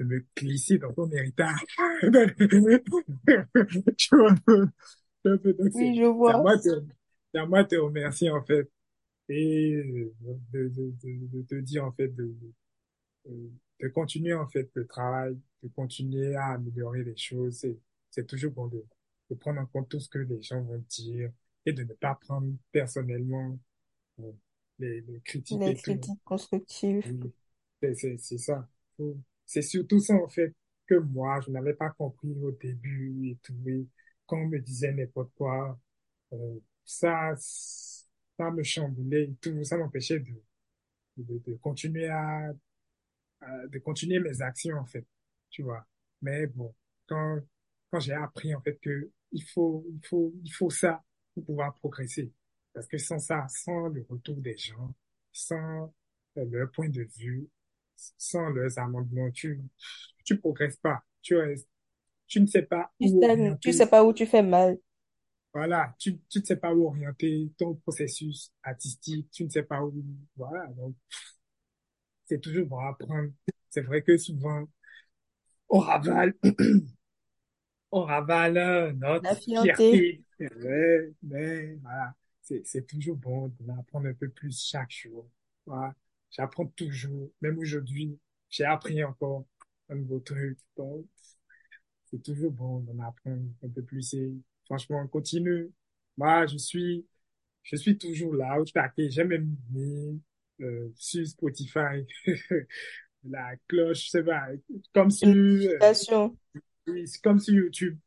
de 0.00 0.04
me 0.06 0.24
glisser 0.36 0.78
dans 0.78 0.92
ton 0.92 1.10
héritage. 1.10 1.60
Tu 3.96 4.16
vois, 4.16 4.34
Oui, 5.72 5.94
c'est 5.94 5.96
je 5.96 6.04
vois. 6.04 6.36
moi 6.36 6.56
de, 6.56 6.86
c'est 7.32 7.40
à 7.40 7.46
moi 7.46 7.62
de 7.64 7.68
te 7.68 7.76
remercier, 7.76 8.30
en 8.30 8.42
fait, 8.44 8.70
et 9.28 9.82
de, 10.22 10.68
de, 10.68 10.68
de, 10.68 11.28
de 11.28 11.42
te 11.42 11.54
dire, 11.56 11.84
en 11.86 11.92
fait, 11.92 12.08
de, 12.08 12.34
euh, 13.28 13.50
de 13.80 13.88
continuer 13.88 14.34
en 14.34 14.48
fait 14.48 14.70
le 14.74 14.86
travail, 14.86 15.38
de 15.62 15.68
continuer 15.68 16.34
à 16.36 16.48
améliorer 16.54 17.04
les 17.04 17.16
choses. 17.16 17.56
C'est, 17.58 17.78
c'est 18.10 18.26
toujours 18.26 18.52
bon 18.52 18.68
de, 18.68 18.84
de 19.30 19.34
prendre 19.36 19.60
en 19.60 19.66
compte 19.66 19.88
tout 19.88 20.00
ce 20.00 20.08
que 20.08 20.18
les 20.18 20.42
gens 20.42 20.62
vont 20.62 20.84
dire 20.88 21.30
et 21.66 21.72
de 21.72 21.84
ne 21.84 21.92
pas 21.94 22.14
prendre 22.16 22.52
personnellement 22.72 23.58
euh, 24.20 24.32
les, 24.78 25.02
les 25.02 25.20
critiques 25.22 25.66
Les 25.66 25.68
et 25.68 25.78
tout. 25.80 25.98
critiques 25.98 26.22
constructives. 26.24 27.04
Oui, 27.04 27.32
c'est, 27.96 28.18
ça. 28.38 28.68
C'est 29.46 29.62
surtout 29.62 30.00
ça 30.00 30.14
en 30.14 30.28
fait 30.28 30.54
que 30.86 30.94
moi, 30.96 31.40
je 31.40 31.50
n'avais 31.50 31.74
pas 31.74 31.90
compris 31.90 32.32
au 32.42 32.50
début 32.52 33.28
et 33.30 33.36
tout. 33.42 33.54
Et 33.66 33.86
quand 34.26 34.38
on 34.38 34.46
me 34.48 34.58
disait 34.58 34.92
n'importe 34.92 35.32
quoi, 35.36 35.78
euh, 36.32 36.60
ça, 36.84 37.34
ça 37.36 38.50
me 38.50 38.62
chamboulait 38.62 39.24
et 39.24 39.34
tout. 39.40 39.62
Ça 39.64 39.76
m'empêchait 39.78 40.20
de, 40.20 40.32
de, 41.18 41.38
de 41.46 41.54
continuer 41.56 42.08
à 42.08 42.50
euh, 43.42 43.68
de 43.68 43.78
continuer 43.78 44.20
mes 44.20 44.42
actions, 44.42 44.76
en 44.78 44.86
fait, 44.86 45.06
tu 45.50 45.62
vois. 45.62 45.86
Mais 46.22 46.46
bon, 46.46 46.74
quand, 47.06 47.40
quand 47.90 48.00
j'ai 48.00 48.12
appris, 48.14 48.54
en 48.54 48.60
fait, 48.62 48.78
que 48.80 49.10
il 49.32 49.44
faut, 49.44 49.84
il 49.90 50.06
faut, 50.06 50.32
il 50.44 50.52
faut 50.52 50.70
ça 50.70 51.02
pour 51.34 51.44
pouvoir 51.46 51.74
progresser. 51.74 52.32
Parce 52.72 52.86
que 52.86 52.98
sans 52.98 53.18
ça, 53.18 53.46
sans 53.48 53.88
le 53.88 54.06
retour 54.08 54.36
des 54.36 54.56
gens, 54.56 54.94
sans 55.32 55.92
euh, 56.38 56.44
leur 56.50 56.70
point 56.72 56.88
de 56.88 57.02
vue, 57.16 57.48
sans 57.96 58.48
leurs 58.50 58.78
amendements, 58.78 59.30
tu, 59.32 59.60
tu 60.24 60.38
progresses 60.38 60.76
pas. 60.76 61.02
Tu 61.22 61.36
restes, 61.36 61.68
tu 62.28 62.40
ne 62.40 62.46
sais 62.46 62.62
pas 62.62 62.92
Tu 63.00 63.08
où 63.08 63.28
tu 63.60 63.72
orienter. 63.72 63.72
sais 63.72 63.88
pas 63.88 64.04
où 64.04 64.12
tu 64.12 64.24
fais 64.24 64.42
mal. 64.42 64.78
Voilà, 65.54 65.94
tu, 65.98 66.20
tu 66.28 66.40
ne 66.40 66.44
sais 66.44 66.56
pas 66.56 66.72
où 66.74 66.86
orienter 66.86 67.50
ton 67.58 67.74
processus 67.76 68.52
artistique, 68.62 69.28
tu 69.32 69.44
ne 69.44 69.48
sais 69.50 69.62
pas 69.62 69.82
où, 69.82 69.92
voilà. 70.36 70.66
Donc, 70.74 70.94
c'est 72.26 72.40
toujours 72.40 72.66
bon 72.66 72.78
à 72.78 72.90
apprendre. 72.90 73.30
C'est 73.70 73.82
vrai 73.82 74.02
que 74.02 74.16
souvent, 74.16 74.64
on 75.70 75.78
ravale 75.80 76.34
on 77.90 78.02
ravale 78.02 78.94
notre 78.96 79.34
fierté. 79.36 80.22
Ouais, 80.40 81.12
mais 81.22 81.74
voilà, 81.82 82.14
c'est, 82.42 82.62
c'est 82.64 82.86
toujours 82.86 83.16
bon 83.16 83.52
d'en 83.60 83.78
apprendre 83.78 84.08
un 84.08 84.14
peu 84.14 84.28
plus 84.28 84.64
chaque 84.64 84.90
jour. 84.90 85.28
Voilà, 85.66 85.94
j'apprends 86.30 86.66
toujours, 86.66 87.30
même 87.40 87.58
aujourd'hui, 87.58 88.18
j'ai 88.48 88.64
appris 88.64 89.02
encore 89.02 89.46
un 89.88 89.96
nouveau 89.96 90.20
truc. 90.20 90.58
Donc, 90.76 91.06
c'est 92.10 92.22
toujours 92.22 92.52
bon 92.52 92.80
d'en 92.80 92.98
apprendre 93.04 93.42
un 93.62 93.68
peu 93.68 93.82
plus 93.82 94.14
et 94.14 94.32
franchement, 94.64 95.00
on 95.04 95.08
continue. 95.08 95.70
Moi, 96.16 96.46
je 96.46 96.56
suis, 96.56 97.06
je 97.62 97.76
suis 97.76 97.98
toujours 97.98 98.34
là 98.34 98.60
au 98.60 98.64
taquet. 98.64 99.10
J'ai 99.10 99.24
même 99.24 99.56
mis 99.70 100.20
euh, 100.60 100.90
sur 100.96 101.26
Spotify 101.26 102.06
la 103.24 103.56
cloche, 103.68 104.08
sais 104.10 104.22
pas, 104.22 104.48
comme 104.94 105.10
Une 105.22 105.66
euh, 105.66 105.78
c'est 107.06 107.22
comme 107.22 107.38
sur 107.38 107.54
YouTube. 107.54 107.98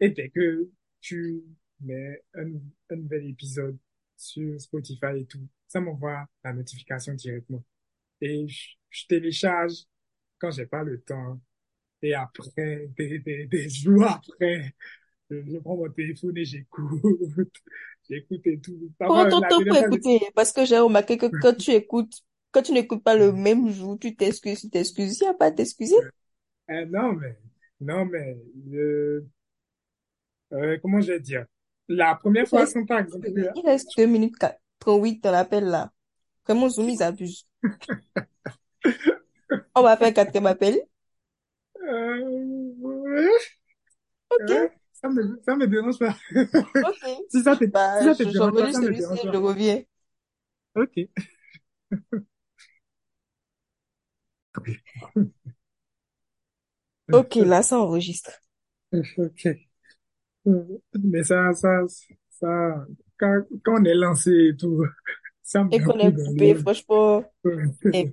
Et 0.00 0.10
dès 0.10 0.30
que 0.30 0.68
tu 1.00 1.42
mets 1.80 2.22
un, 2.34 2.52
un 2.90 2.96
nouvel 2.96 3.28
épisode 3.28 3.78
sur 4.16 4.60
Spotify 4.60 5.18
et 5.18 5.26
tout, 5.26 5.46
ça 5.68 5.80
m'envoie 5.80 6.26
la 6.44 6.52
notification 6.52 7.14
directement. 7.14 7.64
Et 8.20 8.46
je, 8.48 8.70
je 8.90 9.06
télécharge 9.06 9.84
quand 10.38 10.50
j'ai 10.50 10.66
pas 10.66 10.82
le 10.82 11.00
temps. 11.00 11.40
Et 12.02 12.14
après, 12.14 12.88
des, 12.96 13.18
des, 13.20 13.46
des 13.46 13.68
jours 13.68 14.04
après, 14.04 14.74
je, 15.30 15.58
prends 15.58 15.76
mon 15.76 15.90
téléphone 15.90 16.36
et 16.36 16.44
j'écoute. 16.44 17.02
J'écoute 18.08 18.44
et 18.46 18.58
tout. 18.58 18.90
Prends 18.98 19.28
ton 19.28 19.40
temps 19.40 19.64
pour 19.64 19.76
écouter. 19.76 20.20
Parce 20.34 20.52
que 20.52 20.64
j'ai 20.64 20.78
remarqué 20.78 21.16
que 21.16 21.26
quand 21.40 21.54
tu 21.54 21.70
écoutes, 21.70 22.12
quand 22.50 22.62
tu 22.62 22.72
n'écoutes 22.72 23.04
pas 23.04 23.14
le 23.14 23.30
même 23.32 23.70
jour, 23.70 23.96
tu 24.00 24.16
t'excuses, 24.16 24.62
tu 24.62 24.70
t'excuses. 24.70 25.20
Il 25.20 25.24
n'y 25.24 25.28
a 25.28 25.34
pas 25.34 25.46
à 25.46 25.50
t'excuser. 25.52 25.94
Euh, 26.70 26.86
non, 26.86 27.12
mais, 27.12 27.36
non, 27.80 28.04
mais, 28.06 28.36
euh, 28.74 29.26
euh, 30.52 30.78
comment 30.82 31.00
je 31.00 31.12
vais 31.12 31.20
dire? 31.20 31.46
La 31.88 32.14
première 32.14 32.48
fois, 32.48 32.66
reste, 32.66 32.72
quand 32.72 32.86
par 32.86 32.98
exemple, 33.00 33.28
il 33.54 33.62
reste 33.64 33.96
2 33.96 34.06
minutes 34.06 34.36
38 34.78 35.22
dans 35.22 35.30
l'appel 35.32 35.64
là? 35.64 35.90
Vraiment, 36.46 36.68
Zoom, 36.68 36.88
ils 36.90 37.02
abusent. 37.02 37.46
On 39.74 39.82
va 39.82 39.96
faire 39.96 40.14
quatrième 40.14 40.46
appel. 40.46 40.80
euh, 41.82 42.72
ouais, 42.80 43.28
Ok, 44.30 44.50
ouais, 44.50 44.70
ça 44.92 45.08
me, 45.08 45.40
ça 45.44 45.56
me 45.56 45.66
dérange 45.66 45.98
pas. 45.98 46.16
ok. 46.82 47.04
Si 47.28 47.42
ça 47.42 47.56
te, 47.56 47.64
si 47.64 47.70
Bah, 47.72 48.04
ça 48.04 48.14
te 48.14 48.22
je- 48.24 48.28
dérange 48.28 48.56
pas, 48.56 48.68
ça 48.68 48.82
me 48.82 48.92
dérange 48.94 49.22
pas. 49.24 49.30
je 49.32 49.36
reviens. 49.36 49.82
Ok. 50.74 51.08
Ok, 57.12 57.34
là, 57.36 57.62
ça 57.62 57.78
enregistre. 57.78 58.30
Ok. 59.18 59.70
Mais 60.94 61.22
ça, 61.24 61.52
ça, 61.54 61.82
ça, 62.30 62.86
quand, 63.18 63.42
quand 63.64 63.80
on 63.80 63.84
est 63.84 63.94
lancé 63.94 64.30
et 64.52 64.56
tout, 64.56 64.84
ça 65.42 65.64
Et 65.70 65.78
me 65.78 65.84
qu'on 65.84 65.92
coûte 65.92 66.00
est 66.00 66.12
coupé, 66.12 66.54
franchement. 66.54 67.24
Et 67.92 68.12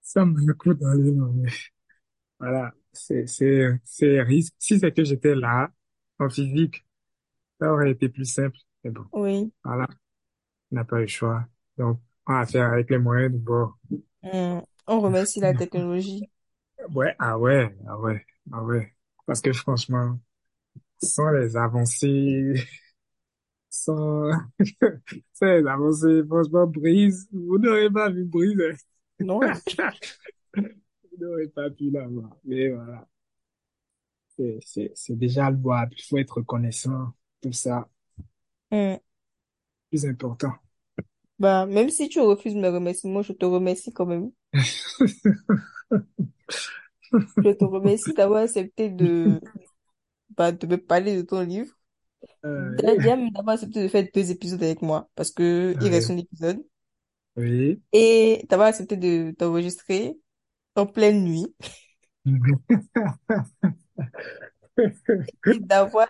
ça 0.00 0.24
me 0.24 0.52
coûte 0.54 0.78
dans 0.80 0.92
les 0.94 1.12
mains. 1.12 1.32
mais 1.34 1.50
Voilà. 2.40 2.72
C'est, 2.92 3.26
c'est, 3.28 3.68
c'est 3.84 4.22
risque. 4.22 4.54
Si 4.58 4.78
c'est 4.80 4.92
que 4.92 5.04
j'étais 5.04 5.34
là, 5.34 5.70
en 6.18 6.28
physique, 6.30 6.84
ça 7.60 7.72
aurait 7.72 7.92
été 7.92 8.08
plus 8.08 8.24
simple. 8.26 8.58
Mais 8.84 8.90
bon, 8.90 9.04
oui. 9.12 9.52
voilà. 9.64 9.88
On 10.72 10.76
n'a 10.76 10.84
pas 10.84 10.98
eu 10.98 11.02
le 11.02 11.06
choix. 11.08 11.46
Donc, 11.78 12.00
on 12.26 12.34
va 12.34 12.46
faire 12.46 12.72
avec 12.72 12.90
les 12.90 12.98
moyens 12.98 13.32
du 13.32 13.38
bord. 13.38 13.78
Hmm. 14.22 14.60
On 14.86 15.00
remercie 15.00 15.40
la 15.40 15.54
technologie. 15.54 16.30
Ouais, 16.94 17.14
ah 17.18 17.38
ouais, 17.38 17.76
ah 17.86 17.98
ouais, 17.98 18.24
ah 18.52 18.62
ouais. 18.62 18.94
Parce 19.26 19.40
que 19.42 19.52
franchement, 19.52 20.18
sans 21.02 21.30
les 21.32 21.56
avancées, 21.56 22.54
sans, 23.70 24.30
sans 25.34 25.46
les 25.46 25.66
avancées, 25.66 26.22
franchement, 26.28 26.66
Brise, 26.66 27.28
vous 27.32 27.58
n'aurez 27.58 27.90
pas 27.90 28.10
vu 28.10 28.24
Brise. 28.24 28.78
Non. 29.20 29.40
vous 31.10 31.18
n'aurez 31.18 31.48
pas 31.48 31.70
pu 31.70 31.90
l'avoir. 31.90 32.36
Mais 32.44 32.68
voilà, 32.70 33.06
c'est, 34.36 34.58
c'est, 34.64 34.92
c'est 34.94 35.16
déjà 35.16 35.50
louable. 35.50 35.94
Il 35.98 36.02
faut 36.04 36.18
être 36.18 36.38
reconnaissant, 36.38 37.12
tout 37.42 37.52
ça, 37.52 37.88
Hmm. 38.70 38.98
plus 39.90 40.06
important. 40.06 40.52
Bah, 41.38 41.66
même 41.66 41.90
si 41.90 42.08
tu 42.08 42.20
refuses 42.20 42.54
mes 42.54 42.68
remerciements, 42.68 43.22
je 43.22 43.32
te 43.32 43.44
remercie 43.44 43.92
quand 43.92 44.06
même. 44.06 44.30
Je 47.12 47.50
te 47.52 47.64
remercie 47.64 48.14
d'avoir 48.14 48.42
accepté 48.42 48.90
de, 48.90 49.40
bah, 50.36 50.52
de 50.52 50.66
me 50.66 50.76
parler 50.78 51.16
de 51.16 51.22
ton 51.22 51.40
livre. 51.42 51.72
Euh, 52.44 52.76
d'avoir 53.34 53.54
accepté 53.54 53.82
de 53.82 53.88
faire 53.88 54.06
deux 54.14 54.30
épisodes 54.30 54.62
avec 54.62 54.82
moi, 54.82 55.08
parce 55.14 55.30
que 55.30 55.76
il 55.80 55.88
reste 55.88 56.10
un 56.10 56.18
épisode. 56.18 56.62
oui. 57.36 57.80
Et 57.92 58.44
d'avoir 58.48 58.68
accepté 58.68 58.96
de 58.96 59.32
t'enregistrer 59.38 60.18
en 60.76 60.86
pleine 60.86 61.24
nuit. 61.24 61.54
Et 65.46 65.58
d'avoir 65.60 66.08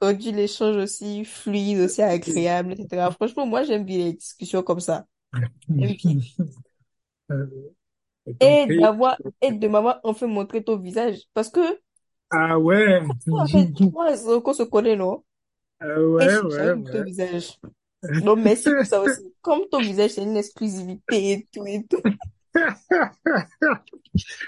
rendu 0.00 0.32
l'échange 0.32 0.76
aussi 0.76 1.24
fluide, 1.24 1.78
aussi 1.80 2.02
agréable, 2.02 2.72
etc. 2.72 3.10
Franchement, 3.12 3.46
moi, 3.46 3.62
j'aime 3.64 3.84
bien 3.84 3.98
les 3.98 4.12
discussions 4.14 4.62
comme 4.62 4.80
ça. 4.80 5.06
J'aime 5.68 5.96
bien. 5.96 6.20
Je 8.26 8.32
Et 8.40 8.66
d'avoir, 8.78 9.18
et 9.42 9.52
de 9.52 9.68
m'avoir 9.68 10.00
enfin 10.04 10.26
montré 10.26 10.62
ton 10.64 10.76
visage. 10.78 11.20
Parce 11.34 11.50
que, 11.50 11.60
Ah 12.30 12.56
ouais, 12.58 13.00
ça 13.36 13.46
fait 13.48 13.72
trois 13.74 14.28
ans 14.28 14.40
qu'on 14.40 14.52
se 14.54 14.62
connaît, 14.64 14.96
non? 14.96 15.24
ah 15.80 16.00
Et 16.18 16.28
ouais, 16.28 16.38
j'ai 16.42 16.50
ouais, 16.50 16.50
jamais 16.50 16.80
vu 16.82 16.88
ton 16.88 17.02
ouais. 17.02 17.04
visage. 17.04 17.58
Donc, 18.20 18.38
merci 18.40 18.72
pour 18.72 18.86
ça 18.86 19.02
aussi. 19.02 19.34
Comme 19.42 19.68
ton 19.70 19.82
visage, 19.82 20.12
c'est 20.12 20.22
une 20.24 20.36
exclusivité 20.38 21.32
et 21.32 21.48
tout 21.52 21.66
et 21.66 21.84
tout. 21.86 22.02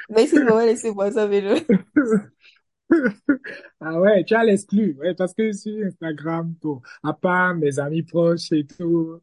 Merci 0.09 0.39
de 0.39 0.45
m'avoir 0.45 0.65
laissé 0.67 0.91
voir 0.91 1.13
ça, 1.13 1.27
Vélo. 1.27 1.57
Ah 3.81 4.01
ouais, 4.01 4.25
tu 4.25 4.35
as 4.35 4.45
l'exclu, 4.45 4.97
ouais, 4.99 5.15
parce 5.15 5.35
que 5.35 5.53
sur 5.53 5.85
Instagram, 5.87 6.55
à 7.03 7.13
part 7.13 7.55
mes 7.55 7.79
amis 7.79 8.03
proches 8.03 8.53
et 8.53 8.67
tout, 8.67 9.21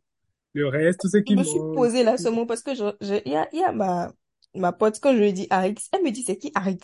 le 0.53 0.68
reste, 0.70 1.01
tous 1.01 1.10
ceux 1.10 1.22
Je 1.28 1.34
qui 1.34 1.38
me 1.38 1.43
suis 1.43 1.62
posée 1.62 2.03
là 2.03 2.18
seulement 2.18 2.45
parce 2.45 2.62
que 2.62 2.76
je, 2.76 2.84
je- 3.01 3.22
il 3.26 3.32
y 3.32 3.36
a, 3.36 3.47
il 3.53 3.60
y 3.60 3.64
a 3.64 3.72
ma, 3.72 4.12
ma 4.56 4.72
pote, 4.74 4.99
quand 5.01 5.14
je 5.14 5.20
lui 5.20 5.34
dit 5.34 5.47
Arix, 5.49 5.76
elle 5.91 6.03
me 6.03 6.12
dit 6.12 6.24
c'est 6.24 6.38
qui 6.38 6.51
Arix? 6.56 6.80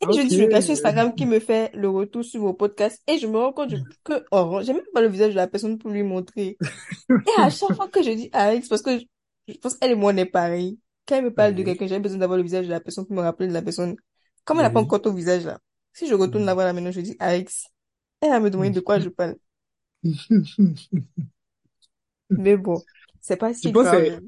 Et 0.00 0.06
je 0.12 0.20
Ok, 0.20 0.26
dis, 0.26 0.36
je 0.36 0.60
sur 0.60 0.72
Instagram 0.74 1.14
qui 1.14 1.24
me 1.26 1.40
fait 1.40 1.70
le 1.74 1.88
retour 1.88 2.24
sur 2.24 2.40
vos 2.42 2.52
podcasts 2.54 3.02
et 3.08 3.18
je 3.18 3.26
me 3.26 3.38
rends 3.38 3.52
compte 3.52 3.72
que, 4.04 4.24
oh, 4.32 4.60
j'ai 4.62 4.74
même 4.74 4.82
pas 4.92 5.00
le 5.00 5.08
visage 5.08 5.30
de 5.32 5.36
la 5.36 5.46
personne 5.46 5.78
pour 5.78 5.90
lui 5.90 6.02
montrer. 6.02 6.60
Et 7.26 7.32
à 7.42 7.50
chaque 7.50 7.74
fois 7.74 7.88
que 7.88 8.02
je 8.02 8.10
dis 8.10 8.30
Arix, 8.32 8.66
parce 8.68 8.82
que 8.82 8.98
je, 8.98 9.04
je 9.48 9.54
pense 9.58 9.76
qu'elle 9.76 9.92
et 9.92 9.94
moi 9.94 10.12
on 10.12 10.16
est 10.16 10.26
pareil. 10.26 10.78
quand 11.06 11.16
elle 11.16 11.24
me 11.24 11.34
parle 11.34 11.54
de 11.54 11.62
quelqu'un, 11.62 11.86
j'ai 11.86 12.00
besoin 12.00 12.18
d'avoir 12.18 12.36
le 12.38 12.44
visage 12.44 12.66
de 12.66 12.70
la 12.72 12.80
personne 12.80 13.06
pour 13.06 13.16
me 13.16 13.22
rappeler 13.22 13.48
de 13.48 13.52
la 13.54 13.62
personne. 13.62 13.96
Comme 14.44 14.58
elle 14.58 14.64
n'a 14.64 14.70
pas 14.70 14.80
encore 14.80 15.02
ton 15.02 15.14
visage 15.14 15.44
là. 15.46 15.60
Si 15.92 16.06
je 16.08 16.14
retourne 16.14 16.44
la 16.44 16.54
voir 16.54 16.66
là 16.66 16.72
maintenant, 16.72 16.90
je 16.92 17.00
dis 17.00 17.16
Alex. 17.20 17.66
Elle 18.20 18.30
va 18.30 18.40
me 18.40 18.50
demander 18.50 18.70
de 18.70 18.80
quoi 18.80 19.00
je 19.00 19.08
parle. 19.10 19.36
Mais 22.36 22.56
bon, 22.56 22.84
c'est 23.20 23.36
pas 23.36 23.54
Je 23.64 23.68
si 23.68 23.72
grave. 23.72 24.20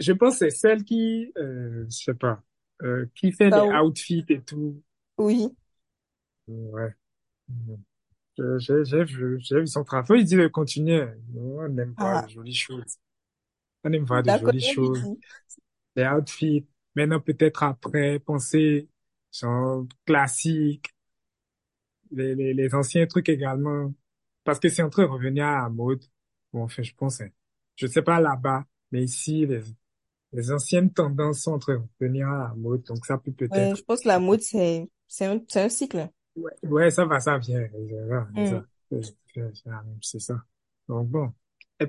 Je 0.00 0.12
pense 0.12 0.34
que 0.38 0.50
c'est 0.50 0.56
celle 0.56 0.84
qui, 0.84 1.32
euh, 1.38 1.84
je 1.86 1.90
sais 1.96 2.14
pas, 2.14 2.42
euh, 2.82 3.06
qui 3.14 3.32
fait 3.32 3.50
Ça, 3.50 3.60
des 3.60 3.68
outfits 3.70 4.24
et 4.28 4.42
tout. 4.42 4.82
oui. 5.18 5.50
Ouais. 6.48 6.94
J'ai 8.58 8.84
j'ai 8.84 9.04
vu, 9.04 9.38
j'ai 9.40 9.60
vu 9.60 9.66
son 9.66 9.84
travail. 9.84 10.20
Il 10.20 10.24
dit 10.24 10.36
de 10.36 10.46
continuer. 10.48 11.06
On 11.36 11.76
aime 11.78 11.94
voir 11.98 12.18
Ah, 12.18 12.22
de 12.22 12.28
jolies 12.28 12.54
choses. 12.54 12.98
On 13.84 13.92
aime 13.92 14.04
voir 14.04 14.22
de 14.24 14.28
d'accord, 14.28 14.34
jolies 14.34 14.62
choses. 14.62 15.08
Des 15.96 16.06
outfits. 16.06 16.66
Maintenant, 16.96 17.20
peut-être 17.20 17.62
après, 17.62 18.18
penser, 18.20 18.88
genre, 19.32 19.86
classique. 20.06 20.88
Les, 22.10 22.34
les, 22.34 22.54
les 22.54 22.74
anciens 22.74 23.06
trucs 23.06 23.28
également. 23.28 23.92
Parce 24.44 24.58
que 24.60 24.68
c'est 24.68 24.82
en 24.82 24.90
train 24.90 25.04
de 25.04 25.08
revenir 25.08 25.46
à 25.46 25.62
la 25.62 25.68
mode. 25.68 26.04
Bon, 26.52 26.64
enfin, 26.64 26.82
je 26.82 26.92
pense, 26.94 27.20
hein. 27.20 27.28
Je 27.76 27.86
sais 27.86 28.02
pas 28.02 28.20
là-bas, 28.20 28.64
mais 28.90 29.04
ici, 29.04 29.46
les, 29.46 29.62
les 30.32 30.50
anciennes 30.52 30.92
tendances 30.92 31.40
sont 31.42 31.52
en 31.54 31.58
train 31.58 31.74
de 31.76 31.82
revenir 32.00 32.28
à 32.28 32.48
la 32.50 32.54
mode. 32.56 32.82
Donc, 32.84 33.06
ça 33.06 33.18
peut 33.18 33.32
Ouais, 33.50 33.72
peut-être 33.72 33.76
je 33.76 33.82
pense 33.82 34.00
que 34.00 34.08
la 34.08 34.18
mode, 34.18 34.40
c'est, 34.40 34.88
c'est 35.08 35.26
un, 35.26 35.40
c'est 35.48 35.60
un 35.62 35.68
cycle. 35.68 36.08
Ouais, 36.36 36.52
ouais, 36.62 36.90
ça 36.90 37.04
va, 37.04 37.20
ça 37.20 37.38
vient. 37.38 37.66
C'est 38.36 38.46
ça, 38.46 38.64
c'est 40.02 40.18
ça. 40.20 40.42
Donc 40.88 41.08
bon, 41.08 41.32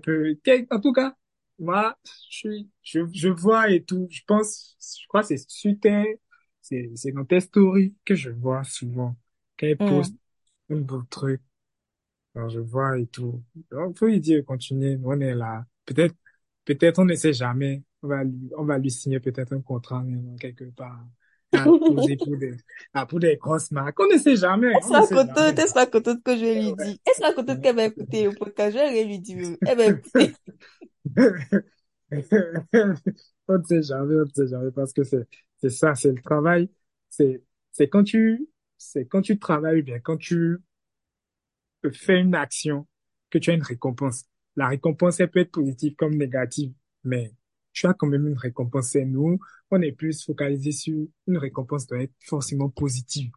peut, 0.03 0.37
quel- 0.43 0.67
en 0.71 0.79
tout 0.79 0.93
cas, 0.93 1.15
moi, 1.59 1.97
je 2.29 2.37
suis, 2.37 2.71
je, 2.83 2.99
je 3.13 3.29
vois 3.29 3.69
et 3.71 3.83
tout. 3.83 4.07
Je 4.11 4.21
pense, 4.27 4.75
je 5.01 5.07
crois 5.07 5.21
que 5.21 5.27
c'est 5.27 5.49
sur 5.49 5.73
tes, 5.79 6.19
c'est, 6.61 6.91
c'est 6.95 7.11
dans 7.11 7.25
tes 7.25 7.39
stories 7.39 7.95
que 8.05 8.15
je 8.15 8.29
vois 8.31 8.63
souvent. 8.63 9.15
Quand 9.59 9.67
poste 9.85 10.15
Hmm. 10.15 10.19
un 10.69 10.77
beau 10.77 11.03
truc, 11.03 11.41
alors 12.35 12.49
je 12.49 12.59
vois 12.59 12.99
et 12.99 13.07
tout. 13.07 13.43
Donc, 13.71 13.97
faut 13.97 14.07
lui 14.07 14.19
dire, 14.21 14.45
continuer, 14.45 14.99
on 15.03 15.19
est 15.21 15.35
là. 15.35 15.65
Peut-être, 15.85 16.15
peut-être, 16.65 16.99
on 16.99 17.05
ne 17.05 17.15
sait 17.15 17.33
jamais. 17.33 17.83
On 18.03 18.07
va 18.07 18.23
lui, 18.23 18.49
on 18.57 18.63
va 18.65 18.77
lui 18.77 18.89
signer 18.91 19.19
peut-être 19.19 19.53
un 19.53 19.61
contrat, 19.61 20.03
maintenant, 20.03 20.35
quelque 20.37 20.65
part. 20.71 21.05
À 21.53 21.65
poser 21.65 22.15
pour 22.15 22.37
des, 22.37 22.55
à 22.93 23.05
pour 23.05 23.19
des 23.19 23.35
grosses 23.35 23.71
marques. 23.71 23.99
On 23.99 24.07
ne 24.07 24.17
sait 24.17 24.37
jamais, 24.37 24.71
Elle 24.73 24.83
sera 24.83 25.05
contente, 25.05 25.59
elle 25.59 25.67
sera 25.67 25.85
contente 25.85 26.23
que 26.23 26.37
je 26.37 26.45
lui 26.45 26.73
dis? 26.81 27.01
Elle 27.05 27.13
sera 27.13 27.33
contente 27.33 27.61
qu'elle 27.61 27.75
va 27.75 27.83
écouter 27.83 28.23
le 28.23 28.31
podcast? 28.31 28.77
Je 28.77 28.93
vais 28.93 29.03
lui 29.03 29.19
dire. 29.19 29.57
Elle 29.67 29.77
va 29.77 29.85
écouter. 29.87 30.33
On 33.47 33.57
ne 33.57 33.63
sait 33.63 33.83
jamais, 33.83 34.15
on 34.15 34.25
ne 34.25 34.29
sait 34.33 34.47
jamais 34.47 34.71
parce 34.71 34.93
que 34.93 35.03
c'est, 35.03 35.27
c'est 35.57 35.69
ça, 35.69 35.93
c'est 35.95 36.11
le 36.11 36.21
travail. 36.21 36.69
C'est, 37.09 37.43
c'est 37.71 37.89
quand 37.89 38.03
tu, 38.03 38.47
c'est 38.77 39.05
quand 39.05 39.21
tu 39.21 39.37
travailles 39.37 39.81
bien, 39.81 39.99
quand 39.99 40.17
tu 40.17 40.57
fais 41.91 42.19
une 42.19 42.35
action, 42.35 42.87
que 43.29 43.37
tu 43.37 43.49
as 43.49 43.53
une 43.53 43.63
récompense. 43.63 44.25
La 44.55 44.67
récompense, 44.67 45.19
elle 45.19 45.31
peut 45.31 45.39
être 45.39 45.51
positive 45.51 45.95
comme 45.95 46.15
négative, 46.15 46.73
mais 47.03 47.33
tu 47.73 47.87
as 47.87 47.93
quand 47.93 48.07
même 48.07 48.27
une 48.27 48.37
récompense. 48.37 48.95
Et 48.95 49.05
nous, 49.05 49.39
on 49.71 49.81
est 49.81 49.91
plus 49.91 50.23
focalisé 50.23 50.71
sur 50.71 51.07
une 51.27 51.37
récompense 51.37 51.87
doit 51.87 52.01
être 52.03 52.13
forcément 52.25 52.69
positive. 52.69 53.31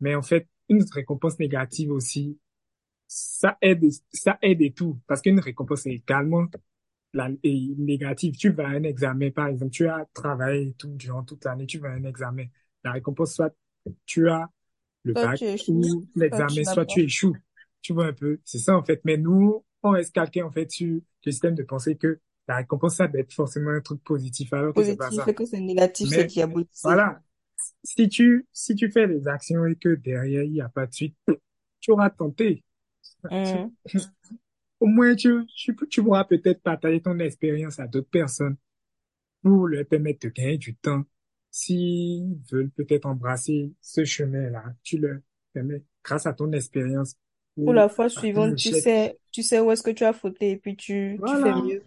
Mais 0.00 0.14
en 0.14 0.22
fait, 0.22 0.48
une 0.68 0.84
récompense 0.92 1.38
négative 1.38 1.90
aussi, 1.90 2.38
ça 3.06 3.58
aide, 3.60 3.84
ça 4.12 4.38
aide 4.42 4.62
et 4.62 4.72
tout. 4.72 5.00
Parce 5.06 5.20
qu'une 5.20 5.40
récompense 5.40 5.86
est 5.86 5.94
également 5.94 6.46
la, 7.12 7.28
et 7.42 7.74
négative. 7.76 8.36
Tu 8.36 8.50
vas 8.50 8.68
à 8.68 8.70
un 8.70 8.84
examen, 8.84 9.30
par 9.30 9.48
exemple, 9.48 9.72
tu 9.72 9.88
as 9.88 10.06
travaillé 10.14 10.68
et 10.68 10.72
tout 10.74 10.94
durant 10.94 11.24
toute 11.24 11.44
l'année, 11.44 11.66
tu 11.66 11.78
vas 11.78 11.90
à 11.90 11.92
un 11.92 12.04
examen. 12.04 12.46
La 12.84 12.92
récompense, 12.92 13.34
soit 13.34 13.54
tu 14.06 14.28
as 14.28 14.48
le 15.04 15.14
Toi, 15.14 15.26
bac 15.26 15.40
ou 15.68 16.06
l'examen, 16.14 16.64
soit 16.64 16.84
pas. 16.84 16.84
tu 16.84 17.00
échoues. 17.02 17.36
Tu 17.82 17.92
vois 17.92 18.06
un 18.06 18.12
peu, 18.12 18.40
c'est 18.44 18.58
ça 18.58 18.76
en 18.76 18.84
fait. 18.84 19.00
Mais 19.04 19.16
nous, 19.16 19.64
on 19.82 19.90
reste 19.90 20.14
calqué 20.14 20.42
en 20.42 20.50
fait 20.50 20.70
sur 20.70 21.00
le 21.24 21.32
système 21.32 21.54
de 21.54 21.62
penser 21.62 21.96
que 21.96 22.20
la 22.48 22.56
récompense, 22.56 22.96
ça 22.96 23.06
doit 23.08 23.20
être 23.20 23.32
forcément 23.32 23.70
un 23.70 23.80
truc 23.80 24.02
positif, 24.02 24.52
alors 24.52 24.74
que 24.74 24.82
c'est 24.82 24.96
pas 24.96 25.06
Positif 25.06 25.24
ça. 25.26 25.32
que 25.32 25.44
c'est 25.44 25.60
négatif, 25.60 26.08
c'est 26.08 26.24
diabolisé. 26.24 26.70
voilà, 26.82 27.22
si 27.84 28.08
tu, 28.08 28.46
si 28.52 28.74
tu 28.74 28.90
fais 28.90 29.06
des 29.06 29.28
actions 29.28 29.66
et 29.66 29.76
que 29.76 29.94
derrière, 29.94 30.42
il 30.42 30.52
n'y 30.52 30.60
a 30.60 30.68
pas 30.68 30.86
de 30.86 30.92
suite, 30.92 31.16
tu 31.80 31.92
auras 31.92 32.10
tenté. 32.10 32.64
Hmm. 33.24 33.68
au 34.80 34.86
moins, 34.86 35.14
tu, 35.14 35.46
tu, 35.54 35.76
tu 35.88 36.02
pourras 36.02 36.24
peut-être 36.24 36.62
partager 36.62 37.00
ton 37.00 37.18
expérience 37.18 37.78
à 37.78 37.86
d'autres 37.86 38.10
personnes 38.10 38.56
pour 39.42 39.68
leur 39.68 39.86
permettre 39.86 40.26
de 40.26 40.32
gagner 40.32 40.58
du 40.58 40.74
temps. 40.76 41.04
S'ils 41.50 42.38
veulent 42.50 42.70
peut-être 42.70 43.06
embrasser 43.06 43.72
ce 43.80 44.04
chemin-là, 44.04 44.64
tu 44.82 44.98
leur 44.98 45.18
permets, 45.52 45.82
grâce 46.04 46.26
à 46.26 46.32
ton 46.32 46.52
expérience, 46.52 47.16
Pour 47.56 47.68
ou 47.68 47.72
la 47.72 47.88
fois 47.88 48.08
suivante, 48.08 48.56
tu 48.56 48.70
sais, 48.70 49.18
tu 49.32 49.42
sais 49.42 49.58
où 49.58 49.70
est-ce 49.70 49.82
que 49.82 49.90
tu 49.90 50.04
as 50.04 50.12
fauté 50.12 50.52
et 50.52 50.56
puis 50.56 50.76
tu, 50.76 51.18
tu 51.26 51.42
fais 51.42 51.54
mieux. 51.54 51.82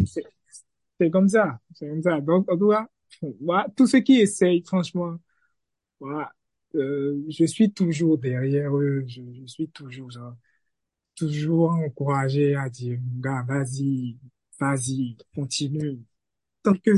C'est 1.00 1.10
comme 1.10 1.28
ça, 1.30 1.60
c'est 1.74 1.88
comme 1.88 2.02
ça. 2.04 2.22
Donc, 2.22 2.50
en 2.52 2.58
tout 2.58 2.70
cas, 2.70 2.88
voilà, 3.41 3.68
tous 3.76 3.88
ceux 3.88 4.00
qui 4.02 4.20
essayent, 4.20 4.64
franchement, 4.66 5.18
voilà, 6.00 6.32
euh, 6.76 7.24
je 7.30 7.46
suis 7.46 7.72
toujours 7.74 8.18
derrière 8.18 8.76
eux, 8.78 9.04
je, 9.08 9.22
je 9.34 9.46
suis 9.48 9.70
toujours, 9.70 10.12
genre, 10.12 10.36
toujours 11.16 11.72
encouragé 11.72 12.56
à 12.56 12.70
dire, 12.70 13.00
gars, 13.20 13.44
vas-y, 13.48 14.18
vas-y, 14.60 15.18
continue. 15.36 16.00
Tant 16.64 16.76
que 16.76 16.91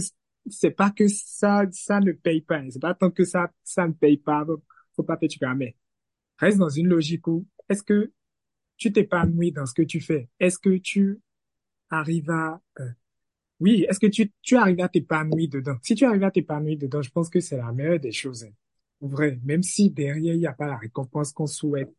c'est 0.50 0.72
pas 0.72 0.92
que 0.92 1.08
ça, 1.08 1.66
ça 1.72 2.00
ne 2.00 2.12
paye 2.12 2.42
pas, 2.42 2.58
hein. 2.60 2.68
c'est 2.72 2.82
pas 2.82 2.94
tant 2.94 3.12
que 3.12 3.24
ça, 3.26 3.52
ça 3.64 3.88
ne 3.88 3.94
paye 3.94 4.18
pas, 4.18 4.46
faut 4.96 5.04
pas 5.04 5.18
faire 5.18 5.30
du 5.30 5.38
mais 5.58 5.76
reste 6.38 6.58
dans 6.58 6.70
une 6.70 6.88
logique 6.88 7.28
où, 7.28 7.48
est-ce 7.70 7.84
que 7.84 8.12
tu 8.78 8.92
t'épanouis 8.94 9.52
dans 9.52 9.66
ce 9.66 9.74
que 9.74 9.82
tu 9.84 10.02
fais? 10.02 10.30
Est-ce 10.40 10.60
que 10.60 10.78
tu 10.78 11.22
arrives 11.90 12.30
à, 12.30 12.62
euh, 12.80 12.90
oui, 13.60 13.86
est-ce 13.90 14.00
que 14.00 14.08
tu, 14.08 14.32
tu 14.42 14.56
arrives 14.58 14.82
à 14.82 14.90
t'épanouir 14.90 15.50
dedans? 15.50 15.76
Si 15.82 15.96
tu 15.96 16.06
arrives 16.06 16.24
à 16.24 16.32
t'épanouir 16.32 16.78
dedans, 16.78 17.02
je 17.02 17.10
pense 17.12 17.30
que 17.30 17.40
c'est 17.40 17.58
la 17.58 17.72
meilleure 17.72 18.00
des 18.00 18.12
choses. 18.12 18.44
hein. 18.44 18.52
Vrai, 19.02 19.40
même 19.44 19.64
si 19.64 19.90
derrière, 19.90 20.34
il 20.36 20.40
n'y 20.40 20.48
a 20.48 20.54
pas 20.54 20.68
la 20.68 20.78
récompense 20.78 21.32
qu'on 21.32 21.48
souhaite, 21.48 21.94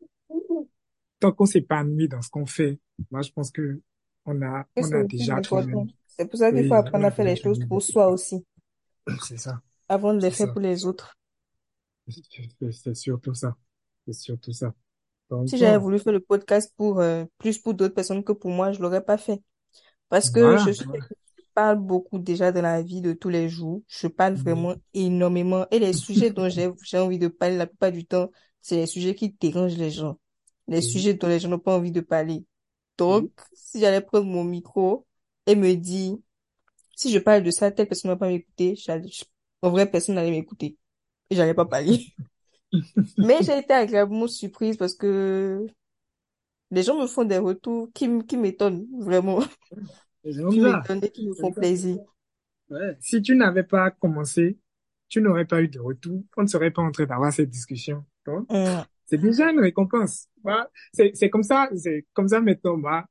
tant 1.21 1.33
qu'on 1.33 1.47
s'épanouit 1.47 2.09
dans 2.09 2.23
ce 2.23 2.31
qu'on 2.31 2.47
fait, 2.47 2.79
moi, 3.11 3.23
je 3.23 3.31
pense 3.33 3.51
que 3.51 3.81
on 4.25 4.43
a, 4.43 4.67
on 4.77 4.93
a 4.93 5.05
déjà 5.05 5.35
même, 5.37 5.89
C'est 6.07 6.27
pour 6.29 6.39
ça 6.39 6.53
qu'il 6.53 6.65
faut 6.65 6.75
oui, 6.75 6.75
apprendre 6.75 7.07
à 7.07 7.11
faire 7.11 7.25
les 7.27 7.37
choses 7.37 7.61
pour 7.61 7.83
soi 7.83 8.09
aussi, 8.09 8.45
C'est 9.23 9.37
ça, 9.39 9.61
avant 9.89 10.15
de 10.15 10.21
les 10.21 10.31
faire 10.31 10.47
ça. 10.47 10.53
pour 10.53 10.61
les 10.61 10.85
autres. 10.87 11.17
C'est 12.71 12.95
surtout 12.95 13.35
ça. 13.35 13.57
C'est 14.07 14.13
surtout 14.15 14.53
ça. 14.53 14.75
Donc, 15.31 15.47
Si 15.47 15.59
j'avais 15.59 15.79
bon, 15.79 15.79
voulu 15.79 15.99
faire 15.99 16.13
le 16.13 16.21
podcast 16.21 16.73
pour, 16.77 17.01
euh, 17.01 17.25
plus 17.39 17.59
pour 17.59 17.75
d'autres 17.75 17.95
personnes 17.95 18.25
que 18.25 18.33
pour 18.33 18.51
moi, 18.51 18.73
je 18.73 18.81
l'aurais 18.81 19.05
pas 19.05 19.17
fait. 19.19 19.43
Parce 20.11 20.31
que 20.31 20.57
je 20.57 20.71
voilà, 20.71 20.75
voilà. 20.85 21.05
Je 21.57 21.63
parle 21.63 21.79
beaucoup 21.81 22.19
déjà 22.19 22.53
dans 22.53 22.63
la 22.63 22.83
vie 22.83 23.01
de 23.01 23.13
tous 23.15 23.29
les 23.31 23.49
jours. 23.49 23.83
Je 23.89 24.09
parle 24.09 24.35
Oui. 24.35 24.43
vraiment 24.45 24.77
énormément. 24.95 25.67
Et 25.71 25.79
les 25.79 25.93
sujets 25.95 26.31
dont 26.31 26.49
j'ai, 26.49 26.71
j'ai 26.85 26.99
envie 26.99 27.19
de 27.19 27.29
parler 27.29 27.57
la 27.57 27.67
plupart 27.67 27.93
du 27.93 28.05
temps, 28.07 28.31
c'est 28.61 28.77
les 28.77 28.87
sujets 28.87 29.15
qui 29.15 29.31
dérangent 29.41 29.77
les 29.79 29.91
gens. 29.91 30.19
Les 30.69 30.81
Oui. 30.81 30.83
sujets 30.83 31.15
dont 31.15 31.29
les 31.29 31.41
gens 31.41 31.49
n'ont 31.49 31.59
pas 31.59 31.77
envie 31.77 31.93
de 31.93 32.01
parler. 32.01 32.45
Donc, 32.99 33.29
Oui. 33.29 33.33
si 33.55 33.81
j'allais 33.81 34.01
prendre 34.03 34.27
mon 34.27 34.45
micro 34.45 35.07
et 35.47 35.55
me 35.57 35.75
dire, 35.77 36.17
si 36.97 37.11
je 37.13 37.19
parle 37.21 37.43
de 37.45 37.51
ça, 37.53 37.71
telle 37.73 37.89
personne 37.89 38.11
ne 38.11 38.15
va 38.17 38.19
pas 38.21 38.29
m'écouter, 38.29 38.77
en 39.63 39.71
vrai, 39.71 39.91
personne 39.91 40.17
n'allait 40.17 40.31
m'écouter. 40.33 40.77
Et 41.31 41.37
j'allais 41.37 41.55
pas 41.55 41.67
parler. 41.67 42.07
Mais 43.19 43.43
j'ai 43.43 43.59
été 43.59 43.73
agréablement 43.75 44.27
surprise 44.29 44.77
parce 44.77 44.95
que 44.95 45.67
les 46.71 46.83
gens 46.85 47.01
me 47.01 47.07
font 47.09 47.25
des 47.25 47.39
retours 47.39 47.89
qui, 47.95 48.09
qui 48.27 48.37
m'étonnent, 48.37 48.87
vraiment. 49.01 49.41
Qui 51.13 51.29
C'est 51.35 51.41
font 51.41 51.53
plaisir. 51.53 51.99
Ouais. 52.71 52.97
Si 53.01 53.23
tu 53.23 53.37
n'avais 53.37 53.63
pas 53.63 53.91
commencé, 53.91 54.59
tu 55.09 55.21
n'aurais 55.21 55.45
pas 55.45 55.63
eu 55.63 55.69
de 55.69 55.79
retour. 55.79 56.23
On 56.37 56.43
ne 56.43 56.49
serait 56.49 56.71
pas 56.71 56.83
en 56.83 56.91
train 56.91 57.07
d'avoir 57.07 57.33
cette 57.33 57.51
discussion. 57.51 58.05
Donc, 58.27 58.47
Hum, 58.51 58.85
c'est 59.07 59.19
déjà 59.19 59.51
une 59.51 59.61
récompense. 59.61 60.29
Voilà. 60.43 60.69
C'est, 60.93 61.13
c'est 61.15 61.31
comme 61.31 61.45
ça, 61.45 61.69
c'est 61.77 62.07
comme 62.13 62.29
ça 62.29 62.41
maintenant, 62.41 62.77
moi, 62.77 63.05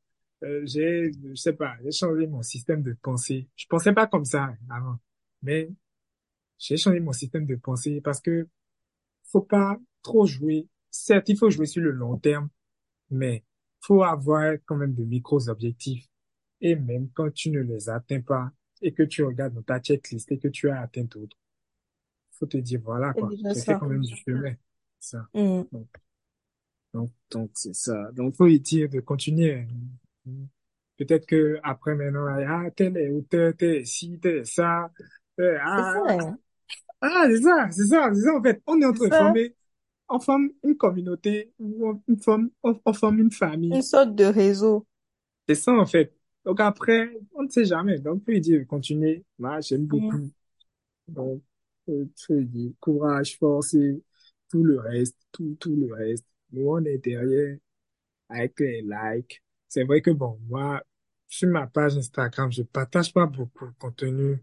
euh, 0.43 0.61
j'ai, 0.65 1.11
je 1.23 1.35
sais 1.35 1.53
pas, 1.53 1.75
j'ai 1.83 1.91
changé 1.91 2.27
mon 2.27 2.41
système 2.41 2.83
de 2.83 2.93
pensée. 3.01 3.47
Je 3.55 3.65
pensais 3.67 3.93
pas 3.93 4.07
comme 4.07 4.25
ça 4.25 4.49
avant. 4.69 4.97
Mais 5.41 5.69
j'ai 6.57 6.77
changé 6.77 6.99
mon 6.99 7.13
système 7.13 7.45
de 7.45 7.55
pensée 7.55 8.01
parce 8.01 8.19
que 8.19 8.47
faut 9.31 9.41
pas 9.41 9.77
trop 10.01 10.25
jouer. 10.25 10.67
Certes, 10.89 11.29
il 11.29 11.37
faut 11.37 11.49
jouer 11.49 11.65
sur 11.65 11.81
le 11.81 11.91
long 11.91 12.17
terme, 12.17 12.49
mais 13.09 13.43
faut 13.81 14.03
avoir 14.03 14.55
quand 14.65 14.75
même 14.75 14.93
de 14.93 15.03
micros 15.03 15.49
objectifs. 15.49 16.05
Et 16.61 16.75
même 16.75 17.09
quand 17.13 17.31
tu 17.33 17.51
ne 17.51 17.61
les 17.61 17.89
atteins 17.89 18.21
pas 18.21 18.51
et 18.81 18.93
que 18.93 19.03
tu 19.03 19.23
regardes 19.23 19.53
dans 19.53 19.61
ta 19.61 19.79
checklist 19.79 20.31
et 20.31 20.39
que 20.39 20.47
tu 20.47 20.69
as 20.69 20.81
atteint 20.81 21.03
d'autres, 21.03 21.37
faut 22.31 22.45
te 22.45 22.57
dire, 22.57 22.81
voilà, 22.83 23.13
c'est 23.15 23.21
quoi. 23.21 23.53
ça. 23.55 23.75
quand 23.75 23.87
même 23.87 24.01
du 24.01 24.15
chemin. 24.15 24.53
Ça. 24.99 25.27
Hum. 25.33 25.65
Donc, 25.71 25.87
donc, 26.93 27.11
donc, 27.31 27.51
c'est 27.53 27.75
ça. 27.75 28.11
Donc, 28.13 28.35
faut 28.35 28.47
y 28.47 28.59
dire 28.59 28.89
de 28.89 28.99
continuer. 29.01 29.67
Peut-être 30.97 31.25
que 31.25 31.59
après 31.63 31.95
maintenant, 31.95 32.25
ah, 32.27 32.71
tel 32.71 32.97
est 32.97 33.09
auteur, 33.09 33.53
tel 33.57 33.75
est 33.77 33.85
ci, 33.85 34.19
tel 34.19 34.37
est 34.37 34.45
ça. 34.45 34.91
Euh, 35.39 35.57
C'est 35.75 35.83
ça, 35.83 36.03
ah, 36.07 36.17
hein. 36.21 36.37
ah, 37.01 37.27
c'est 37.29 37.41
ça, 37.41 37.69
c'est 37.71 37.85
ça, 37.85 38.11
c'est 38.13 38.21
ça, 38.21 38.35
en 38.35 38.41
fait. 38.43 38.61
On 38.67 38.81
est 38.81 38.85
en 38.85 38.93
C'est 38.93 39.09
train 39.09 39.09
de 39.09 39.13
former, 39.15 39.55
on 40.09 40.19
forme 40.19 40.49
une 40.63 40.77
communauté, 40.77 41.53
on, 41.59 42.01
forme, 42.21 42.49
on, 42.63 42.93
forme 42.93 43.19
une 43.19 43.29
Une 43.71 43.81
famille. 43.81 43.83
sorte 43.83 44.15
de 44.15 44.25
réseau. 44.25 44.87
C'est 45.47 45.55
ça, 45.55 45.73
en 45.73 45.85
fait. 45.85 46.14
Donc 46.45 46.59
après, 46.59 47.11
on 47.33 47.43
ne 47.43 47.49
sait 47.49 47.65
jamais. 47.65 47.99
Donc, 47.99 48.23
je 48.27 48.31
lui 48.31 48.41
dis, 48.41 48.65
continuer. 48.67 49.23
Moi, 49.39 49.61
j'aime 49.61 49.85
beaucoup. 49.85 50.29
Donc, 51.07 51.41
euh, 51.89 52.05
je 52.15 52.33
lui 52.33 52.45
dis, 52.45 52.75
courage, 52.79 53.37
force 53.37 53.73
et 53.73 54.01
tout 54.49 54.63
le 54.63 54.79
reste, 54.79 55.17
tout, 55.31 55.57
tout 55.59 55.75
le 55.75 55.93
reste. 55.93 56.25
Nous, 56.51 56.67
on 56.69 56.83
est 56.85 56.97
derrière 56.99 57.57
avec 58.29 58.59
les 58.59 58.81
likes. 58.81 59.41
C'est 59.67 59.83
vrai 59.83 60.01
que 60.01 60.11
bon, 60.11 60.39
moi, 60.47 60.81
sur 61.27 61.49
ma 61.49 61.67
page 61.67 61.97
Instagram, 61.97 62.51
je 62.51 62.63
partage 62.63 63.13
pas 63.13 63.25
beaucoup 63.25 63.67
de 63.67 63.73
contenu 63.79 64.39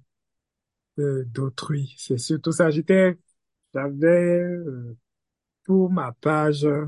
euh, 0.99 1.25
d'autrui. 1.27 1.95
C'est 1.99 2.19
surtout 2.19 2.53
ça. 2.53 2.71
J'étais, 2.71 3.17
j'avais, 3.75 4.41
euh, 4.41 4.97
pour 5.65 5.91
ma 5.91 6.13
page, 6.13 6.65
euh, 6.65 6.87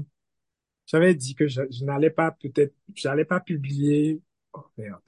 j'avais 0.87 1.15
dit 1.15 1.35
que 1.35 1.49
je, 1.49 1.62
je 1.71 1.85
n'allais 1.85 2.11
pas 2.11 2.33
peut-être, 2.33 2.75
j'allais 2.95 3.25
pas 3.25 3.41
publier. 3.41 4.21
Oh 4.55 4.65
merde. 4.77 5.01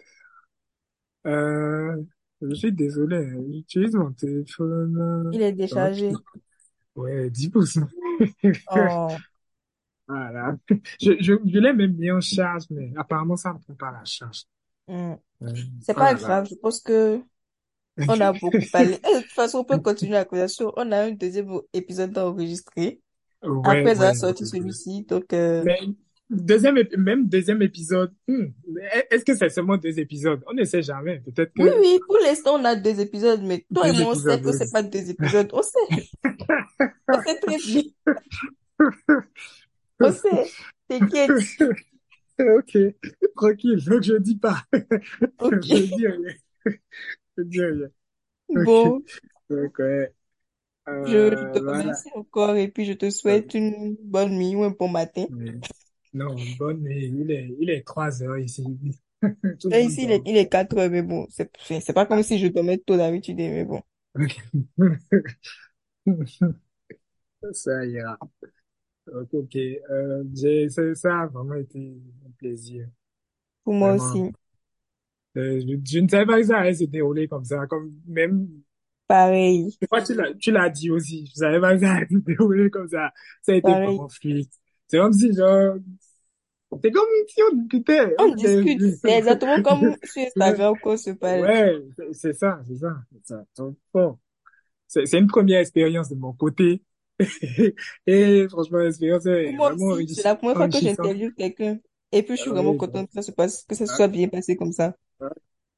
Euh, 1.27 2.03
je 2.41 2.55
suis 2.55 2.73
désolé, 2.73 3.29
j'utilise 3.53 3.95
mon 3.95 4.13
téléphone. 4.13 5.31
Il 5.33 5.43
est 5.43 5.53
déchargé. 5.53 6.13
Ouais, 6.95 7.31
10%. 7.31 7.87
Oh. 8.71 9.09
Voilà. 10.09 10.57
Je, 11.01 11.13
je, 11.21 11.33
je 11.45 11.59
l'ai 11.59 11.73
même 11.73 11.95
mis 11.97 12.13
en 12.13 12.21
charge, 12.21 12.63
mais 12.71 12.93
apparemment, 12.97 13.37
ça 13.37 13.53
ne 13.53 13.59
prend 13.59 13.75
pas 13.75 13.91
la 13.91 14.05
charge. 14.05 14.45
Mm. 14.89 15.15
Euh, 15.43 15.53
C'est 15.83 15.95
pas 15.95 16.15
grave. 16.15 16.47
Je 16.49 16.55
pense 16.55 16.81
que 16.81 17.21
on 18.09 18.21
a 18.21 18.33
beaucoup 18.33 18.59
parlé. 18.73 18.99
Eh, 19.05 19.17
De 19.17 19.23
toute 19.23 19.33
façon, 19.33 19.59
on 19.59 19.65
peut 19.65 19.79
continuer 19.79 20.13
la 20.13 20.25
conversation. 20.25 20.73
On 20.77 20.93
a 20.93 20.99
un 21.07 21.11
deuxième 21.11 21.51
épisode 21.73 22.17
à 22.17 22.29
enregistrer. 22.29 23.01
Ouais, 23.43 23.59
Après 23.65 23.91
avoir 23.91 24.11
ouais, 24.11 24.15
sorti 24.15 24.45
ouais. 24.45 24.49
celui-ci. 24.49 25.03
Donc, 25.05 25.33
euh, 25.33 25.65
Mais 25.65 25.81
deuxième, 26.31 26.79
même 26.97 27.29
deuxième 27.29 27.63
épisode, 27.63 28.13
hmm, 28.29 28.47
est-ce 29.11 29.25
que 29.25 29.35
c'est 29.35 29.49
seulement 29.49 29.77
deux 29.77 29.99
épisodes? 29.99 30.43
On 30.47 30.55
ne 30.55 30.65
sait 30.65 30.83
jamais. 30.83 31.21
Peut-être 31.21 31.53
oui, 31.59 31.71
que 31.71 31.81
oui, 31.81 32.01
pour 32.07 32.19
l'instant, 32.25 32.61
on 32.61 32.65
a 32.65 32.77
deux 32.77 33.01
épisodes, 33.01 33.41
mais 33.43 33.65
toi 33.75 33.89
et 33.89 33.93
moi, 33.93 34.13
on 34.13 34.15
sait 34.15 34.41
que 34.41 34.53
c'est 34.53 34.65
oui. 34.65 34.71
pas 34.73 34.83
deux 34.83 35.11
épisodes. 35.11 35.49
On 35.53 35.63
sait. 35.63 36.09
On 37.09 37.23
sait 37.23 37.39
très 37.41 37.57
bien. 37.57 37.83
On 40.01 40.13
sait. 40.13 40.53
T'inquiète. 40.89 41.31
Ok, 42.39 42.77
tranquille, 43.35 43.83
donc 43.87 44.03
je 44.03 44.15
dis 44.17 44.37
pas. 44.37 44.63
Ok. 45.41 45.63
Je 45.63 45.97
dis 45.97 46.07
rien. 46.07 46.35
Je 47.39 47.43
dis 47.45 47.65
rien. 47.65 47.89
Bon, 48.51 49.03
donc 49.49 49.79
ouais, 49.79 50.13
je, 50.87 51.13
je 51.13 51.17
euh, 51.17 51.53
te 51.53 51.59
voilà. 51.61 51.81
remercie 51.81 52.11
encore 52.15 52.57
et 52.57 52.69
puis 52.69 52.85
je 52.85 52.93
te 52.93 53.11
souhaite 53.11 53.55
une 53.55 53.97
bonne 54.03 54.37
nuit 54.37 54.55
ou 54.55 54.65
un 54.65 54.71
bon 54.71 54.89
matin. 54.89 55.25
Non, 56.15 56.35
bonne 56.59 56.81
nuit. 56.83 57.07
Il 57.09 57.31
est, 57.31 57.51
il 57.61 57.71
est 57.71 57.87
trois 57.87 58.23
heures 58.23 58.39
ici. 58.41 58.63
Tout 59.61 59.71
le 59.71 59.73
Là, 59.73 59.79
monde 59.79 59.81
ici, 59.81 60.03
il 60.05 60.11
est, 60.13 60.13
dort. 60.13 60.27
il 60.27 60.37
est 60.37 60.49
4 60.49 60.77
heures, 60.79 60.91
mais 60.91 61.03
bon, 61.03 61.27
c'est, 61.31 61.51
c'est 61.61 61.81
c'est 61.81 61.93
pas 61.93 62.07
comme 62.07 62.23
si 62.25 62.39
je 62.39 62.49
dormais 62.49 62.79
tôt 62.79 62.97
d'habitude, 62.97 63.37
mais 63.37 63.65
bon. 63.65 63.81
Ça 67.53 67.85
ira. 67.87 68.19
Ok, 69.07 69.29
ok. 69.35 69.57
Euh, 69.57 70.25
j'ai, 70.35 70.69
ça, 70.69 70.95
ça 70.95 71.21
a 71.23 71.27
vraiment 71.27 71.55
été 71.57 71.79
un 72.27 72.31
plaisir. 72.39 72.89
Pour 73.65 73.75
moi 73.75 73.93
Vraiment. 73.93 73.95
aussi. 73.95 74.33
Euh, 75.37 75.61
je, 75.61 75.77
je 75.85 75.99
ne 76.01 76.09
savais 76.09 76.27
pas 76.27 76.39
que 76.41 76.47
ça 76.47 76.59
allait 76.59 76.75
se 76.75 76.85
dérouler 76.85 77.29
comme 77.29 77.45
ça. 77.45 77.67
Comme 77.67 77.93
même, 78.07 78.49
Pareil. 79.09 79.77
je 79.81 79.87
crois 79.87 80.01
que 80.03 80.07
tu 80.07 80.15
l'as, 80.15 80.35
tu 80.35 80.51
l'as 80.53 80.71
dit 80.71 80.91
aussi. 80.91 81.27
Je 81.27 81.35
savais 81.35 81.61
pas 81.61 81.75
que 81.75 81.81
ça 81.81 81.93
allait 81.95 82.09
se 82.09 82.17
dérouler 82.17 82.71
comme 82.71 82.89
ça. 82.89 83.13
Ça 83.43 83.53
a 83.53 83.57
été 83.57 83.63
Pareil. 83.63 83.77
vraiment 83.77 84.09
fluide. 84.09 84.49
C'est 84.89 84.99
comme 84.99 85.13
si, 85.13 85.33
genre, 85.35 85.77
c'est 86.83 86.91
comme 86.91 87.07
si 87.29 87.43
on 87.51 87.57
discutait. 87.57 88.17
On 88.19 88.35
discute. 88.35 88.81
C'est 89.03 89.19
exactement 89.19 89.61
comme 89.61 89.97
sur 90.05 90.23
Instagram 90.23 90.75
qu'on 90.81 90.97
se 90.97 91.11
parle. 91.11 91.43
ouais, 91.43 91.83
c'est 92.13 92.33
ça, 92.33 92.61
c'est 92.67 92.77
ça, 92.77 92.97
c'est 93.13 93.27
ça. 93.27 93.45
Donc, 93.57 93.77
bon, 93.93 94.19
c'est 94.89 95.13
une 95.19 95.27
première 95.29 95.61
expérience 95.61 96.11
de 96.11 96.17
mon 96.17 96.33
côté. 96.33 96.83
Et 98.07 98.47
franchement, 98.51 98.79
l'expérience 98.79 99.27
est 99.27 99.53
moi 99.53 99.71
vraiment 99.71 99.87
aussi, 99.95 100.15
c'est 100.15 100.23
la 100.23 100.37
première 100.37 100.57
fois 100.57 100.69
que 100.69 100.79
j'interviewe 100.81 101.33
quelqu'un. 101.35 101.79
Et 102.13 102.23
puis, 102.23 102.37
je 102.37 102.43
suis 102.43 102.51
Ah 102.51 102.55
vraiment 102.55 102.75
oui, 102.75 102.77
contente 102.77 103.09
que 103.09 103.15
ça 103.15 103.23
se 103.23 103.33
passe, 103.33 103.65
que 103.65 103.75
ça 103.75 103.87
soit 103.87 104.09
bien 104.09 104.29
passé 104.29 104.57
comme 104.57 104.73
ça. 104.73 104.95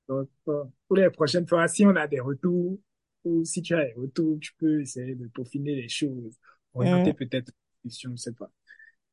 donc, 0.09 0.29
bon, 0.47 0.73
pour 0.87 0.97
les 0.97 1.11
prochaines 1.11 1.47
fois, 1.47 1.69
si 1.69 1.85
on 1.87 1.95
a 1.97 2.07
des 2.07 2.21
retours, 2.21 2.79
ou 3.25 3.45
si 3.45 3.61
tu 3.63 3.75
as 3.75 3.85
des 3.85 3.93
retours, 3.95 4.39
tu 4.41 4.53
peux 4.59 4.81
essayer 4.81 5.15
de 5.15 5.29
peaufiner 5.29 5.75
les 5.75 5.89
choses, 5.89 6.37
orienter 6.75 7.13
Mm, 7.13 7.15
peut-être 7.15 7.53
une 7.85 7.91
question, 7.91 8.13
je 8.17 8.23
sais 8.23 8.33
pas. 8.33 8.51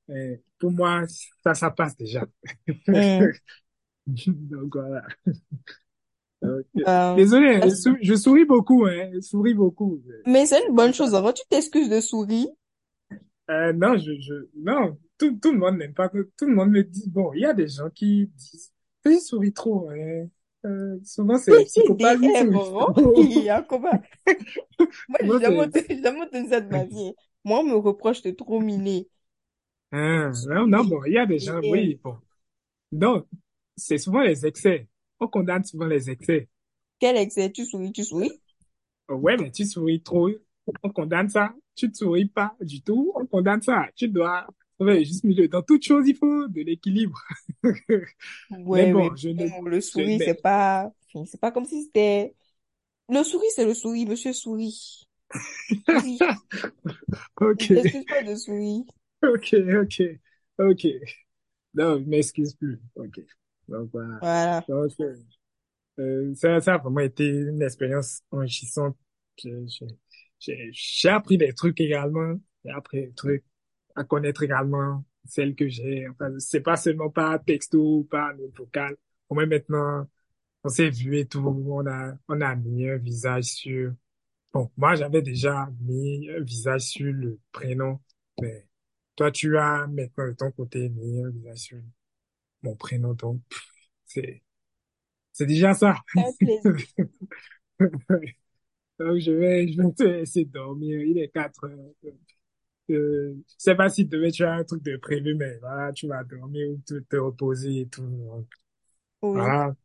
Mais 0.07 0.41
pour 0.59 0.71
moi, 0.71 1.03
ça, 1.43 1.53
ça 1.53 1.71
passe 1.71 1.95
déjà. 1.97 2.25
mm. 2.87 3.31
Donc 4.27 4.75
voilà. 4.75 5.03
Donc, 6.41 6.65
Bah, 6.75 7.15
désolé, 7.15 7.53
je, 7.55 7.59
merci. 7.59 7.81
sou- 7.81 7.97
je 8.01 8.15
souris 8.15 8.45
beaucoup, 8.45 8.85
hein, 8.85 9.09
je 9.13 9.19
souris 9.21 9.53
beaucoup. 9.53 10.01
Mais 10.27 10.45
c'est 10.45 10.65
une 10.67 10.75
bonne 10.75 10.93
chose. 10.93 11.15
Avant, 11.15 11.33
tu 11.33 11.43
t'excuses 11.49 11.89
de 11.89 11.99
sourire. 12.01 12.47
Euh, 13.49 13.73
non, 13.73 13.97
je, 13.97 14.19
je, 14.19 14.33
non, 14.57 14.97
tout, 15.17 15.37
tout 15.41 15.51
le 15.51 15.59
monde 15.59 15.77
n'aime 15.77 15.93
pas 15.93 16.09
tout 16.09 16.45
le 16.45 16.53
monde 16.55 16.71
me 16.71 16.83
dit, 16.83 17.09
bon, 17.09 17.31
il 17.33 17.41
y 17.41 17.45
a 17.45 17.53
des 17.53 17.67
gens 17.67 17.89
qui 17.89 18.27
disent 18.35 18.71
je 19.05 19.19
souris 19.19 19.53
trop, 19.53 19.89
hein. 19.91 20.27
Euh, 20.65 20.97
souvent 21.03 21.37
c'est 21.37 21.51
oh, 21.51 22.91
trop. 22.95 23.13
il 23.17 23.43
y 23.43 23.49
a? 23.49 23.63
Moi, 25.07 25.19
j'ai 25.23 25.39
jamais, 25.39 25.59
entendu- 25.61 25.85
j'ai 25.89 26.01
jamais 26.01 26.21
entendu 26.21 26.49
ça 26.49 26.61
de 26.61 26.69
ma 26.69 26.85
vie. 26.85 27.07
hein. 27.09 27.13
Moi, 27.43 27.59
on 27.59 27.63
me 27.63 27.75
reproche 27.75 28.21
de 28.23 28.31
trop 28.31 28.59
miner. 28.59 29.07
Non, 29.95 30.67
non, 30.67 30.83
Oui, 30.83 30.89
bon, 30.89 31.03
il 31.05 31.13
y 31.13 31.17
a 31.17 31.25
des 31.25 31.39
gens, 31.39 31.59
oui, 31.61 31.99
bon. 32.03 32.17
Donc, 32.91 33.27
c'est 33.77 33.97
souvent 33.99 34.21
les 34.21 34.45
excès. 34.45 34.87
On 35.19 35.27
condamne 35.27 35.63
souvent 35.63 35.87
les 35.87 36.09
excès. 36.09 36.49
Quel 36.99 37.15
excès? 37.15 37.53
Tu 37.53 37.65
souris, 37.65 37.93
tu 37.93 38.03
souris? 38.03 38.41
Ouais, 39.09 39.37
mais 39.37 39.51
tu 39.51 39.65
souris 39.65 40.01
trop. 40.01 40.29
On 40.83 40.89
condamne 40.89 41.29
ça. 41.29 41.53
Tu 41.75 41.87
ne 41.87 41.93
souris 41.93 42.25
pas 42.25 42.55
du 42.61 42.81
tout. 42.81 43.11
On 43.15 43.25
condamne 43.25 43.61
ça. 43.61 43.85
Tu 43.95 44.07
dois 44.07 44.47
trouver 44.77 45.05
juste 45.05 45.23
milieu. 45.23 45.47
Dans 45.47 45.61
toute 45.61 45.83
chose, 45.83 46.07
il 46.07 46.15
faut 46.15 46.47
de 46.47 46.61
l'équilibre. 46.61 47.19
Mais 48.71 48.85
Ouais, 48.85 48.91
bon, 48.93 49.09
ouais. 49.09 49.15
je 49.15 49.29
ne, 49.29 49.47
Bon, 49.49 49.61
le 49.63 49.79
mais, 49.97 50.19
c'est 50.19 50.35
pas, 50.41 50.91
c'est 51.25 51.39
pas 51.39 51.51
comme 51.51 51.65
si 51.65 51.83
c'était, 51.83 52.35
le 53.09 53.23
sourire, 53.23 53.51
c'est 53.55 53.65
le 53.65 53.73
sourire, 53.73 54.09
monsieur 54.09 54.33
sourit. 54.33 55.07
Souris. 55.89 56.19
ok, 57.41 57.63
pas 58.07 58.21
de 58.23 58.35
sourire. 58.35 58.83
ok, 59.33 59.55
ok, 59.81 60.01
ok. 60.59 60.87
Non, 61.73 61.99
je 61.99 62.03
m'excuse 62.05 62.55
plus. 62.55 62.79
Ok. 62.95 63.19
Donc, 63.67 63.89
voilà. 63.91 64.17
Voilà. 64.21 64.65
Donc, 64.67 64.91
euh, 64.99 65.15
euh, 65.99 66.33
ça, 66.35 66.59
ça 66.61 66.75
a 66.75 66.77
vraiment 66.77 67.01
été 67.01 67.27
une 67.27 67.61
expérience 67.61 68.21
enrichissante. 68.31 68.97
J'ai, 70.39 71.09
appris 71.09 71.37
des 71.37 71.53
trucs 71.53 71.79
également. 71.81 72.39
J'ai 72.63 72.71
appris 72.71 73.01
des 73.01 73.13
trucs 73.13 73.43
à 73.95 74.03
connaître 74.03 74.43
également 74.43 75.03
celles 75.25 75.55
que 75.55 75.67
j'ai. 75.67 76.07
Enfin, 76.09 76.31
c'est 76.39 76.61
pas 76.61 76.77
seulement 76.77 77.09
par 77.09 77.43
texto 77.43 77.99
ou 77.99 78.03
par 78.03 78.35
note 78.35 78.55
vocale. 78.57 78.95
Au 79.29 79.35
moins 79.35 79.45
maintenant, 79.45 80.07
on 80.63 80.69
s'est 80.69 80.89
vu 80.89 81.17
et 81.17 81.25
tout. 81.25 81.39
On 81.39 81.85
a, 81.87 82.13
on 82.27 82.41
a 82.41 82.55
mis 82.55 82.89
un 82.89 82.97
visage 82.97 83.45
sur, 83.45 83.93
bon, 84.53 84.71
moi, 84.77 84.95
j'avais 84.95 85.21
déjà 85.21 85.69
mis 85.81 86.29
un 86.29 86.41
visage 86.41 86.81
sur 86.81 87.11
le 87.13 87.39
prénom, 87.51 87.99
mais 88.41 88.67
toi, 89.15 89.31
tu 89.31 89.57
as 89.57 89.87
maintenant 89.87 90.27
de 90.27 90.33
ton 90.33 90.51
côté 90.51 90.89
visage 90.89 91.57
sur 91.59 91.77
mon 92.63 92.75
prénom. 92.75 93.13
Donc, 93.13 93.41
c'est, 94.05 94.43
c'est 95.33 95.45
déjà 95.47 95.73
ça. 95.73 95.97
Donc, 98.99 99.19
je 99.19 99.31
vais, 99.31 99.67
je 99.71 99.81
vais 99.81 99.91
te 99.93 100.03
laisser 100.03 100.45
dormir. 100.45 101.01
Il 101.01 101.17
est 101.17 101.29
4 101.29 101.65
heures. 101.65 101.91
Euh, 102.91 103.35
je 103.47 103.53
sais 103.57 103.75
pas 103.75 103.89
si 103.89 104.05
demain 104.05 104.29
tu 104.29 104.43
as 104.43 104.53
un 104.53 104.63
truc 104.63 104.83
de 104.83 104.97
prévu, 104.97 105.35
mais 105.35 105.57
voilà, 105.59 105.91
tu 105.93 106.07
vas 106.07 106.23
dormir 106.23 106.69
ou 106.69 106.77
te, 106.85 106.99
te 106.99 107.15
reposer 107.17 107.81
et 107.81 107.87
tout. 107.87 108.03
Donc, 108.03 108.47
Oui. 109.21 109.41
voilà. 109.41 109.75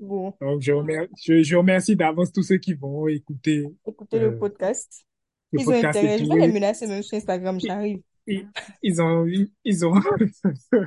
Bon, 0.00 0.34
Donc, 0.40 0.60
je 0.62 0.72
remercie, 0.72 1.10
je, 1.24 1.42
je 1.42 1.56
remercie 1.56 1.96
d'avance 1.96 2.32
tous 2.32 2.42
ceux 2.42 2.58
qui 2.58 2.74
vont 2.74 3.08
écouter 3.08 3.64
écoutez 3.86 4.18
le 4.18 4.32
euh, 4.32 4.38
podcast. 4.38 5.06
le 5.52 5.58
Ils 5.58 5.70
ont 5.72 5.74
podcast 5.74 6.02
et 6.02 6.08
intérêt. 6.08 6.18
Je 6.18 6.24
vais 6.26 6.36
les 6.36 6.48
menacer 6.48 6.86
même 6.86 7.02
sur 7.02 7.16
Instagram, 7.16 7.58
j'arrive. 7.60 8.02
Ils, 8.26 8.48
ils 8.82 9.02
ont, 9.02 9.26
ils, 9.64 9.84
auront, 9.84 10.00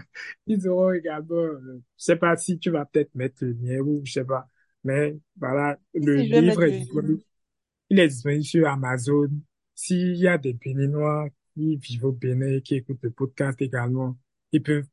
ils 0.48 0.68
auront 0.68 0.92
également, 0.92 1.36
euh, 1.36 1.82
je 1.98 2.04
sais 2.04 2.16
pas 2.16 2.36
si 2.38 2.60
tu 2.60 2.70
vas 2.70 2.86
peut-être 2.86 3.14
mettre 3.16 3.44
le 3.46 3.52
lien 3.52 3.80
ou 3.80 4.02
je 4.04 4.12
sais 4.14 4.26
pas, 4.26 4.48
mais 4.84 5.18
voilà, 5.38 5.78
Si, 5.94 6.02
le 6.06 6.16
livre 6.16 6.64
est 6.64 6.80
disponible. 6.80 7.22
Il 7.90 8.00
est 8.00 8.08
disponible 8.08 8.44
sur 8.44 8.68
Amazon. 8.68 9.30
S'il 9.74 10.16
y 10.18 10.28
a 10.28 10.38
des 10.38 10.54
Béninois 10.54 11.30
qui 11.54 11.78
vivent 11.78 12.06
au 12.06 12.12
Bénin 12.12 12.60
qui 12.60 12.76
écoutent 12.76 13.02
le 13.02 13.12
podcast 13.12 13.62
également, 13.62 14.18
ils 14.52 14.62
peuvent 14.62 14.88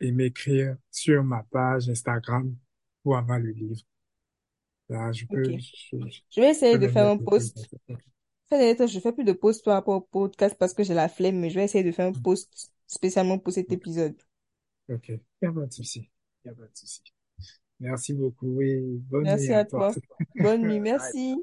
m'écrire 0.00 0.76
sur 0.90 1.24
ma 1.24 1.42
page 1.42 1.88
Instagram 1.88 2.54
pour 3.02 3.16
avoir 3.16 3.38
le 3.38 3.50
livre. 3.50 3.80
Là, 4.88 5.10
je 5.12 5.26
peux, 5.26 5.42
je, 5.42 5.58
je 5.58 6.20
Je 6.30 6.40
vais 6.40 6.50
essayer 6.50 6.78
de 6.78 6.88
faire 6.88 7.08
un 7.08 7.18
post. 7.18 7.68
D'ailleurs, 8.50 8.86
je 8.86 9.00
fais 9.00 9.12
plus 9.12 9.24
de 9.24 9.32
post 9.32 9.64
par 9.64 9.74
rapport 9.74 9.96
au 9.96 10.00
podcast 10.00 10.56
parce 10.58 10.74
que 10.74 10.82
j'ai 10.84 10.94
la 10.94 11.08
flemme, 11.08 11.38
mais 11.38 11.50
je 11.50 11.56
vais 11.56 11.64
essayer 11.64 11.84
de 11.84 11.92
faire 11.92 12.06
un 12.06 12.12
post 12.12 12.70
spécialement 12.86 13.38
pour 13.38 13.52
cet 13.52 13.72
épisode. 13.72 14.16
Ok, 14.88 15.08
il 15.08 15.20
n'y 15.42 15.48
a 15.48 15.52
pas 15.52 15.66
de 15.66 15.72
souci. 15.72 16.10
Il 16.44 16.50
a 16.50 16.54
pas 16.54 16.62
de 16.62 16.70
souci. 16.76 17.02
Merci 17.80 18.14
beaucoup 18.14 18.60
et 18.62 18.80
bonne 19.10 19.30
nuit 19.30 19.30
Merci 19.30 19.52
à 19.52 19.58
à 19.58 19.64
toi. 19.64 19.92
toi. 19.92 20.02
Bonne 20.36 20.62
nuit. 20.62 20.80
Merci. 20.80 21.36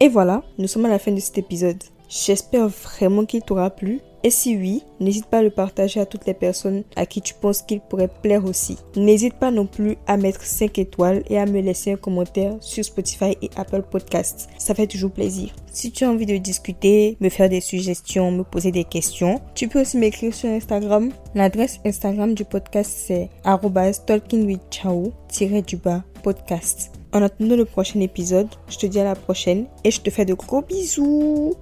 Et 0.00 0.08
voilà, 0.08 0.42
nous 0.58 0.66
sommes 0.66 0.86
à 0.86 0.88
la 0.88 0.98
fin 0.98 1.12
de 1.12 1.20
cet 1.20 1.38
épisode. 1.38 1.82
J'espère 2.08 2.68
vraiment 2.68 3.24
qu'il 3.26 3.42
t'aura 3.42 3.70
plu. 3.70 4.00
Et 4.22 4.30
si 4.30 4.56
oui, 4.56 4.82
n'hésite 5.00 5.26
pas 5.26 5.38
à 5.38 5.42
le 5.42 5.50
partager 5.50 6.00
à 6.00 6.06
toutes 6.06 6.26
les 6.26 6.34
personnes 6.34 6.84
à 6.96 7.06
qui 7.06 7.22
tu 7.22 7.34
penses 7.34 7.62
qu'il 7.62 7.80
pourrait 7.80 8.10
plaire 8.22 8.44
aussi. 8.44 8.76
N'hésite 8.96 9.34
pas 9.34 9.50
non 9.50 9.66
plus 9.66 9.96
à 10.06 10.16
mettre 10.16 10.42
5 10.42 10.78
étoiles 10.78 11.22
et 11.30 11.38
à 11.38 11.46
me 11.46 11.60
laisser 11.60 11.92
un 11.92 11.96
commentaire 11.96 12.56
sur 12.60 12.84
Spotify 12.84 13.36
et 13.40 13.50
Apple 13.56 13.82
Podcasts. 13.90 14.48
Ça 14.58 14.74
fait 14.74 14.86
toujours 14.86 15.10
plaisir. 15.10 15.54
Si 15.72 15.90
tu 15.90 16.04
as 16.04 16.10
envie 16.10 16.26
de 16.26 16.36
discuter, 16.36 17.16
me 17.20 17.30
faire 17.30 17.48
des 17.48 17.60
suggestions, 17.60 18.30
me 18.30 18.44
poser 18.44 18.72
des 18.72 18.84
questions, 18.84 19.40
tu 19.54 19.68
peux 19.68 19.80
aussi 19.80 19.96
m'écrire 19.96 20.34
sur 20.34 20.50
Instagram. 20.50 21.10
L'adresse 21.34 21.80
Instagram 21.86 22.34
du 22.34 22.44
podcast 22.44 22.92
c'est 23.06 23.30
talkingwithchao-du-bas 24.06 26.02
podcast. 26.20 26.92
En 27.12 27.22
attendant 27.22 27.56
le 27.56 27.64
prochain 27.64 28.00
épisode, 28.00 28.48
je 28.68 28.78
te 28.78 28.86
dis 28.86 29.00
à 29.00 29.04
la 29.04 29.16
prochaine 29.16 29.66
et 29.82 29.90
je 29.90 30.00
te 30.00 30.10
fais 30.10 30.24
de 30.24 30.34
gros 30.34 30.62
bisous. 30.62 31.54